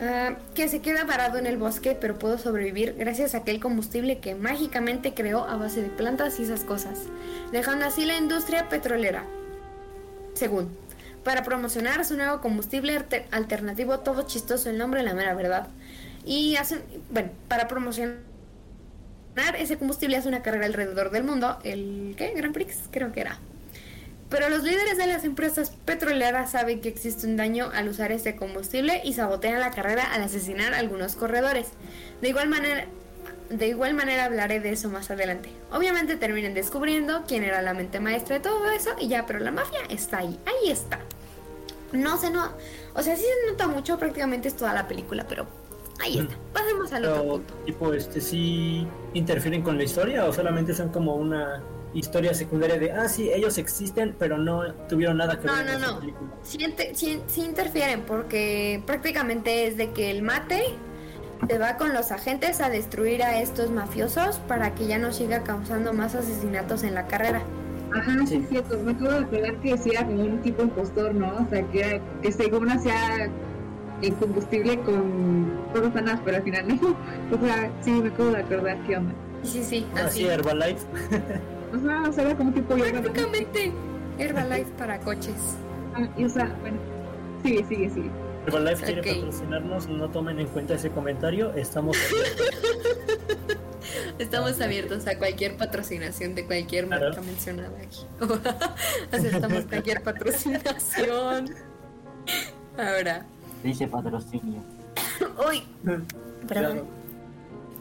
Ah, 0.00 0.36
que 0.54 0.68
se 0.68 0.80
queda 0.80 1.04
varado 1.04 1.38
en 1.38 1.46
el 1.46 1.58
bosque, 1.58 1.96
pero 2.00 2.18
pudo 2.18 2.38
sobrevivir 2.38 2.94
gracias 2.96 3.34
a 3.34 3.38
aquel 3.38 3.60
combustible 3.60 4.18
que 4.18 4.34
mágicamente 4.34 5.12
creó 5.12 5.44
a 5.44 5.56
base 5.56 5.82
de 5.82 5.88
plantas 5.88 6.38
y 6.38 6.44
esas 6.44 6.64
cosas, 6.64 7.00
dejando 7.50 7.86
así 7.86 8.04
la 8.04 8.16
industria 8.16 8.68
petrolera. 8.68 9.24
Según, 10.34 10.68
para 11.24 11.42
promocionar 11.42 12.04
su 12.04 12.16
nuevo 12.16 12.40
combustible 12.40 12.96
alter- 12.96 13.26
alternativo, 13.30 13.98
todo 13.98 14.22
chistoso 14.22 14.70
el 14.70 14.78
nombre, 14.78 15.02
la 15.02 15.12
mera 15.12 15.34
verdad. 15.34 15.68
Y 16.24 16.56
hacen, 16.56 16.82
bueno, 17.10 17.30
para 17.48 17.68
promocionar 17.68 18.18
ese 19.58 19.78
combustible 19.78 20.16
hace 20.16 20.28
una 20.28 20.42
carrera 20.42 20.66
alrededor 20.66 21.10
del 21.10 21.24
mundo, 21.24 21.58
el 21.64 22.14
¿qué? 22.16 22.32
Grand 22.34 22.52
Prix, 22.52 22.76
creo 22.90 23.12
que 23.12 23.20
era. 23.20 23.38
Pero 24.28 24.48
los 24.48 24.62
líderes 24.62 24.96
de 24.96 25.06
las 25.08 25.24
empresas 25.24 25.72
petroleras 25.84 26.52
saben 26.52 26.80
que 26.80 26.88
existe 26.88 27.26
un 27.26 27.36
daño 27.36 27.70
al 27.74 27.88
usar 27.88 28.12
este 28.12 28.36
combustible 28.36 29.00
y 29.04 29.14
sabotean 29.14 29.58
la 29.58 29.72
carrera 29.72 30.12
al 30.12 30.22
asesinar 30.22 30.72
a 30.72 30.78
algunos 30.78 31.16
corredores. 31.16 31.68
De 32.20 32.28
igual 32.28 32.48
manera, 32.48 32.86
de 33.48 33.66
igual 33.66 33.94
manera 33.94 34.26
hablaré 34.26 34.60
de 34.60 34.70
eso 34.70 34.88
más 34.88 35.10
adelante. 35.10 35.50
Obviamente 35.72 36.16
terminan 36.16 36.54
descubriendo 36.54 37.24
quién 37.26 37.42
era 37.42 37.60
la 37.60 37.74
mente 37.74 37.98
maestra 37.98 38.36
de 38.36 38.40
todo 38.40 38.70
eso 38.70 38.90
y 39.00 39.08
ya, 39.08 39.26
pero 39.26 39.40
la 39.40 39.50
mafia 39.50 39.80
está 39.88 40.18
ahí, 40.18 40.38
ahí 40.46 40.70
está. 40.70 41.00
No 41.90 42.16
se 42.16 42.30
no, 42.30 42.52
o 42.94 43.02
sea, 43.02 43.16
sí 43.16 43.24
se 43.24 43.50
nota 43.50 43.66
mucho, 43.66 43.98
prácticamente 43.98 44.46
es 44.46 44.56
toda 44.56 44.72
la 44.72 44.86
película, 44.86 45.26
pero 45.28 45.48
Ahí 46.00 46.18
está. 46.18 46.34
Pasemos 46.52 46.92
al 46.92 47.04
otro 47.04 47.20
Pero, 47.22 47.32
punto. 47.34 47.54
tipo, 47.66 47.92
este, 47.94 48.20
¿sí 48.20 48.86
interfieren 49.14 49.62
con 49.62 49.76
la 49.76 49.84
historia 49.84 50.24
o 50.26 50.32
solamente 50.32 50.74
son 50.74 50.88
como 50.90 51.14
una 51.14 51.62
historia 51.92 52.32
secundaria 52.34 52.78
de, 52.78 52.92
ah, 52.92 53.08
sí, 53.08 53.30
ellos 53.32 53.58
existen, 53.58 54.14
pero 54.18 54.38
no 54.38 54.72
tuvieron 54.88 55.16
nada 55.16 55.38
que 55.40 55.46
No, 55.46 55.54
ver 55.56 55.66
no, 55.66 55.72
con 55.72 55.80
no. 55.94 56.00
película? 56.00 56.30
Sí, 56.42 56.58
sí- 56.94 57.20
sí 57.26 57.40
interfieren 57.44 58.02
porque 58.06 58.82
prácticamente 58.86 59.66
es 59.66 59.76
de 59.76 59.90
que 59.90 60.10
el 60.10 60.22
mate 60.22 60.62
se 61.48 61.58
va 61.58 61.76
con 61.76 61.92
los 61.92 62.12
agentes 62.12 62.60
a 62.60 62.68
destruir 62.70 63.22
a 63.22 63.40
estos 63.40 63.70
mafiosos 63.70 64.38
para 64.46 64.74
que 64.74 64.86
ya 64.86 64.98
no 64.98 65.12
siga 65.12 65.42
causando 65.42 65.92
más 65.92 66.14
asesinatos 66.14 66.82
en 66.84 66.94
la 66.94 67.06
carrera. 67.06 67.42
Ajá, 67.92 68.12
sí, 68.20 68.26
Sí. 68.28 68.36
es 68.44 68.48
cierto. 68.50 68.78
Me 68.78 68.92
acabo 68.92 69.10
de 69.10 69.18
acordar 69.18 69.56
que 69.60 69.70
era 69.90 70.04
como 70.06 70.22
un 70.22 70.42
tipo 70.42 70.62
impostor, 70.62 71.12
¿no? 71.14 71.44
O 71.44 71.50
sea, 71.50 71.62
que, 71.70 72.00
que 72.22 72.30
según 72.30 72.70
hacía 72.70 73.28
el 74.02 74.14
combustible 74.14 74.80
con 74.80 75.50
cosas 75.72 75.92
sanas, 75.92 76.20
pero 76.24 76.36
al 76.38 76.42
final 76.42 76.68
no. 76.68 76.96
O 77.36 77.40
sea, 77.44 77.70
sí, 77.82 77.90
me 77.92 78.08
acabo 78.08 78.30
de 78.30 78.38
acordar 78.38 78.78
que 78.86 78.96
onda. 78.96 79.14
Sí, 79.42 79.62
sí, 79.64 79.86
Ah, 79.96 80.02
así. 80.06 80.18
sí, 80.20 80.26
Herbalife. 80.26 80.86
Ajá, 81.72 82.08
o 82.08 82.12
sea, 82.12 82.24
era 82.24 82.36
como 82.36 82.52
tipo. 82.52 82.74
Prácticamente 82.74 83.72
Herbalife 84.18 84.70
para 84.76 84.98
coches. 85.00 85.56
Ah, 85.94 86.08
y 86.16 86.24
o 86.24 86.28
sea, 86.28 86.54
bueno, 86.60 86.78
sigue, 87.42 87.64
sigue, 87.68 87.90
sigue. 87.90 88.10
Herbalife 88.46 88.84
quiere 88.84 89.02
patrocinarnos, 89.14 89.88
no 89.88 90.08
tomen 90.10 90.40
en 90.40 90.46
cuenta 90.48 90.74
ese 90.74 90.90
comentario, 90.90 91.52
estamos... 91.54 91.96
Estamos 94.18 94.60
abiertos 94.60 95.06
a 95.06 95.16
cualquier 95.16 95.56
patrocinación 95.56 96.34
de 96.34 96.44
cualquier 96.44 96.86
Claro. 96.86 97.06
marca 97.06 97.22
mencionada 97.22 97.72
aquí. 97.78 98.06
Aceptamos 99.12 99.64
cualquier 99.64 100.02
patrocinación. 100.02 101.54
Ahora, 102.76 103.24
Dice 103.62 103.86
patrocinio. 103.86 104.60
uy, 105.48 105.62
perdón. 106.46 106.84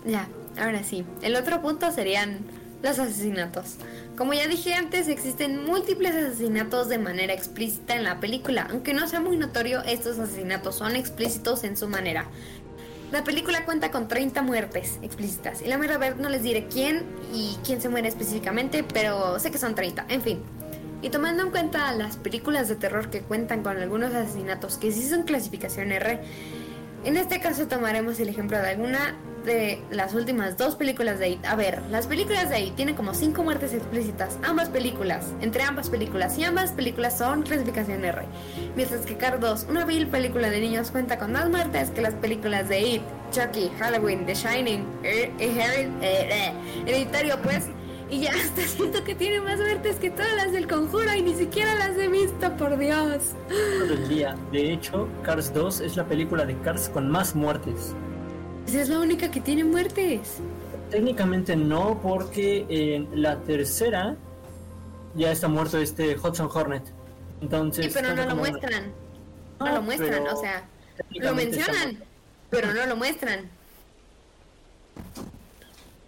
Ya, 0.06 0.28
ahora 0.58 0.84
sí. 0.84 1.06
El 1.22 1.36
otro 1.36 1.62
punto 1.62 1.92
serían 1.92 2.40
los 2.82 3.00
asesinatos. 3.00 3.76
Como 4.18 4.34
ya 4.34 4.48
dije 4.48 4.74
antes, 4.74 5.08
existen 5.08 5.64
múltiples 5.66 6.16
asesinatos 6.16 6.90
de 6.90 6.98
manera 6.98 7.34
explícita 7.34 7.96
en 7.96 8.04
la 8.04 8.20
película. 8.20 8.68
Aunque 8.70 8.94
no 8.94 9.08
sea 9.08 9.20
muy 9.20 9.38
notorio, 9.38 9.82
estos 9.84 10.20
asesinatos 10.20 10.76
son 10.76 10.96
explícitos 10.96 11.64
en 11.64 11.78
su 11.78 11.88
manera. 11.88 12.26
La 13.12 13.24
película 13.24 13.66
cuenta 13.66 13.90
con 13.92 14.08
30 14.08 14.42
muertes 14.44 15.00
explícitas. 15.02 15.62
Y 15.62 15.68
la 15.68 15.78
mera 15.78 15.98
verdad 15.98 16.18
no 16.18 16.30
les 16.30 16.44
diré 16.44 16.68
quién 16.68 17.06
y 17.34 17.58
quién 17.66 17.82
se 17.82 17.90
muere 17.90 18.08
específicamente, 18.08 18.84
pero 18.84 19.40
sé 19.40 19.52
que 19.52 19.58
son 19.58 19.74
30. 19.74 20.06
En 20.10 20.22
fin. 20.22 20.40
Y 21.02 21.10
tomando 21.10 21.44
en 21.44 21.52
cuenta 21.52 21.92
las 21.94 22.18
películas 22.18 22.68
de 22.68 22.76
terror 22.76 23.10
que 23.10 23.22
cuentan 23.22 23.64
con 23.64 23.78
algunos 23.78 24.14
asesinatos 24.14 24.78
que 24.78 24.92
sí 24.92 25.08
son 25.08 25.24
clasificación 25.24 25.92
R, 25.92 26.20
en 27.06 27.16
este 27.16 27.40
caso 27.40 27.68
tomaremos 27.68 28.20
el 28.20 28.28
ejemplo 28.28 28.58
de 28.62 28.70
alguna 28.70 29.16
de 29.46 29.82
las 29.90 30.14
últimas 30.14 30.58
dos 30.58 30.76
películas 30.76 31.18
de 31.18 31.30
It. 31.30 31.46
A 31.46 31.56
ver, 31.56 31.82
las 31.90 32.08
películas 32.08 32.50
de 32.50 32.60
It 32.60 32.76
tienen 32.76 32.96
como 32.96 33.14
cinco 33.14 33.42
muertes 33.42 33.74
explícitas, 33.74 34.38
ambas 34.44 34.68
películas, 34.68 35.28
entre 35.40 35.64
ambas 35.64 35.90
películas, 35.90 36.38
y 36.38 36.44
ambas 36.44 36.74
películas 36.74 37.18
son 37.18 37.44
clasificación 37.44 38.04
R. 38.04 38.24
Mientras 38.76 39.06
que 39.06 39.16
Car 39.16 39.40
2, 39.40 39.68
una 39.70 39.86
vil 39.86 40.08
película 40.08 40.50
de 40.50 40.60
niños, 40.60 40.92
cuenta 40.92 41.18
con 41.18 41.32
más 41.32 41.50
muertes 41.50 41.90
que 41.92 42.02
las 42.02 42.16
películas 42.16 42.68
de 42.68 42.82
It, 42.82 43.02
Chucky, 43.32 43.72
Halloween, 43.80 44.26
The 44.26 44.36
Shining, 44.36 44.86
eh, 45.04 45.32
eh, 45.40 45.54
Hered- 45.56 46.04
eh, 46.04 46.30
eh, 46.30 46.54
Hereditario, 46.86 47.42
pues. 47.42 47.68
Y 48.10 48.22
ya 48.22 48.32
hasta 48.32 48.62
siento 48.64 49.04
que 49.04 49.14
tiene 49.14 49.40
más 49.42 49.58
muertes 49.60 49.98
que 49.98 50.10
todas 50.10 50.34
las 50.36 50.52
del 50.52 50.68
conjuro 50.68 51.14
y 51.14 51.22
ni 51.22 51.36
siquiera 51.36 51.76
las 51.76 51.96
he 51.98 52.08
visto, 52.08 52.56
por 52.58 52.78
Dios. 52.78 53.34
del 53.88 54.08
día. 54.08 54.36
De 54.52 54.74
hecho, 54.74 55.08
Cars 55.24 55.54
2 55.54 55.82
es 55.82 55.96
la 55.96 56.06
película 56.06 56.46
de 56.46 56.58
Cars 56.62 56.90
con 56.90 57.10
más 57.10 57.36
muertes. 57.36 57.94
Esa 58.68 58.82
es 58.82 58.90
la 58.90 59.00
única 59.00 59.30
que 59.30 59.42
tiene 59.42 59.64
muertes. 59.64 60.38
Técnicamente 60.90 61.56
no, 61.56 62.00
porque 62.02 62.66
en 62.70 63.22
la 63.22 63.38
tercera 63.42 64.16
ya 65.16 65.32
está 65.32 65.48
muerto 65.48 65.78
este 65.78 66.18
Hudson 66.18 66.50
Hornet. 66.52 66.84
Entonces, 67.42 67.86
Sí, 67.86 67.92
pero 67.94 68.16
no 68.16 68.26
lo 68.26 68.36
muestran. 68.36 68.92
No 69.60 69.74
lo 69.74 69.82
muestran, 69.82 70.28
o 70.28 70.36
sea, 70.40 70.64
lo 71.10 71.36
mencionan, 71.36 72.04
pero 72.50 72.74
no 72.74 72.86
lo 72.86 72.96
muestran. 72.96 73.50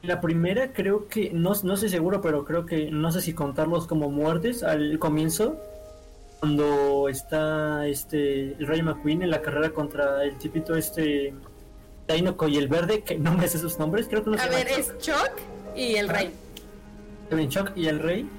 La 0.03 0.19
primera 0.19 0.73
creo 0.73 1.07
que, 1.07 1.29
no, 1.31 1.53
no 1.63 1.73
estoy 1.73 1.89
seguro, 1.89 2.21
pero 2.21 2.43
creo 2.43 2.65
que, 2.65 2.89
no 2.89 3.11
sé 3.11 3.21
si 3.21 3.33
contarlos 3.33 3.85
como 3.85 4.09
muertes 4.09 4.63
al 4.63 4.97
comienzo, 4.97 5.57
cuando 6.39 7.07
está 7.07 7.87
este 7.87 8.53
el 8.53 8.65
Ray 8.65 8.81
McQueen 8.81 9.21
en 9.21 9.29
la 9.29 9.43
carrera 9.43 9.69
contra 9.69 10.23
el 10.23 10.37
tipito 10.37 10.75
este 10.75 11.35
Dinoco 12.07 12.47
y 12.47 12.57
el 12.57 12.67
verde, 12.67 13.01
que 13.03 13.17
no 13.17 13.33
me 13.33 13.47
sé 13.47 13.59
sus 13.59 13.77
nombres, 13.79 14.07
creo 14.07 14.23
que 14.23 14.31
no 14.31 14.37
A 14.37 14.39
se 14.39 14.49
ver, 14.49 14.67
es 14.67 14.97
Chuck 14.97 15.31
y 15.75 15.95
el 15.95 16.09
rey. 16.09 16.31
Kevin 17.29 17.49
Chuck 17.49 17.71
y 17.77 17.87
el 17.87 17.99
Rey. 17.99 18.29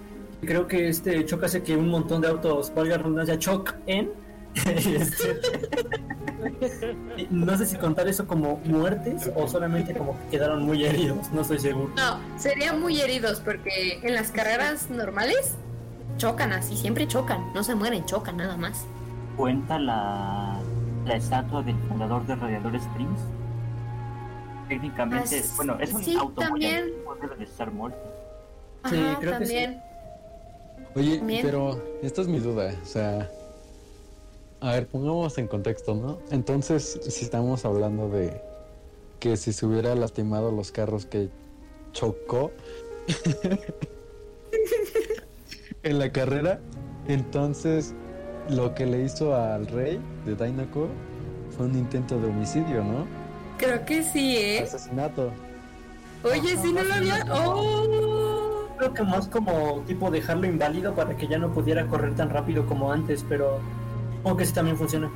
Creo 0.42 0.66
que 0.66 0.88
este 0.88 1.24
Chuck 1.24 1.44
hace 1.44 1.62
que 1.62 1.76
un 1.76 1.88
montón 1.88 2.20
de 2.20 2.28
autos, 2.28 2.72
valga 2.74 2.98
redundancia, 2.98 3.38
Chuck 3.38 3.74
en. 3.86 4.10
Este- 4.64 5.40
no 7.30 7.56
sé 7.56 7.66
si 7.66 7.76
contar 7.76 8.08
eso 8.08 8.26
como 8.26 8.56
muertes 8.64 9.30
o 9.36 9.46
solamente 9.48 9.94
como 9.94 10.18
que 10.24 10.36
quedaron 10.38 10.64
muy 10.64 10.84
heridos, 10.84 11.30
no 11.32 11.42
estoy 11.42 11.58
seguro. 11.60 11.92
No, 11.96 12.18
serían 12.38 12.80
muy 12.80 13.00
heridos 13.00 13.40
porque 13.40 14.00
en 14.02 14.14
las 14.14 14.30
carreras 14.30 14.90
normales 14.90 15.52
chocan 16.16 16.52
así, 16.52 16.76
siempre 16.76 17.06
chocan, 17.06 17.52
no 17.54 17.62
se 17.64 17.74
mueren, 17.74 18.04
chocan 18.06 18.36
nada 18.36 18.56
más. 18.56 18.84
Cuenta 19.36 19.78
la, 19.78 20.58
la 21.06 21.14
estatua 21.16 21.62
del 21.62 21.76
fundador 21.88 22.26
de 22.26 22.34
Radiador 22.36 22.74
Springs. 22.76 23.20
Técnicamente, 24.68 25.42
Ah, 25.44 25.52
bueno, 25.56 25.76
es 25.80 25.92
un 25.92 26.04
sí, 26.04 26.16
auto 26.16 26.40
también. 26.40 26.92
debe 27.20 27.36
de 27.36 27.44
estar 27.44 27.70
muerto. 27.70 27.98
Sí, 28.90 28.96
creo 29.20 29.38
que 29.38 29.46
sí. 29.46 29.54
también. 29.54 29.82
Oye, 30.94 31.18
También. 31.18 31.42
pero 31.46 31.80
esta 32.02 32.20
es 32.20 32.28
mi 32.28 32.38
duda, 32.38 32.74
o 32.82 32.86
sea, 32.86 33.28
a 34.62 34.74
ver, 34.74 34.86
pongamos 34.86 35.36
en 35.38 35.48
contexto, 35.48 35.96
¿no? 35.96 36.20
Entonces, 36.30 37.00
si 37.02 37.24
estamos 37.24 37.64
hablando 37.64 38.08
de 38.08 38.40
que 39.18 39.36
si 39.36 39.52
se 39.52 39.66
hubiera 39.66 39.92
lastimado 39.96 40.52
los 40.52 40.70
carros 40.70 41.04
que 41.04 41.30
chocó 41.90 42.52
en 45.82 45.98
la 45.98 46.12
carrera, 46.12 46.60
entonces 47.08 47.92
lo 48.50 48.72
que 48.72 48.86
le 48.86 49.02
hizo 49.02 49.34
al 49.34 49.66
rey 49.66 50.00
de 50.24 50.36
Dinoco 50.36 50.86
fue 51.56 51.66
un 51.66 51.76
intento 51.76 52.20
de 52.20 52.28
homicidio, 52.28 52.84
¿no? 52.84 53.04
Creo 53.58 53.84
que 53.84 54.04
sí, 54.04 54.36
¿eh? 54.36 54.62
Asesinato. 54.62 55.32
Oye, 56.22 56.56
sí, 56.56 56.72
no 56.72 56.84
lo 56.84 56.94
había... 56.94 57.26
¡Oh! 57.32 58.68
Creo 58.78 58.94
que 58.94 59.02
más 59.02 59.26
como 59.26 59.82
tipo 59.88 60.08
dejarlo 60.08 60.46
inválido 60.46 60.94
para 60.94 61.16
que 61.16 61.26
ya 61.26 61.38
no 61.38 61.52
pudiera 61.52 61.88
correr 61.88 62.14
tan 62.14 62.30
rápido 62.30 62.64
como 62.66 62.92
antes, 62.92 63.24
pero 63.28 63.58
como 64.22 64.36
que 64.36 64.46
sí 64.46 64.52
también 64.54 64.76
funciona. 64.76 65.10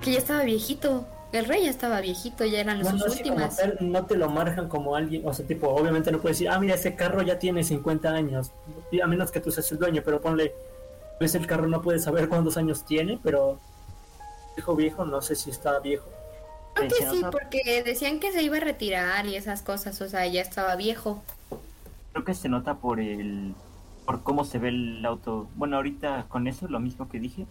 Que 0.00 0.12
ya 0.12 0.18
estaba 0.18 0.42
viejito. 0.44 1.06
El 1.32 1.44
rey 1.46 1.64
ya 1.64 1.70
estaba 1.70 2.00
viejito, 2.00 2.44
ya 2.46 2.60
eran 2.60 2.80
Bueno, 2.80 2.98
sus 2.98 3.04
así 3.04 3.24
como 3.24 3.46
últimas. 3.46 3.56
tal, 3.56 3.76
no 3.80 4.06
te 4.06 4.16
lo 4.16 4.30
marcan 4.30 4.68
como 4.68 4.96
alguien, 4.96 5.22
o 5.26 5.32
sea, 5.34 5.46
tipo, 5.46 5.68
obviamente 5.68 6.10
no 6.12 6.20
puedes 6.20 6.38
decir, 6.38 6.48
ah, 6.50 6.58
mira, 6.58 6.74
ese 6.74 6.94
carro 6.94 7.22
ya 7.22 7.38
tiene 7.38 7.64
50 7.64 8.10
años, 8.10 8.52
a 9.02 9.06
menos 9.06 9.30
que 9.32 9.40
tú 9.40 9.50
seas 9.50 9.70
el 9.72 9.78
dueño, 9.78 10.02
pero 10.04 10.20
ponle, 10.20 10.54
ves 11.20 11.34
el 11.34 11.46
carro, 11.46 11.66
no 11.68 11.82
puedes 11.82 12.04
saber 12.04 12.28
cuántos 12.28 12.56
años 12.56 12.84
tiene, 12.84 13.18
pero 13.22 13.58
viejo 14.56 14.76
viejo, 14.76 15.04
no 15.04 15.20
sé 15.22 15.34
si 15.36 15.50
está 15.50 15.78
viejo. 15.80 16.08
Creo 16.74 16.88
que 16.88 17.02
Se 17.02 17.10
sí, 17.10 17.26
porque 17.30 17.82
decían 17.84 18.20
que 18.20 18.32
se 18.32 18.42
iba 18.42 18.58
a 18.58 18.60
retirar 18.60 19.26
y 19.26 19.36
esas 19.36 19.62
cosas, 19.62 20.00
o 20.02 20.08
sea, 20.08 20.26
ya 20.26 20.42
estaba 20.42 20.76
viejo. 20.76 21.22
Creo 22.12 22.24
que 22.24 22.34
se 22.34 22.48
nota 22.48 22.74
por 22.78 23.00
el 23.00 23.54
por 24.04 24.22
cómo 24.22 24.44
se 24.44 24.58
ve 24.58 24.68
el 24.68 25.04
auto. 25.04 25.48
Bueno, 25.54 25.76
ahorita 25.76 26.26
con 26.28 26.46
eso 26.46 26.68
lo 26.68 26.80
mismo 26.80 27.08
que 27.08 27.20
dije. 27.20 27.46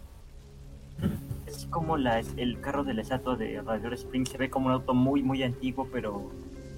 Es 1.48 1.66
como 1.68 1.98
la, 1.98 2.20
el 2.38 2.60
carro 2.62 2.84
de 2.84 2.94
la 2.94 3.02
estatua 3.02 3.36
de 3.36 3.62
Radiador 3.62 3.94
Spring 3.94 4.26
se 4.28 4.38
ve 4.38 4.50
como 4.50 4.68
un 4.68 4.74
auto 4.74 4.94
muy 4.94 5.22
muy 5.24 5.44
antiguo, 5.44 5.88
pero 5.92 6.32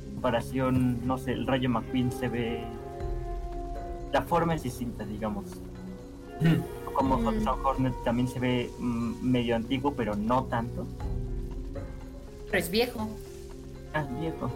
en 0.05 0.13
comparación, 0.13 1.05
no 1.07 1.17
sé, 1.17 1.33
el 1.33 1.47
Rayo 1.47 1.69
McQueen 1.69 2.11
se 2.11 2.27
ve 2.27 2.63
la 4.11 4.21
forma 4.21 4.55
es 4.55 4.63
distinta, 4.63 5.05
digamos. 5.05 5.45
Como 6.93 7.17
Mm. 7.17 7.27
Hudson 7.27 7.65
Hornet 7.65 7.93
también 8.03 8.27
se 8.27 8.39
ve 8.39 8.71
mm, 8.79 9.13
medio 9.21 9.55
antiguo, 9.55 9.93
pero 9.95 10.15
no 10.15 10.43
tanto. 10.45 10.85
Pero 12.47 12.57
es 12.57 12.71
viejo. 12.71 13.07
Ah, 13.93 14.05
viejo. 14.19 14.47
Que 14.47 14.53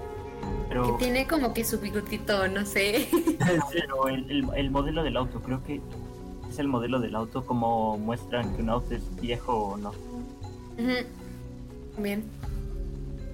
Pero, 0.70 0.96
tiene 0.98 1.28
como 1.28 1.54
que 1.54 1.64
su 1.64 1.80
bigotito, 1.80 2.48
no 2.48 2.66
sé. 2.66 3.08
pero 3.72 4.08
el, 4.08 4.30
el- 4.32 4.50
el 4.56 4.72
modelo 4.72 5.04
del 5.04 5.18
auto, 5.18 5.40
creo 5.42 5.64
que 5.64 5.82
es 6.52 6.60
el 6.60 6.68
modelo 6.68 7.00
del 7.00 7.16
auto 7.16 7.46
como 7.46 7.98
muestran 7.98 8.56
que 8.56 8.62
un 8.62 8.70
auto 8.70 8.94
es 8.94 9.02
viejo 9.20 9.54
o 9.54 9.78
no. 9.78 9.94
Bien. 11.98 12.24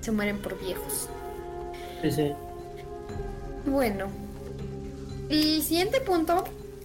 Se 0.01 0.11
mueren 0.11 0.37
por 0.37 0.59
viejos. 0.59 1.09
Sí, 2.01 2.11
sí. 2.11 2.31
Bueno. 3.65 4.07
El 5.29 5.61
siguiente 5.61 5.99
punto 5.99 6.43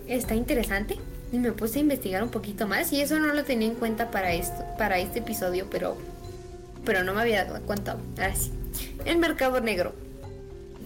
está 0.09 0.35
interesante. 0.35 0.99
Y 1.33 1.39
me 1.39 1.53
puse 1.53 1.79
a 1.79 1.83
investigar 1.83 2.23
un 2.23 2.31
poquito 2.31 2.67
más. 2.67 2.93
Y 2.93 3.01
eso 3.01 3.19
no 3.19 3.33
lo 3.33 3.45
tenía 3.45 3.69
en 3.69 3.75
cuenta 3.75 4.11
para 4.11 4.33
esto, 4.33 4.65
para 4.77 4.99
este 4.99 5.21
episodio, 5.21 5.67
pero 5.71 5.97
pero 6.85 7.05
no 7.05 7.15
me 7.15 7.21
había 7.21 7.45
dado 7.45 7.61
cuenta. 7.65 7.97
Ahora 8.19 8.35
sí. 8.35 8.53
El 9.05 9.19
mercado 9.19 9.61
negro. 9.61 9.93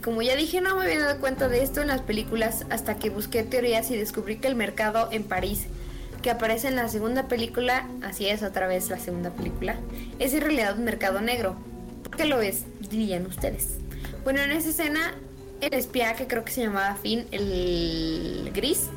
Como 0.06 0.22
ya 0.22 0.36
dije, 0.36 0.60
no 0.60 0.76
me 0.76 0.84
había 0.84 1.00
dado 1.00 1.18
cuenta 1.18 1.48
de 1.48 1.64
esto 1.64 1.80
en 1.82 1.88
las 1.88 2.00
películas 2.00 2.64
hasta 2.70 2.94
que 2.94 3.10
busqué 3.10 3.42
teorías 3.42 3.90
y 3.90 3.96
descubrí 3.96 4.36
que 4.36 4.46
el 4.46 4.54
mercado 4.54 5.08
en 5.10 5.24
París, 5.24 5.66
que 6.22 6.30
aparece 6.30 6.68
en 6.68 6.76
la 6.76 6.88
segunda 6.88 7.26
película, 7.26 7.88
así 8.04 8.28
es 8.28 8.44
otra 8.44 8.68
vez 8.68 8.88
la 8.88 9.00
segunda 9.00 9.30
película, 9.30 9.74
es 10.20 10.32
en 10.32 10.42
realidad 10.42 10.78
un 10.78 10.84
mercado 10.84 11.20
negro. 11.20 11.56
¿Por 12.04 12.16
qué 12.16 12.24
lo 12.24 12.40
es? 12.40 12.66
Dirían 12.88 13.26
ustedes. 13.26 13.78
Bueno, 14.22 14.42
en 14.42 14.52
esa 14.52 14.68
escena, 14.68 15.12
el 15.60 15.74
espía, 15.74 16.14
que 16.14 16.28
creo 16.28 16.44
que 16.44 16.52
se 16.52 16.62
llamaba 16.62 16.94
Finn, 16.94 17.26
el 17.32 18.52
gris, 18.54 18.90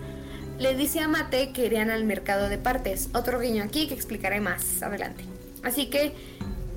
le 0.59 0.75
dice 0.75 0.99
a 0.99 1.07
Mate 1.07 1.53
que 1.53 1.65
irían 1.65 1.89
al 1.89 2.03
mercado 2.03 2.49
de 2.49 2.59
partes. 2.59 3.09
Otro 3.15 3.39
guiño 3.39 3.63
aquí 3.63 3.87
que 3.87 3.95
explicaré 3.95 4.41
más 4.41 4.83
adelante. 4.83 5.23
Así 5.63 5.87
que, 5.87 6.13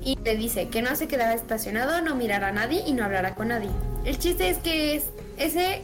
y 0.05 0.17
le 0.23 0.35
dice 0.35 0.67
que 0.67 0.81
no 0.81 0.95
se 0.95 1.07
quedara 1.07 1.33
estacionado, 1.33 2.01
no 2.01 2.15
mirará 2.15 2.49
a 2.49 2.51
nadie 2.51 2.83
y 2.85 2.93
no 2.93 3.03
hablará 3.03 3.35
con 3.35 3.49
nadie. 3.49 3.69
El 4.05 4.17
chiste 4.19 4.49
es 4.49 4.57
que 4.57 4.95
es, 4.95 5.05
ese, 5.37 5.81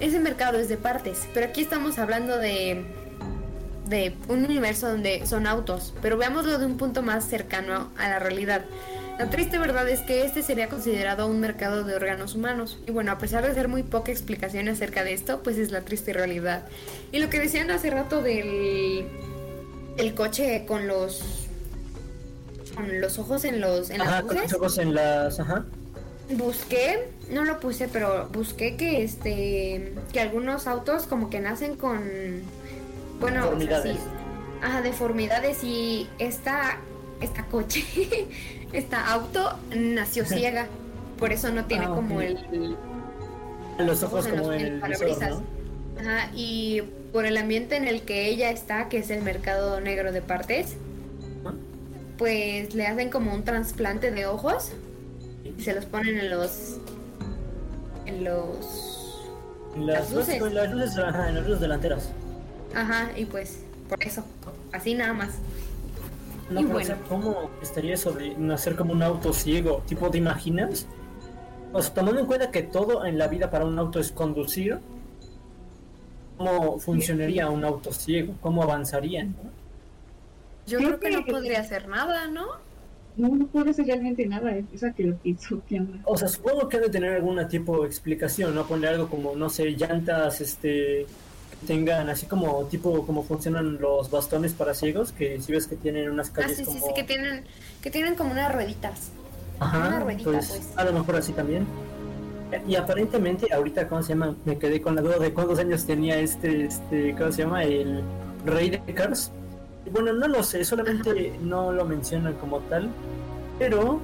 ese 0.00 0.20
mercado 0.20 0.58
es 0.58 0.68
de 0.68 0.76
partes, 0.76 1.26
pero 1.32 1.46
aquí 1.46 1.62
estamos 1.62 1.98
hablando 1.98 2.38
de, 2.38 2.84
de 3.88 4.14
un 4.28 4.44
universo 4.44 4.88
donde 4.88 5.26
son 5.26 5.46
autos, 5.46 5.94
pero 6.02 6.16
veámoslo 6.16 6.58
de 6.58 6.66
un 6.66 6.76
punto 6.76 7.02
más 7.02 7.24
cercano 7.24 7.90
a 7.96 8.08
la 8.08 8.18
realidad. 8.18 8.64
La 9.18 9.30
triste 9.30 9.56
verdad 9.56 9.88
es 9.88 10.00
que 10.00 10.26
este 10.26 10.42
sería 10.42 10.68
considerado 10.68 11.26
un 11.26 11.40
mercado 11.40 11.84
de 11.84 11.94
órganos 11.94 12.34
humanos. 12.34 12.78
Y 12.86 12.90
bueno, 12.90 13.12
a 13.12 13.18
pesar 13.18 13.46
de 13.46 13.54
ser 13.54 13.66
muy 13.66 13.82
poca 13.82 14.12
explicación 14.12 14.68
acerca 14.68 15.04
de 15.04 15.14
esto, 15.14 15.42
pues 15.42 15.56
es 15.56 15.70
la 15.70 15.80
triste 15.80 16.12
realidad. 16.12 16.66
Y 17.12 17.20
lo 17.20 17.30
que 17.30 17.38
decían 17.38 17.70
hace 17.70 17.88
rato 17.88 18.20
del 18.20 19.06
el 19.96 20.14
coche 20.14 20.64
con 20.66 20.86
los 20.86 21.45
con 22.76 23.00
los 23.00 23.18
ojos 23.18 23.44
en 23.44 23.60
los 23.60 23.90
en 23.90 24.00
Ajá, 24.02 24.10
las 24.10 24.20
con 24.22 24.34
los 24.34 24.42
luces, 24.44 24.58
ojos 24.58 24.78
en 24.78 24.94
las. 24.94 25.40
Ajá. 25.40 25.64
busqué, 26.30 27.08
no 27.30 27.44
lo 27.44 27.58
puse, 27.60 27.88
pero 27.88 28.28
busqué 28.32 28.76
que 28.76 29.02
este 29.02 29.92
que 30.12 30.20
algunos 30.20 30.66
autos 30.66 31.06
como 31.06 31.30
que 31.30 31.40
nacen 31.40 31.76
con 31.76 32.00
bueno, 33.20 33.48
o 33.48 33.50
sea, 33.50 33.58
sí, 33.58 33.66
Deformidades. 33.66 33.96
ajá, 34.62 34.82
deformidades 34.82 35.64
y 35.64 36.08
esta 36.18 36.78
esta 37.20 37.44
coche, 37.46 37.82
esta 38.72 39.10
auto 39.12 39.58
nació 39.74 40.24
ciega, 40.26 40.66
por 41.18 41.32
eso 41.32 41.50
no 41.50 41.64
tiene 41.64 41.86
Ah, 41.86 41.94
como 41.94 42.20
el 42.20 42.76
Los 43.78 44.02
ojos 44.02 44.28
los- 44.28 44.38
como 44.40 44.52
en 44.52 44.60
el 44.60 44.92
el 44.92 45.04
visor. 45.06 45.42
Ajá, 45.98 46.30
y 46.34 46.82
por 47.12 47.24
el 47.24 47.38
ambiente 47.38 47.76
en 47.76 47.88
el 47.88 48.02
que 48.02 48.26
ella 48.28 48.50
está, 48.50 48.90
que 48.90 48.98
es 48.98 49.08
el 49.08 49.22
mercado 49.22 49.80
negro 49.80 50.12
de 50.12 50.20
partes. 50.20 50.76
Pues 52.18 52.74
le 52.74 52.86
hacen 52.86 53.10
como 53.10 53.34
un 53.34 53.44
trasplante 53.44 54.10
de 54.10 54.26
ojos 54.26 54.72
y 55.44 55.62
se 55.62 55.74
los 55.74 55.86
ponen 55.86 56.18
en 56.18 56.30
los 56.30 56.80
en 58.06 58.24
los 58.24 59.30
En 59.74 59.86
Las 59.86 60.10
las, 60.10 60.10
luces. 60.10 60.42
en 60.42 60.54
las 60.54 60.70
luces, 60.70 60.98
ajá, 60.98 61.28
en 61.28 61.34
las 61.36 61.44
luces 61.44 61.60
delanteras. 61.60 62.14
ajá, 62.72 63.10
y 63.16 63.24
pues 63.26 63.66
por 63.88 64.02
eso, 64.02 64.24
así 64.72 64.94
nada 64.94 65.12
más. 65.14 65.42
No, 66.48 66.60
Y 66.60 66.64
pero, 66.64 66.74
bueno. 66.74 66.80
o 66.80 66.84
sea, 66.84 67.02
¿cómo 67.08 67.50
estaría 67.60 67.94
eso 67.94 68.12
de 68.12 68.36
nacer 68.36 68.76
como 68.76 68.92
un 68.92 69.02
auto 69.02 69.32
ciego? 69.32 69.82
Tipo, 69.86 70.10
¿te 70.10 70.18
imaginas? 70.18 70.88
O 71.72 71.82
sea, 71.82 71.94
tomando 71.94 72.20
en 72.20 72.26
cuenta 72.26 72.50
que 72.50 72.62
todo 72.62 73.04
en 73.04 73.18
la 73.18 73.28
vida 73.28 73.50
para 73.50 73.66
un 73.66 73.78
auto 73.78 74.00
es 74.00 74.12
conducir, 74.12 74.84
¿cómo 76.36 76.78
funcionaría 76.78 77.48
un 77.50 77.64
auto 77.64 77.92
ciego? 77.92 78.34
¿Cómo 78.40 78.62
avanzarían? 78.62 79.36
no? 79.42 79.50
Yo 80.66 80.78
Creo 80.78 80.98
creo 80.98 81.00
que 81.00 81.10
no 81.18 81.24
que- 81.24 81.32
podría 81.32 81.60
hacer 81.60 81.88
nada, 81.88 82.26
¿no? 82.28 82.46
No, 83.16 83.28
no 83.34 83.46
puede 83.46 83.72
ser 83.72 83.86
realmente 83.86 84.26
nada, 84.26 84.54
es 84.54 84.66
esa 84.74 84.92
que 84.92 85.04
lo 85.04 85.16
hizo, 85.24 85.62
¿qué 85.66 85.80
onda? 85.80 85.98
O 86.04 86.18
sea, 86.18 86.28
supongo 86.28 86.68
que 86.68 86.76
ha 86.76 86.80
de 86.80 86.90
tener 86.90 87.14
alguna 87.14 87.48
tipo 87.48 87.80
de 87.82 87.86
explicación, 87.86 88.54
¿no? 88.54 88.66
Poner 88.66 88.90
algo 88.90 89.08
como, 89.08 89.34
no 89.34 89.48
sé, 89.48 89.70
llantas, 89.70 90.42
este, 90.42 91.06
que 91.50 91.66
tengan 91.66 92.10
así 92.10 92.26
como, 92.26 92.64
tipo, 92.66 93.06
como 93.06 93.22
funcionan 93.22 93.78
los 93.80 94.10
bastones 94.10 94.52
para 94.52 94.74
ciegos, 94.74 95.12
que 95.12 95.40
si 95.40 95.50
ves 95.52 95.66
que 95.66 95.76
tienen 95.76 96.10
unas 96.10 96.28
Ah, 96.28 96.32
calles 96.34 96.58
sí, 96.58 96.64
sí, 96.66 96.72
como... 96.74 96.86
sí, 96.88 96.92
que 96.94 97.04
tienen 97.04 97.44
que 97.80 97.90
tienen 97.90 98.16
como 98.16 98.32
unas 98.32 98.52
rueditas. 98.54 99.10
Ajá, 99.60 99.88
Una 99.88 100.00
ruedita, 100.00 100.30
pues, 100.32 100.48
pues. 100.48 100.72
a 100.76 100.84
lo 100.84 100.92
mejor 100.92 101.16
así 101.16 101.32
también. 101.32 101.66
Y 102.68 102.74
aparentemente, 102.76 103.50
ahorita, 103.50 103.88
¿cómo 103.88 104.02
se 104.02 104.10
llama? 104.10 104.36
Me 104.44 104.58
quedé 104.58 104.82
con 104.82 104.94
la 104.94 105.00
duda 105.00 105.18
de 105.18 105.32
cuántos 105.32 105.58
años 105.58 105.86
tenía 105.86 106.18
este, 106.18 106.66
este, 106.66 107.14
¿cómo 107.16 107.32
se 107.32 107.42
llama? 107.44 107.64
El 107.64 108.02
rey 108.44 108.68
de 108.68 108.80
Cars. 108.92 109.32
Bueno, 109.92 110.12
no 110.12 110.28
lo 110.28 110.42
sé, 110.42 110.64
solamente 110.64 111.38
no 111.40 111.72
lo 111.72 111.84
mencionan 111.84 112.34
como 112.34 112.58
tal, 112.60 112.88
pero 113.58 114.00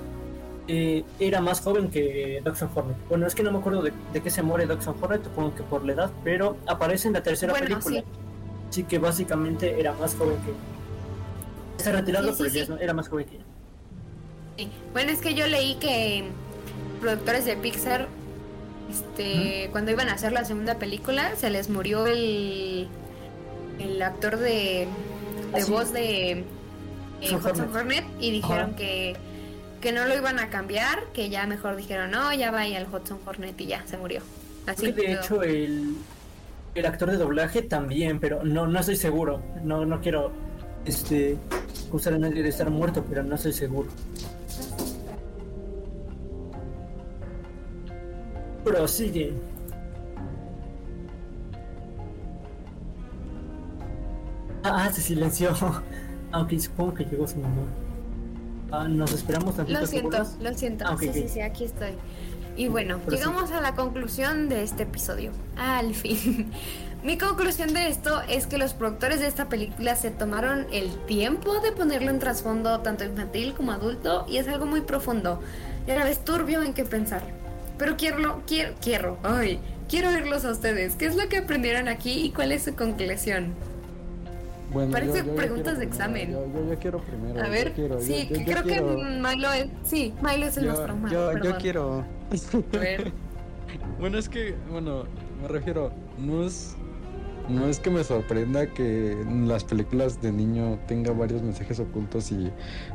eh, 0.68 1.04
era 1.18 1.40
más 1.40 1.60
joven 1.60 1.90
que 1.90 2.40
Doxon 2.44 2.70
Hornet. 2.74 2.96
Bueno, 3.08 3.26
es 3.26 3.34
que 3.34 3.42
no 3.42 3.50
me 3.52 3.58
acuerdo 3.58 3.82
de, 3.82 3.92
de 4.12 4.20
qué 4.22 4.30
se 4.30 4.42
muere 4.42 4.66
Doxon 4.66 4.94
Hornet, 5.00 5.24
supongo 5.24 5.54
que 5.54 5.62
por 5.64 5.84
la 5.84 5.92
edad, 5.92 6.10
pero 6.22 6.56
aparece 6.66 7.08
en 7.08 7.14
la 7.14 7.22
tercera 7.22 7.52
Bueno, 7.52 7.66
película. 7.68 8.00
sí. 8.00 8.06
Así 8.70 8.84
que 8.84 8.98
básicamente 8.98 9.78
era 9.78 9.92
más 9.92 10.14
joven 10.14 10.36
que 10.46 10.52
Está 11.78 11.92
retirado, 11.92 12.32
Sí, 12.32 12.44
sí, 12.48 12.60
pero 12.66 12.76
ya 12.78 12.84
era 12.84 12.94
más 12.94 13.08
joven 13.08 13.26
que 13.26 13.34
ella. 13.36 13.44
Sí. 14.56 14.70
Bueno, 14.92 15.10
es 15.10 15.20
que 15.20 15.34
yo 15.34 15.46
leí 15.46 15.74
que 15.76 16.24
productores 17.00 17.44
de 17.44 17.56
Pixar, 17.56 18.08
este, 18.90 19.68
cuando 19.72 19.90
iban 19.90 20.08
a 20.08 20.14
hacer 20.14 20.32
la 20.32 20.44
segunda 20.44 20.76
película, 20.76 21.34
se 21.36 21.50
les 21.50 21.68
murió 21.70 22.06
el, 22.06 22.86
el 23.78 24.00
actor 24.02 24.38
de, 24.38 24.86
de 25.52 25.64
voz 25.64 25.92
de 25.92 26.30
eh, 27.20 27.34
Hudson 27.36 27.74
Hornet. 27.74 28.04
Y 28.20 28.30
dijeron 28.30 28.70
Ajá. 28.70 28.76
que, 28.76 29.16
que 29.80 29.92
no 29.92 30.06
lo 30.06 30.16
iban 30.16 30.38
a 30.38 30.48
cambiar, 30.50 31.04
que 31.12 31.30
ya 31.30 31.46
mejor 31.46 31.76
dijeron, 31.76 32.10
no, 32.10 32.32
ya 32.32 32.50
vaya 32.50 32.78
el 32.78 32.86
Hudson 32.86 33.18
Hornet 33.24 33.60
y 33.60 33.66
ya 33.66 33.86
se 33.86 33.96
murió. 33.96 34.22
Así 34.66 34.86
que 34.86 34.92
de 34.92 35.02
quedó. 35.06 35.20
hecho 35.20 35.42
el, 35.42 35.96
el 36.74 36.86
actor 36.86 37.10
de 37.10 37.16
doblaje 37.16 37.62
también, 37.62 38.20
pero 38.20 38.44
no, 38.44 38.66
no 38.66 38.80
estoy 38.80 38.96
seguro. 38.96 39.42
No, 39.62 39.84
no 39.84 40.00
quiero 40.00 40.32
este 40.84 41.36
acusar 41.88 42.14
a 42.14 42.18
nadie 42.18 42.42
de 42.42 42.48
estar 42.48 42.70
muerto, 42.70 43.04
pero 43.08 43.22
no 43.22 43.34
estoy 43.34 43.52
seguro. 43.52 43.90
Prosigue. 48.64 49.32
Ah, 54.64 54.84
ah, 54.86 54.92
se 54.92 55.00
silenció. 55.00 55.54
Aunque 56.32 56.58
supongo 56.58 56.94
que 56.94 57.04
llegó 57.04 57.26
su 57.26 57.36
mamá. 57.36 57.62
Ah, 58.70 58.88
nos 58.88 59.12
esperamos 59.12 59.56
tantito. 59.56 59.80
Lo 59.80 59.86
siento, 59.86 60.24
lo 60.40 60.54
siento. 60.54 60.84
Ah, 60.86 60.94
ok, 60.94 61.00
sí, 61.00 61.08
ok. 61.08 61.14
sí, 61.14 61.28
sí, 61.28 61.40
aquí 61.40 61.64
estoy. 61.64 61.92
Y 62.56 62.68
bueno, 62.68 62.98
Pero 63.04 63.16
sí. 63.16 63.22
llegamos 63.22 63.50
a 63.50 63.60
la 63.60 63.74
conclusión 63.74 64.48
de 64.48 64.62
este 64.62 64.84
episodio. 64.84 65.32
Al 65.56 65.94
fin. 65.94 66.50
Mi 67.02 67.18
conclusión 67.18 67.74
de 67.74 67.88
esto 67.88 68.22
es 68.28 68.46
que 68.46 68.58
los 68.58 68.74
productores 68.74 69.18
de 69.20 69.26
esta 69.26 69.48
película 69.48 69.96
se 69.96 70.10
tomaron 70.10 70.66
el 70.72 70.88
tiempo 71.06 71.58
de 71.60 71.72
ponerle 71.72 72.12
un 72.12 72.20
trasfondo 72.20 72.78
tanto 72.80 73.04
infantil 73.04 73.54
como 73.54 73.72
adulto 73.72 74.24
y 74.28 74.36
es 74.36 74.46
algo 74.46 74.66
muy 74.66 74.82
profundo 74.82 75.40
y 75.84 75.90
a 75.90 75.96
la 75.96 76.04
vez 76.04 76.24
turbio 76.24 76.62
en 76.62 76.74
qué 76.74 76.84
pensar. 76.84 77.22
Pero 77.76 77.96
quiero, 77.96 78.42
quiero, 78.46 78.74
quiero, 78.80 79.18
ay, 79.24 79.58
quiero 79.88 80.10
oírlos 80.10 80.44
a 80.44 80.52
ustedes. 80.52 80.94
¿Qué 80.94 81.06
es 81.06 81.16
lo 81.16 81.28
que 81.28 81.38
aprendieron 81.38 81.88
aquí 81.88 82.20
y 82.24 82.30
cuál 82.30 82.52
es 82.52 82.62
su 82.62 82.76
conclusión? 82.76 83.52
Bueno, 84.72 84.92
Parece 84.92 85.18
yo- 85.18 85.24
yo 85.24 85.30
ya 85.30 85.36
preguntas 85.36 85.64
quiero 85.74 85.78
de 85.78 85.84
examen. 85.84 86.30
Yo, 86.32 86.78
quiero 86.80 86.98
primero. 87.00 87.42
A 87.42 87.48
ver, 87.48 87.72
quiero, 87.72 88.00
sí, 88.00 88.28
creo 88.30 88.62
que 88.64 88.80
Milo 88.80 89.52
es, 89.52 89.66
sí, 89.84 90.14
Milo 90.22 90.46
es 90.46 90.56
el 90.56 90.66
más 90.66 90.82
traumado. 90.82 91.38
yo, 91.42 91.56
quiero. 91.58 92.04
A 92.74 92.78
ver. 92.78 93.12
Bueno, 93.98 94.18
es 94.18 94.28
que, 94.28 94.54
bueno, 94.70 95.04
me 95.40 95.48
refiero, 95.48 95.92
no 96.18 96.44
es, 96.44 96.76
no 97.48 97.66
es 97.68 97.78
que 97.78 97.88
me 97.88 98.04
sorprenda 98.04 98.66
que 98.66 99.12
en 99.12 99.48
las 99.48 99.64
películas 99.64 100.20
de 100.20 100.30
niño 100.30 100.78
tenga 100.86 101.12
varios 101.12 101.40
mensajes 101.42 101.80
ocultos 101.80 102.30
y 102.32 102.50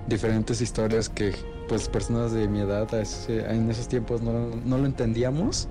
diferentes 0.07 0.61
historias 0.61 1.09
que, 1.09 1.33
pues, 1.67 1.89
personas 1.89 2.31
de 2.31 2.47
mi 2.47 2.59
edad 2.59 2.93
a 2.93 3.01
ese- 3.01 3.39
en 3.51 3.71
esos 3.71 3.87
tiempos 3.87 4.21
no, 4.21 4.51
no 4.65 4.77
lo 4.77 4.85
entendíamos. 4.85 5.67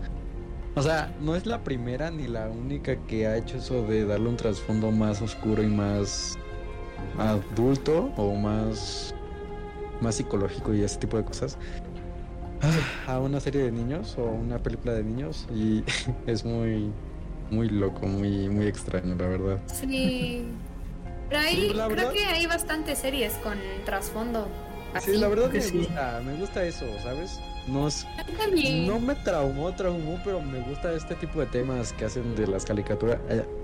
O 0.77 0.83
sea, 0.83 1.11
no 1.20 1.35
es 1.35 1.47
la 1.47 1.64
primera 1.64 2.11
ni 2.11 2.27
la 2.29 2.49
única 2.49 2.97
que 3.07 3.27
ha 3.27 3.37
hecho 3.39 3.57
eso 3.57 3.83
de 3.87 4.05
darle 4.05 4.29
un 4.29 4.37
trasfondo 4.37 4.91
más 4.91 5.22
oscuro 5.22 5.62
y 5.62 5.68
más 5.68 6.37
adulto 7.18 8.12
o 8.16 8.35
más, 8.35 9.14
más 10.01 10.16
psicológico 10.16 10.74
y 10.74 10.83
ese 10.83 10.99
tipo 10.99 11.16
de 11.16 11.24
cosas 11.24 11.57
a 13.07 13.18
una 13.18 13.39
serie 13.41 13.62
de 13.62 13.72
niños 13.72 14.16
o 14.18 14.24
una 14.24 14.59
película 14.59 14.93
de 14.95 15.03
niños 15.05 15.47
y 15.55 15.83
es 16.27 16.45
muy 16.45 16.91
muy 17.51 17.68
loco, 17.68 18.07
muy 18.07 18.49
muy 18.49 18.66
extraño, 18.66 19.14
la 19.14 19.27
verdad. 19.29 19.59
Sí. 19.72 20.47
Pero 21.29 21.41
ahí 21.41 21.57
Sí, 21.57 21.68
creo 21.72 21.89
verdad- 21.89 22.12
que 22.12 22.24
hay 22.24 22.47
bastantes 22.47 22.99
series 22.99 23.33
con 23.35 23.55
trasfondo. 23.85 24.47
Así. 24.95 25.12
Sí, 25.12 25.18
la 25.18 25.29
verdad 25.29 25.51
que 25.51 25.59
me 25.59 25.62
sí. 25.64 25.79
gusta, 25.79 26.22
me 26.24 26.35
gusta 26.35 26.64
eso, 26.64 26.87
¿sabes? 27.03 27.41
No 27.69 27.89
es 27.89 28.05
A 28.05 28.25
mí 28.25 28.33
también. 28.39 28.87
no 28.87 29.01
me 29.01 29.14
traumó, 29.17 29.73
traumó, 29.75 30.21
pero 30.25 30.41
me 30.41 30.61
gusta 30.61 30.93
este 30.93 31.14
tipo 31.17 31.41
de 31.41 31.47
temas 31.47 31.93
que 31.93 32.05
hacen 32.05 32.35
de 32.37 32.47
las 32.47 32.64
caricaturas 32.64 33.19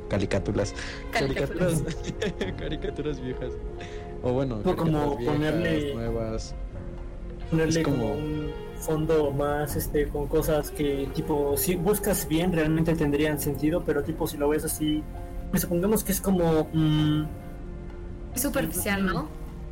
caricaturas 0.09 0.75
Caricaturas. 1.13 1.83
caricaturas 1.83 2.55
caricaturas 2.59 3.21
viejas. 3.21 3.53
O 4.23 4.33
bueno, 4.33 4.61
como 4.77 5.17
viejas, 5.17 5.37
ponerle- 5.37 5.95
nuevas. 5.95 6.55
ponerle 7.51 7.81
Es 7.81 7.85
como... 7.87 7.97
como- 8.03 8.15
un 8.15 8.51
fondo 8.79 9.31
más 9.31 9.77
este 9.77 10.09
con 10.09 10.27
cosas 10.27 10.73
que 10.73 11.09
tipo 11.15 11.57
si 11.57 11.77
buscas 11.77 12.27
bien 12.27 12.53
realmente 12.53 12.97
tendrían 12.97 13.39
sentido 13.39 13.85
pero 13.87 14.03
tipo 14.03 14.27
si 14.27 14.37
lo 14.37 14.49
ves 14.49 14.65
así 14.65 15.05
pues 15.53 15.63
supongamos 15.63 16.03
que 16.03 16.11
es 16.11 16.21
como 16.21 16.67
mm, 16.73 17.23
Es 18.35 18.43
superficial, 18.43 19.07
¿no? 19.07 19.29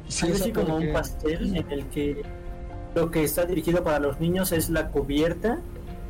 Sí, 0.07 0.31
así 0.31 0.53
como 0.53 0.77
un 0.77 0.93
pastel 0.93 1.57
en 1.57 1.73
el 1.73 1.87
que 1.87 2.23
lo 2.95 3.11
que 3.11 3.23
está 3.25 3.45
dirigido 3.47 3.83
para 3.85 3.99
los 4.01 4.21
niños 4.21 4.53
es 4.53 4.71
la 4.71 4.89
cubierta 4.89 5.61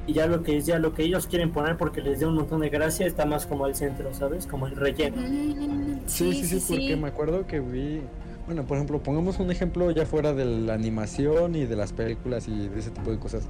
y 0.07 0.14
ya 0.14 0.26
lo 0.26 0.43
que 0.43 0.57
es 0.57 0.66
ya 0.66 0.78
lo 0.78 0.95
que 0.95 1.03
ellos 1.05 1.26
quieren 1.26 1.53
poner 1.53 1.76
porque 1.76 2.01
les 2.01 2.20
dé 2.20 2.26
un 2.26 2.35
montón 2.35 2.61
de 2.62 2.70
gracia 2.70 3.07
está 3.07 3.26
más 3.26 3.47
como 3.47 3.66
al 3.66 3.74
centro 3.74 4.12
sabes 4.14 4.47
como 4.47 4.66
el 4.66 4.76
relleno 4.76 5.16
Mm, 5.20 6.01
Sí, 6.07 6.33
sí, 6.45 6.59
sí, 6.61 6.74
porque 6.74 6.97
me 6.97 7.09
acuerdo 7.09 7.47
que 7.47 7.61
vi. 7.61 8.01
Bueno, 8.47 8.64
por 8.66 8.78
ejemplo, 8.78 9.01
pongamos 9.01 9.39
un 9.39 9.51
ejemplo 9.53 9.91
ya 9.93 10.07
fuera 10.07 10.33
de 10.33 10.45
la 10.45 10.74
animación 10.74 11.55
y 11.55 11.66
de 11.66 11.76
las 11.76 11.93
películas 11.93 12.49
y 12.49 12.68
de 12.68 12.81
ese 12.81 12.91
tipo 12.91 13.11
de 13.12 13.18
cosas. 13.18 13.49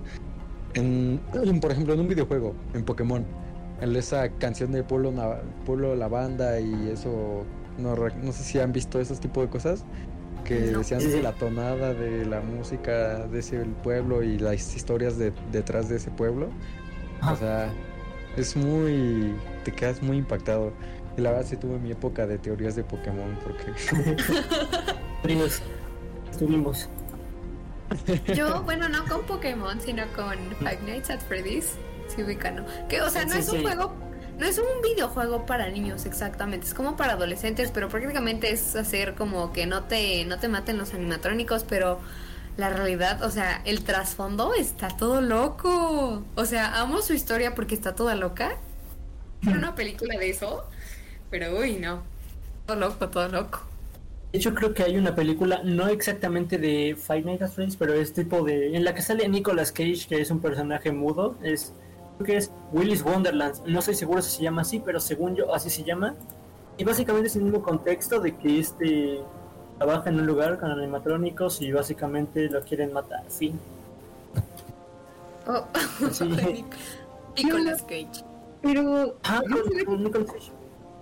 En, 0.75 1.21
en, 1.33 1.61
por 1.61 1.71
ejemplo, 1.73 1.95
en 1.95 2.01
un 2.01 2.09
videojuego, 2.09 2.55
en 2.75 2.85
Pokémon, 2.85 3.25
en 3.81 3.97
esa 3.97 4.29
canción 4.31 4.73
de 4.73 4.83
Pueblo, 4.83 5.13
Pueblo 5.65 5.95
Lavanda 5.97 6.61
y 6.61 6.89
eso, 6.93 7.45
no, 7.79 7.95
no 7.97 8.33
sé 8.33 8.43
si 8.45 8.59
han 8.59 8.73
visto 8.73 9.01
esos 9.01 9.21
tipos 9.21 9.45
de 9.45 9.49
cosas, 9.51 9.85
que 10.45 10.59
No. 10.73 10.79
decían 10.79 11.01
que 11.01 11.23
la 11.23 11.33
tonada 11.33 11.95
de 11.95 12.25
la 12.27 12.41
música 12.41 13.27
de 13.27 13.39
ese 13.41 13.59
pueblo 13.83 14.23
y 14.23 14.39
las 14.39 14.75
historias 14.77 15.19
de, 15.19 15.33
detrás 15.53 15.89
de 15.89 15.97
ese 15.97 16.11
pueblo. 16.11 16.49
Ajá. 17.21 17.33
O 17.33 17.37
sea, 17.37 17.73
es 18.37 18.57
muy. 18.57 19.35
te 19.65 19.73
quedas 19.73 20.03
muy 20.03 20.17
impactado. 20.19 20.73
Y 21.17 21.21
la 21.23 21.31
verdad 21.33 21.47
sí 21.49 21.57
tuve 21.57 21.79
mi 21.79 21.91
época 21.91 22.27
de 22.27 22.39
teorías 22.39 22.77
de 22.77 22.85
Pokémon 22.85 23.37
porque 23.43 23.65
Primos, 25.23 25.61
estuvimos 26.31 26.89
Yo, 28.35 28.63
bueno, 28.63 28.89
no 28.89 29.05
con 29.07 29.23
Pokémon, 29.23 29.81
sino 29.81 30.05
con 30.15 30.37
Five 30.61 30.79
Nights 30.87 31.11
at 31.11 31.21
Freddy's. 31.29 31.75
Sí, 32.07 32.23
ubica, 32.23 32.51
¿no? 32.51 32.65
Que, 32.89 33.03
o 33.03 33.11
sea, 33.11 33.25
no 33.25 33.33
Sí, 33.33 33.39
es 33.41 33.49
un 33.51 33.57
sí. 33.59 33.63
juego, 33.63 33.93
no 34.41 34.47
es 34.47 34.59
un 34.59 34.83
videojuego 34.83 35.45
para 35.45 35.69
niños 35.69 36.07
exactamente, 36.07 36.67
es 36.67 36.75
como 36.75 36.97
para 36.97 37.13
adolescentes, 37.13 37.71
pero 37.71 37.89
prácticamente 37.89 38.51
es 38.51 38.75
hacer 38.75 39.15
como 39.15 39.53
que 39.53 39.67
no 39.67 39.85
te, 39.85 40.25
no 40.25 40.39
te 40.39 40.49
maten 40.49 40.79
los 40.79 40.95
animatrónicos, 40.95 41.65
pero 41.65 42.01
la 42.57 42.71
realidad, 42.71 43.23
o 43.23 43.31
sea, 43.31 43.61
el 43.65 43.85
trasfondo 43.85 44.55
está 44.55 44.89
todo 44.89 45.21
loco. 45.21 46.25
O 46.35 46.45
sea, 46.45 46.81
amo 46.81 47.03
su 47.03 47.13
historia 47.13 47.55
porque 47.55 47.75
está 47.75 47.95
toda 47.95 48.15
loca. 48.15 48.57
Era 49.43 49.57
una 49.57 49.75
película 49.75 50.19
de 50.19 50.31
eso, 50.31 50.65
pero 51.31 51.59
uy, 51.59 51.75
no. 51.75 52.03
Todo 52.67 52.77
loco, 52.77 53.09
todo 53.09 53.29
loco. 53.29 53.61
De 54.33 54.39
hecho, 54.39 54.55
creo 54.55 54.75
que 54.75 54.85
hay 54.85 54.97
una 54.97 55.15
película, 55.15 55.63
no 55.65 55.89
exactamente 55.89 56.57
de 56.57 56.97
Five 56.97 57.23
Nights 57.23 57.43
at 57.43 57.51
Freddy's, 57.51 57.77
pero 57.77 57.95
es 57.95 58.13
tipo 58.13 58.45
de. 58.45 58.77
en 58.77 58.85
la 58.85 58.95
que 58.95 59.03
sale 59.03 59.29
Nicolas 59.29 59.73
Cage, 59.73 60.07
que 60.09 60.21
es 60.21 60.31
un 60.31 60.41
personaje 60.41 60.93
mudo. 60.93 61.37
Es. 61.43 61.73
Que 62.25 62.37
es 62.37 62.51
Willy's 62.73 63.03
Wonderland. 63.03 63.65
No 63.67 63.79
estoy 63.79 63.95
seguro 63.95 64.21
si 64.23 64.31
se 64.37 64.43
llama 64.43 64.63
así, 64.63 64.81
pero 64.81 65.01
según 65.01 65.35
yo, 65.37 65.55
así 65.55 65.71
se 65.71 65.83
llama. 65.83 66.15
Y 66.77 66.85
básicamente 66.85 67.29
es 67.29 67.37
el 67.37 67.43
mismo 67.43 67.63
contexto 67.63 68.21
de 68.21 68.37
que 68.37 68.59
este. 68.59 69.21
trabaja 69.79 70.11
en 70.11 70.21
un 70.21 70.27
lugar 70.27 70.59
con 70.61 70.71
animatrónicos 70.71 71.61
y 71.63 71.73
básicamente 71.73 72.49
lo 72.51 72.61
quieren 72.63 72.93
matar. 72.93 73.23
Fin. 73.31 73.59
Oh. 75.47 75.65
Sí. 76.13 76.25
Nicolas 77.45 77.83
Cage. 77.83 78.25
Pero 78.63 79.17
Ah, 79.25 79.41
yo, 79.43 79.49
no 79.49 79.57
sabía 79.57 79.65
con, 79.65 79.79
que, 79.79 79.85
con 79.85 80.05
Nicolas 80.05 80.33
Cage. 80.33 80.53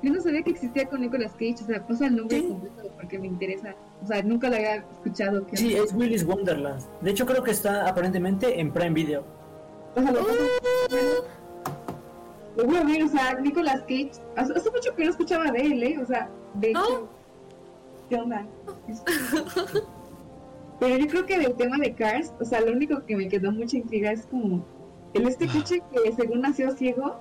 yo 0.03 0.13
no 0.13 0.21
sabía 0.23 0.43
que 0.43 0.51
existía 0.51 0.89
con 0.89 1.01
Nicolas 1.01 1.33
Cage, 1.33 1.57
o 1.63 1.67
sea, 1.67 1.85
pasa 1.87 2.07
el 2.07 2.17
nombre 2.17 2.39
Sí. 2.41 2.47
completo 2.47 2.91
porque 2.95 3.19
me 3.19 3.27
interesa. 3.27 3.75
O 4.05 4.07
sea, 4.07 4.23
nunca 4.23 4.49
lo 4.49 4.55
había 4.57 4.77
escuchado. 4.77 5.45
Sí, 5.55 5.75
es 5.75 5.93
Willy's 5.93 6.25
Wonderland. 6.25 6.81
De 7.01 7.11
hecho, 7.11 7.27
creo 7.27 7.43
que 7.43 7.51
está 7.51 7.89
aparentemente 7.89 8.61
en 8.61 8.73
Prime 8.73 8.91
Video. 8.95 9.25
O 9.99 10.03
sea, 10.03 10.13
lo 10.13 10.21
Lo 12.57 12.65
voy 12.65 12.77
a 12.77 12.85
ver, 12.85 13.03
o 13.05 13.09
sea, 13.09 13.35
Nicolas 13.41 13.81
Cage. 13.83 14.13
Hace, 14.37 14.53
hace 14.53 14.71
mucho 14.71 14.95
que 14.95 15.05
no 15.05 15.11
escuchaba 15.11 15.51
de 15.51 15.61
él, 15.61 15.83
¿eh? 15.83 15.99
O 16.03 16.07
sea, 16.07 16.29
de 16.55 16.71
hecho. 16.71 17.09
¿Qué 18.09 18.17
onda? 18.17 18.47
Pero 20.81 20.97
yo 20.97 21.07
creo 21.09 21.27
que 21.27 21.39
del 21.39 21.55
tema 21.55 21.77
de 21.79 21.93
Cars, 21.95 22.33
o 22.41 22.45
sea, 22.45 22.61
lo 22.61 22.73
único 22.73 23.05
que 23.05 23.17
me 23.17 23.29
quedó 23.29 23.51
mucha 23.51 23.77
intriga 23.77 24.13
es 24.13 24.27
como 24.27 24.65
el 25.13 25.27
este 25.27 25.49
coche 25.49 25.83
que 25.93 26.13
según 26.13 26.43
nació 26.43 26.71
ciego 26.77 27.17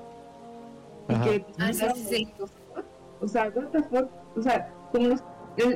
y 1.09 1.13
Ajá. 1.13 1.23
que 1.23 1.45
Ah, 1.59 1.73
sí, 1.73 1.86
sí, 1.95 2.28
o 3.19 3.28
sea, 3.28 3.51
what 3.55 3.67
the 3.71 3.82
fuck, 3.84 4.09
o 4.36 4.41
sea, 4.41 4.71
como 4.91 5.07
los, 5.07 5.23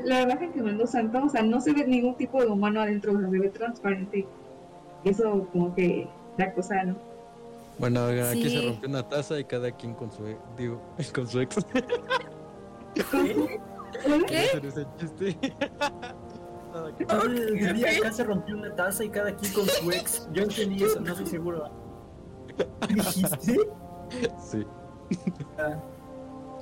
la 0.04 0.22
imagen 0.22 0.52
que 0.52 0.62
mandó 0.62 0.86
Santo, 0.86 1.24
o 1.26 1.30
sea, 1.30 1.42
no 1.42 1.60
se 1.60 1.74
ve 1.74 1.88
ningún 1.88 2.16
tipo 2.16 2.40
de 2.40 2.48
humano 2.48 2.82
adentro, 2.82 3.14
o 3.14 3.20
sea, 3.20 3.30
se 3.30 3.40
ve 3.40 3.50
transparente. 3.50 4.28
Eso 5.04 5.48
como 5.52 5.74
que 5.74 6.08
da 6.38 6.54
cosa, 6.54 6.84
¿no? 6.84 6.96
Bueno, 7.80 8.06
aquí 8.06 8.44
Sí. 8.44 8.50
se 8.50 8.62
rompió 8.68 8.90
una 8.90 9.08
taza 9.08 9.40
y 9.40 9.44
cada 9.46 9.72
quien 9.72 9.94
con 9.96 10.12
su, 10.12 10.24
digo, 10.58 10.82
con 11.16 11.28
su 11.28 11.40
ex. 11.42 11.56
¿Qué? 14.28 14.62
Nada 16.74 16.96
que- 16.96 17.04
Entendí, 17.04 17.86
acá 17.86 18.12
se 18.14 18.24
rompió 18.24 18.56
una 18.56 18.74
taza 18.76 19.04
y 19.04 19.10
cada 19.10 19.36
quien 19.36 19.54
con 19.54 19.66
su 19.68 19.92
ex. 19.92 20.28
Yo 20.32 20.44
entendí 20.44 20.84
eso, 20.84 21.00
no 21.02 21.12
estoy 21.12 21.26
seguro. 21.28 21.70
¿Qué 22.88 22.94
dijiste? 22.94 23.58
Sí. 24.40 24.66
Ah, 25.58 25.78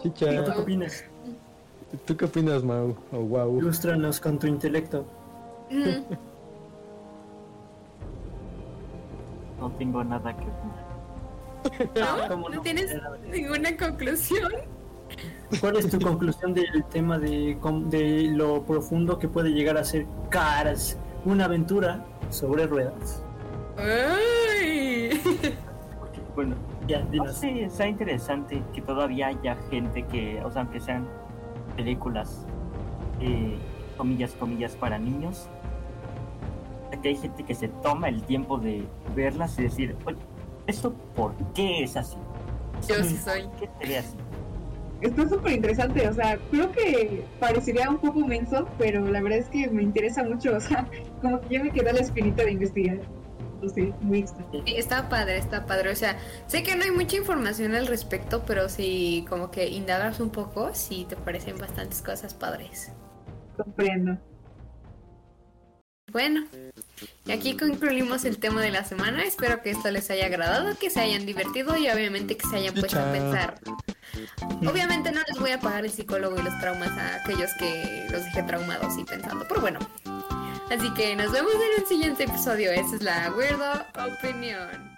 Chicha, 0.02 0.44
¿Tú 0.46 0.52
qué 0.54 0.60
opinas? 0.62 1.04
¿tú 2.06 2.18
qué 2.18 2.26
opinas, 2.26 2.64
Mau? 2.64 2.96
O 3.12 3.20
wow. 3.20 3.58
Ilústranos 3.60 4.20
con 4.20 4.40
tu 4.40 4.48
intelecto. 4.48 5.06
Mm. 5.70 6.14
No 9.60 9.70
tengo 9.72 10.04
nada 10.04 10.34
que 10.36 10.44
opinar. 10.44 10.90
Ah, 12.02 12.18
¿No? 12.22 12.28
¿cómo 12.30 12.50
¿No 12.50 12.56
no? 12.56 12.62
tienes 12.62 12.96
ninguna 13.30 13.76
conclusión? 13.76 14.52
¿Cuál 15.60 15.78
es 15.78 15.90
tu 15.90 16.00
conclusión 16.00 16.54
del 16.54 16.84
tema 16.92 17.18
de, 17.18 17.58
com- 17.60 17.90
de 17.90 18.30
lo 18.32 18.64
profundo 18.64 19.18
que 19.20 19.28
puede 19.28 19.50
llegar 19.50 19.78
a 19.78 19.84
ser 19.84 20.06
Cars? 20.30 20.98
Una 21.26 21.46
aventura 21.46 22.06
sobre 22.30 22.66
ruedas. 22.68 23.24
Ay. 23.78 25.10
Bueno, 26.36 26.56
Ya, 26.88 27.02
no 27.04 27.10
dinos. 27.12 27.36
sé, 27.38 27.64
está 27.66 27.86
interesante 27.86 28.64
que 28.74 28.82
todavía 28.82 29.28
haya 29.28 29.58
gente 29.70 30.04
que, 30.04 30.42
o 30.42 30.50
sea, 30.52 30.62
aunque 30.62 30.80
sean 30.80 31.06
películas, 31.76 32.46
eh, 33.20 33.58
comillas, 33.98 34.32
comillas, 34.40 34.74
para 34.78 34.98
niños, 34.98 35.50
que 37.02 37.10
hay 37.10 37.16
gente 37.16 37.44
que 37.44 37.56
se 37.56 37.68
toma 37.68 38.10
el 38.10 38.24
tiempo 38.24 38.58
de 38.58 38.86
verlas 39.16 39.58
y 39.60 39.64
decir, 39.64 39.96
oye, 40.06 40.18
¿eso 40.68 40.94
por 41.16 41.34
qué 41.54 41.84
es 41.84 41.98
así? 41.98 42.18
Yo 42.88 43.04
sí 43.04 43.18
soy. 43.18 43.44
¿Por 43.44 43.56
qué 43.58 43.70
se 43.82 43.88
ve 43.88 43.98
así? 43.98 44.18
Está 45.02 45.30
súper 45.30 45.54
interesante, 45.54 46.08
o 46.10 46.14
sea, 46.14 46.38
creo 46.52 46.72
que 46.74 47.24
parecería 47.40 47.90
un 47.90 48.00
poco 48.00 48.20
menso, 48.20 48.68
pero 48.78 49.06
la 49.06 49.22
verdad 49.22 49.40
es 49.40 49.48
que 49.48 49.70
me 49.70 49.82
interesa 49.82 50.24
mucho, 50.24 50.58
o 50.58 50.60
sea, 50.60 50.86
como 51.22 51.40
que 51.40 51.56
ya 51.56 51.64
me 51.64 51.72
queda 51.72 51.94
la 51.94 52.02
espinita 52.02 52.44
de 52.44 52.52
investigar. 52.52 53.00
Sé, 53.68 53.94
muy. 54.02 54.26
Sí, 54.26 54.76
Está 54.78 55.10
padre, 55.10 55.38
está 55.38 55.66
padre. 55.66 55.92
O 55.92 55.96
sea, 55.96 56.18
sé 56.48 56.64
que 56.64 56.76
no 56.76 56.84
hay 56.84 56.92
mucha 56.92 57.18
información 57.18 57.76
al 57.76 57.88
respecto, 57.88 58.44
pero 58.46 58.70
si 58.70 59.26
como 59.28 59.52
que 59.52 59.68
indagas 59.68 60.20
un 60.22 60.30
poco, 60.30 60.74
sí 60.74 61.06
te 61.10 61.18
parecen 61.18 61.58
bastantes 61.58 62.02
cosas 62.02 62.34
padres. 62.34 62.94
Comprendo. 63.58 64.18
Bueno, 66.12 66.46
y 67.26 67.32
aquí 67.32 67.56
concluimos 67.56 68.26
el 68.26 68.40
tema 68.40 68.62
de 68.62 68.72
la 68.72 68.84
semana. 68.84 69.24
Espero 69.24 69.62
que 69.62 69.72
esto 69.72 69.92
les 69.92 70.10
haya 70.10 70.26
agradado, 70.26 70.78
que 70.78 70.90
se 70.90 71.00
hayan 71.00 71.26
divertido 71.26 71.78
y 71.78 71.90
obviamente 71.90 72.36
que 72.36 72.48
se 72.48 72.58
hayan 72.58 72.74
puesto 72.74 73.00
a 73.00 73.12
pensar. 73.12 73.60
Obviamente 74.68 75.12
no 75.12 75.22
les 75.28 75.40
voy 75.40 75.52
a 75.52 75.60
pagar 75.60 75.86
el 75.86 75.92
psicólogo 75.92 76.40
y 76.40 76.44
los 76.44 76.58
traumas 76.60 76.92
a 76.92 77.16
aquellos 77.16 77.52
que 77.60 78.08
los 78.12 78.24
dejé 78.26 78.44
traumados 78.44 78.98
y 78.98 79.04
pensando, 79.04 79.46
pero 79.48 79.62
bueno. 79.62 79.80
Así 80.72 80.94
que 80.94 81.16
nos 81.16 81.32
vemos 81.32 81.54
en 81.54 81.82
el 81.82 81.88
siguiente 81.88 82.24
episodio. 82.24 82.72
Esa 82.72 82.96
es 82.96 83.02
la 83.02 83.32
Weirdo 83.36 83.86
Opinión. 84.18 84.90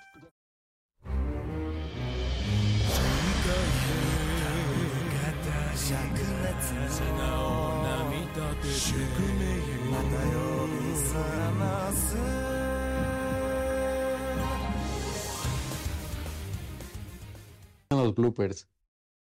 Los 18.04 18.16
bloopers. 18.16 18.68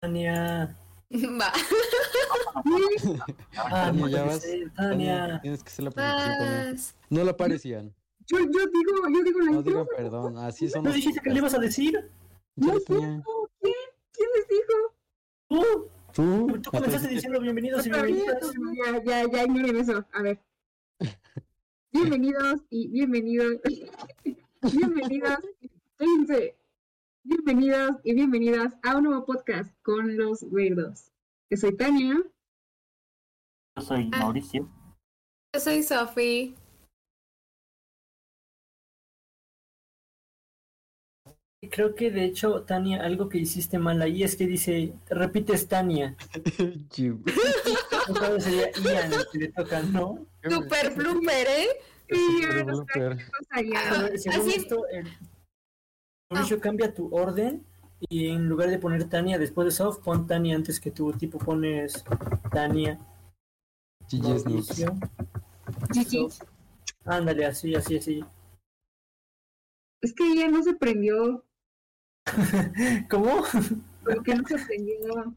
Tania. 0.01 0.75
Va. 1.13 1.53
Tania, 3.69 3.91
no 3.93 4.07
ya 4.07 4.23
vas. 4.23 4.41
ser, 4.41 4.71
Tania, 4.73 5.39
tienes 5.41 5.63
que 5.63 5.69
hacer 5.69 5.85
la. 5.85 5.91
Vas. 5.91 6.95
No 7.09 7.23
la 7.23 7.35
parecían. 7.35 7.93
Yo, 8.27 8.39
yo 8.39 8.45
digo, 8.47 9.07
yo 9.13 9.23
digo 9.23 9.39
la 9.41 9.51
No 9.51 9.61
digan 9.61 9.85
perdón. 9.95 10.37
Así 10.39 10.67
son 10.67 10.83
¿No 10.83 10.91
dijiste 10.91 11.21
que 11.21 11.29
le 11.29 11.37
ibas 11.37 11.53
a 11.53 11.59
decir? 11.59 12.09
No 12.55 12.73
¿quién? 12.85 13.23
¿Quién 13.61 14.29
les 14.35 14.47
dijo? 14.47 14.73
¿Tú? 15.47 15.63
Tú, 16.13 16.47
Tú 16.61 16.71
comenzaste 16.71 17.09
diciendo 17.09 17.39
bienvenidos 17.39 17.85
y 17.85 17.91
bienvenidas. 17.91 18.37
Ya, 18.83 19.03
ya, 19.03 19.31
ya, 19.31 19.43
ignoren 19.43 19.75
eso. 19.75 20.03
A 20.13 20.21
ver. 20.21 20.39
Bienvenidos 21.95 22.59
y 22.69 22.89
bienvenidos. 22.89 23.55
bienvenidos. 24.73 25.39
Cállense. 25.95 26.57
Bienvenidos 27.23 27.91
y 28.03 28.13
bienvenidas 28.13 28.73
a 28.83 28.97
un 28.97 29.05
nuevo 29.05 29.25
podcast 29.25 29.73
con 29.81 30.17
los 30.17 30.43
weirdos. 30.43 31.13
Yo 31.49 31.55
soy 31.55 31.77
Tania. 31.77 32.15
Yo 33.77 33.81
soy 33.81 34.09
Ah. 34.11 34.19
Mauricio. 34.19 34.69
Yo 35.53 35.59
soy 35.61 35.83
Sophie. 35.83 36.55
Creo 41.71 41.95
que 41.95 42.11
de 42.11 42.25
hecho, 42.25 42.63
Tania, 42.63 43.03
algo 43.03 43.29
que 43.29 43.37
hiciste 43.37 43.79
mal 43.79 44.01
ahí 44.01 44.21
es 44.21 44.35
que 44.35 44.47
dice, 44.47 44.93
repites 45.09 45.69
Tania. 45.69 46.17
Entonces 48.07 48.43
sería 48.43 48.71
Ian 48.83 49.11
que 49.31 49.39
le 49.39 49.51
toca, 49.53 49.81
¿no? 49.81 50.27
Super 50.49 50.93
blooper, 50.95 51.47
¿eh? 51.47 51.67
Sí, 52.09 52.41
Super 52.43 52.65
no 52.65 52.65
blooper. 52.65 53.17
Ah, 53.51 54.09
Según 54.15 54.41
así- 54.41 54.55
esto, 54.59 54.87
el... 54.89 55.07
Mauricio 56.31 56.59
cambia 56.59 56.93
tu 56.93 57.13
orden 57.15 57.65
y 57.99 58.27
en 58.27 58.47
lugar 58.47 58.69
de 58.69 58.77
poner 58.77 59.09
Tania 59.09 59.37
después 59.39 59.65
de 59.65 59.71
Soft, 59.71 59.99
pon 60.03 60.27
Tania 60.27 60.55
antes 60.55 60.79
que 60.79 60.91
tú. 60.91 61.11
Tipo 61.13 61.37
pones 61.39 62.03
Tania, 62.51 62.99
GG 64.11 64.39
Snoops. 64.39 64.45
Mauricio, 64.45 64.95
GG. 65.93 66.09
Sof. 66.31 66.41
Ándale, 67.05 67.45
así, 67.45 67.73
así, 67.75 67.97
así. 67.97 68.23
Es 70.01 70.13
que 70.13 70.35
ya 70.35 70.47
no 70.47 70.61
se 70.61 70.75
prendió. 70.75 71.43
¿Cómo? 73.09 73.43
Como 74.03 74.23
que 74.23 74.35
no 74.35 74.47
se 74.47 74.57
prendió. 74.65 75.35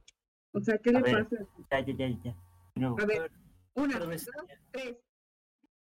O 0.52 0.61
sea, 0.61 0.76
¿qué 0.78 0.90
A 0.90 0.92
le 0.94 1.00
ver. 1.02 1.24
pasa? 1.24 1.36
Ya, 1.70 1.80
ya, 1.80 1.94
ya, 1.96 2.18
ya. 2.24 2.36
Nuevo. 2.76 2.96
A 3.00 3.06
ver, 3.06 3.30
una, 3.78 3.98
tres. 4.00 4.96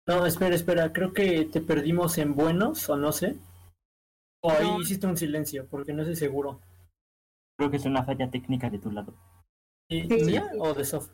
No, 0.08 0.24
espera, 0.24 0.54
espera, 0.54 0.92
creo 0.92 1.12
que 1.12 1.46
te 1.46 1.60
perdimos 1.60 2.16
en 2.18 2.34
buenos 2.34 2.88
o 2.88 2.96
no 2.96 3.12
sé. 3.12 3.36
O 4.42 4.50
ahí 4.52 4.64
No. 4.66 4.80
hiciste 4.80 5.06
un 5.06 5.16
silencio, 5.16 5.66
porque 5.68 5.92
no 5.92 6.02
estoy 6.02 6.16
seguro. 6.16 6.60
Creo 7.58 7.70
que 7.70 7.78
es 7.78 7.84
una 7.86 8.04
falla 8.04 8.30
técnica 8.30 8.70
de 8.70 8.78
tu 8.78 8.90
lado. 8.92 9.14
¿Y- 9.90 10.02
Sí. 10.08 10.24
¿Mía 10.24 10.50
o 10.58 10.74
de 10.74 10.84
Sof? 10.84 11.10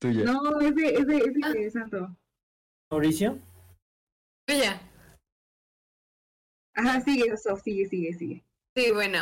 Tuya. 0.00 0.24
No, 0.24 0.60
es 0.60 0.74
de, 0.74 0.86
es 0.94 1.06
de, 1.06 1.16
es 1.18 1.34
de 1.34 1.66
Ah. 1.66 1.70
Santo. 1.70 2.16
¿Mauricio? 2.90 3.38
Ya. 4.48 4.80
Ajá, 6.74 7.00
sigue, 7.00 7.36
Sof, 7.36 7.62
sigue, 7.62 7.86
sigue, 7.86 8.12
sigue. 8.14 8.44
Sí, 8.76 8.90
bueno. 8.92 9.18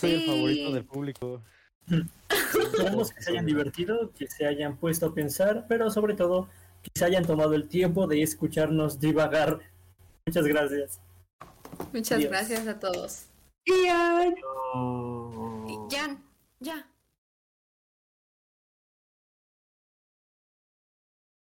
Soy 0.00 0.12
el 0.12 0.26
favorito 0.26 0.72
del 0.72 0.84
público. 0.84 1.42
Esperamos 2.58 3.12
que 3.12 3.22
se 3.22 3.30
hayan 3.32 3.46
divertido, 3.46 4.12
que 4.12 4.26
se 4.26 4.46
hayan 4.46 4.76
puesto 4.76 5.06
a 5.06 5.14
pensar, 5.14 5.66
pero 5.68 5.90
sobre 5.90 6.14
todo 6.14 6.48
que 6.82 6.90
se 6.94 7.04
hayan 7.04 7.26
tomado 7.26 7.54
el 7.54 7.68
tiempo 7.68 8.06
de 8.06 8.22
escucharnos 8.22 8.98
divagar. 8.98 9.60
Muchas 10.26 10.46
gracias. 10.46 11.00
Muchas 11.92 12.18
Adiós. 12.18 12.30
gracias 12.30 12.66
a 12.66 12.78
todos. 12.78 13.26
Ian. 13.66 14.34
Oh. 14.74 15.88
Jan, 15.90 16.22
ya. 16.60 16.89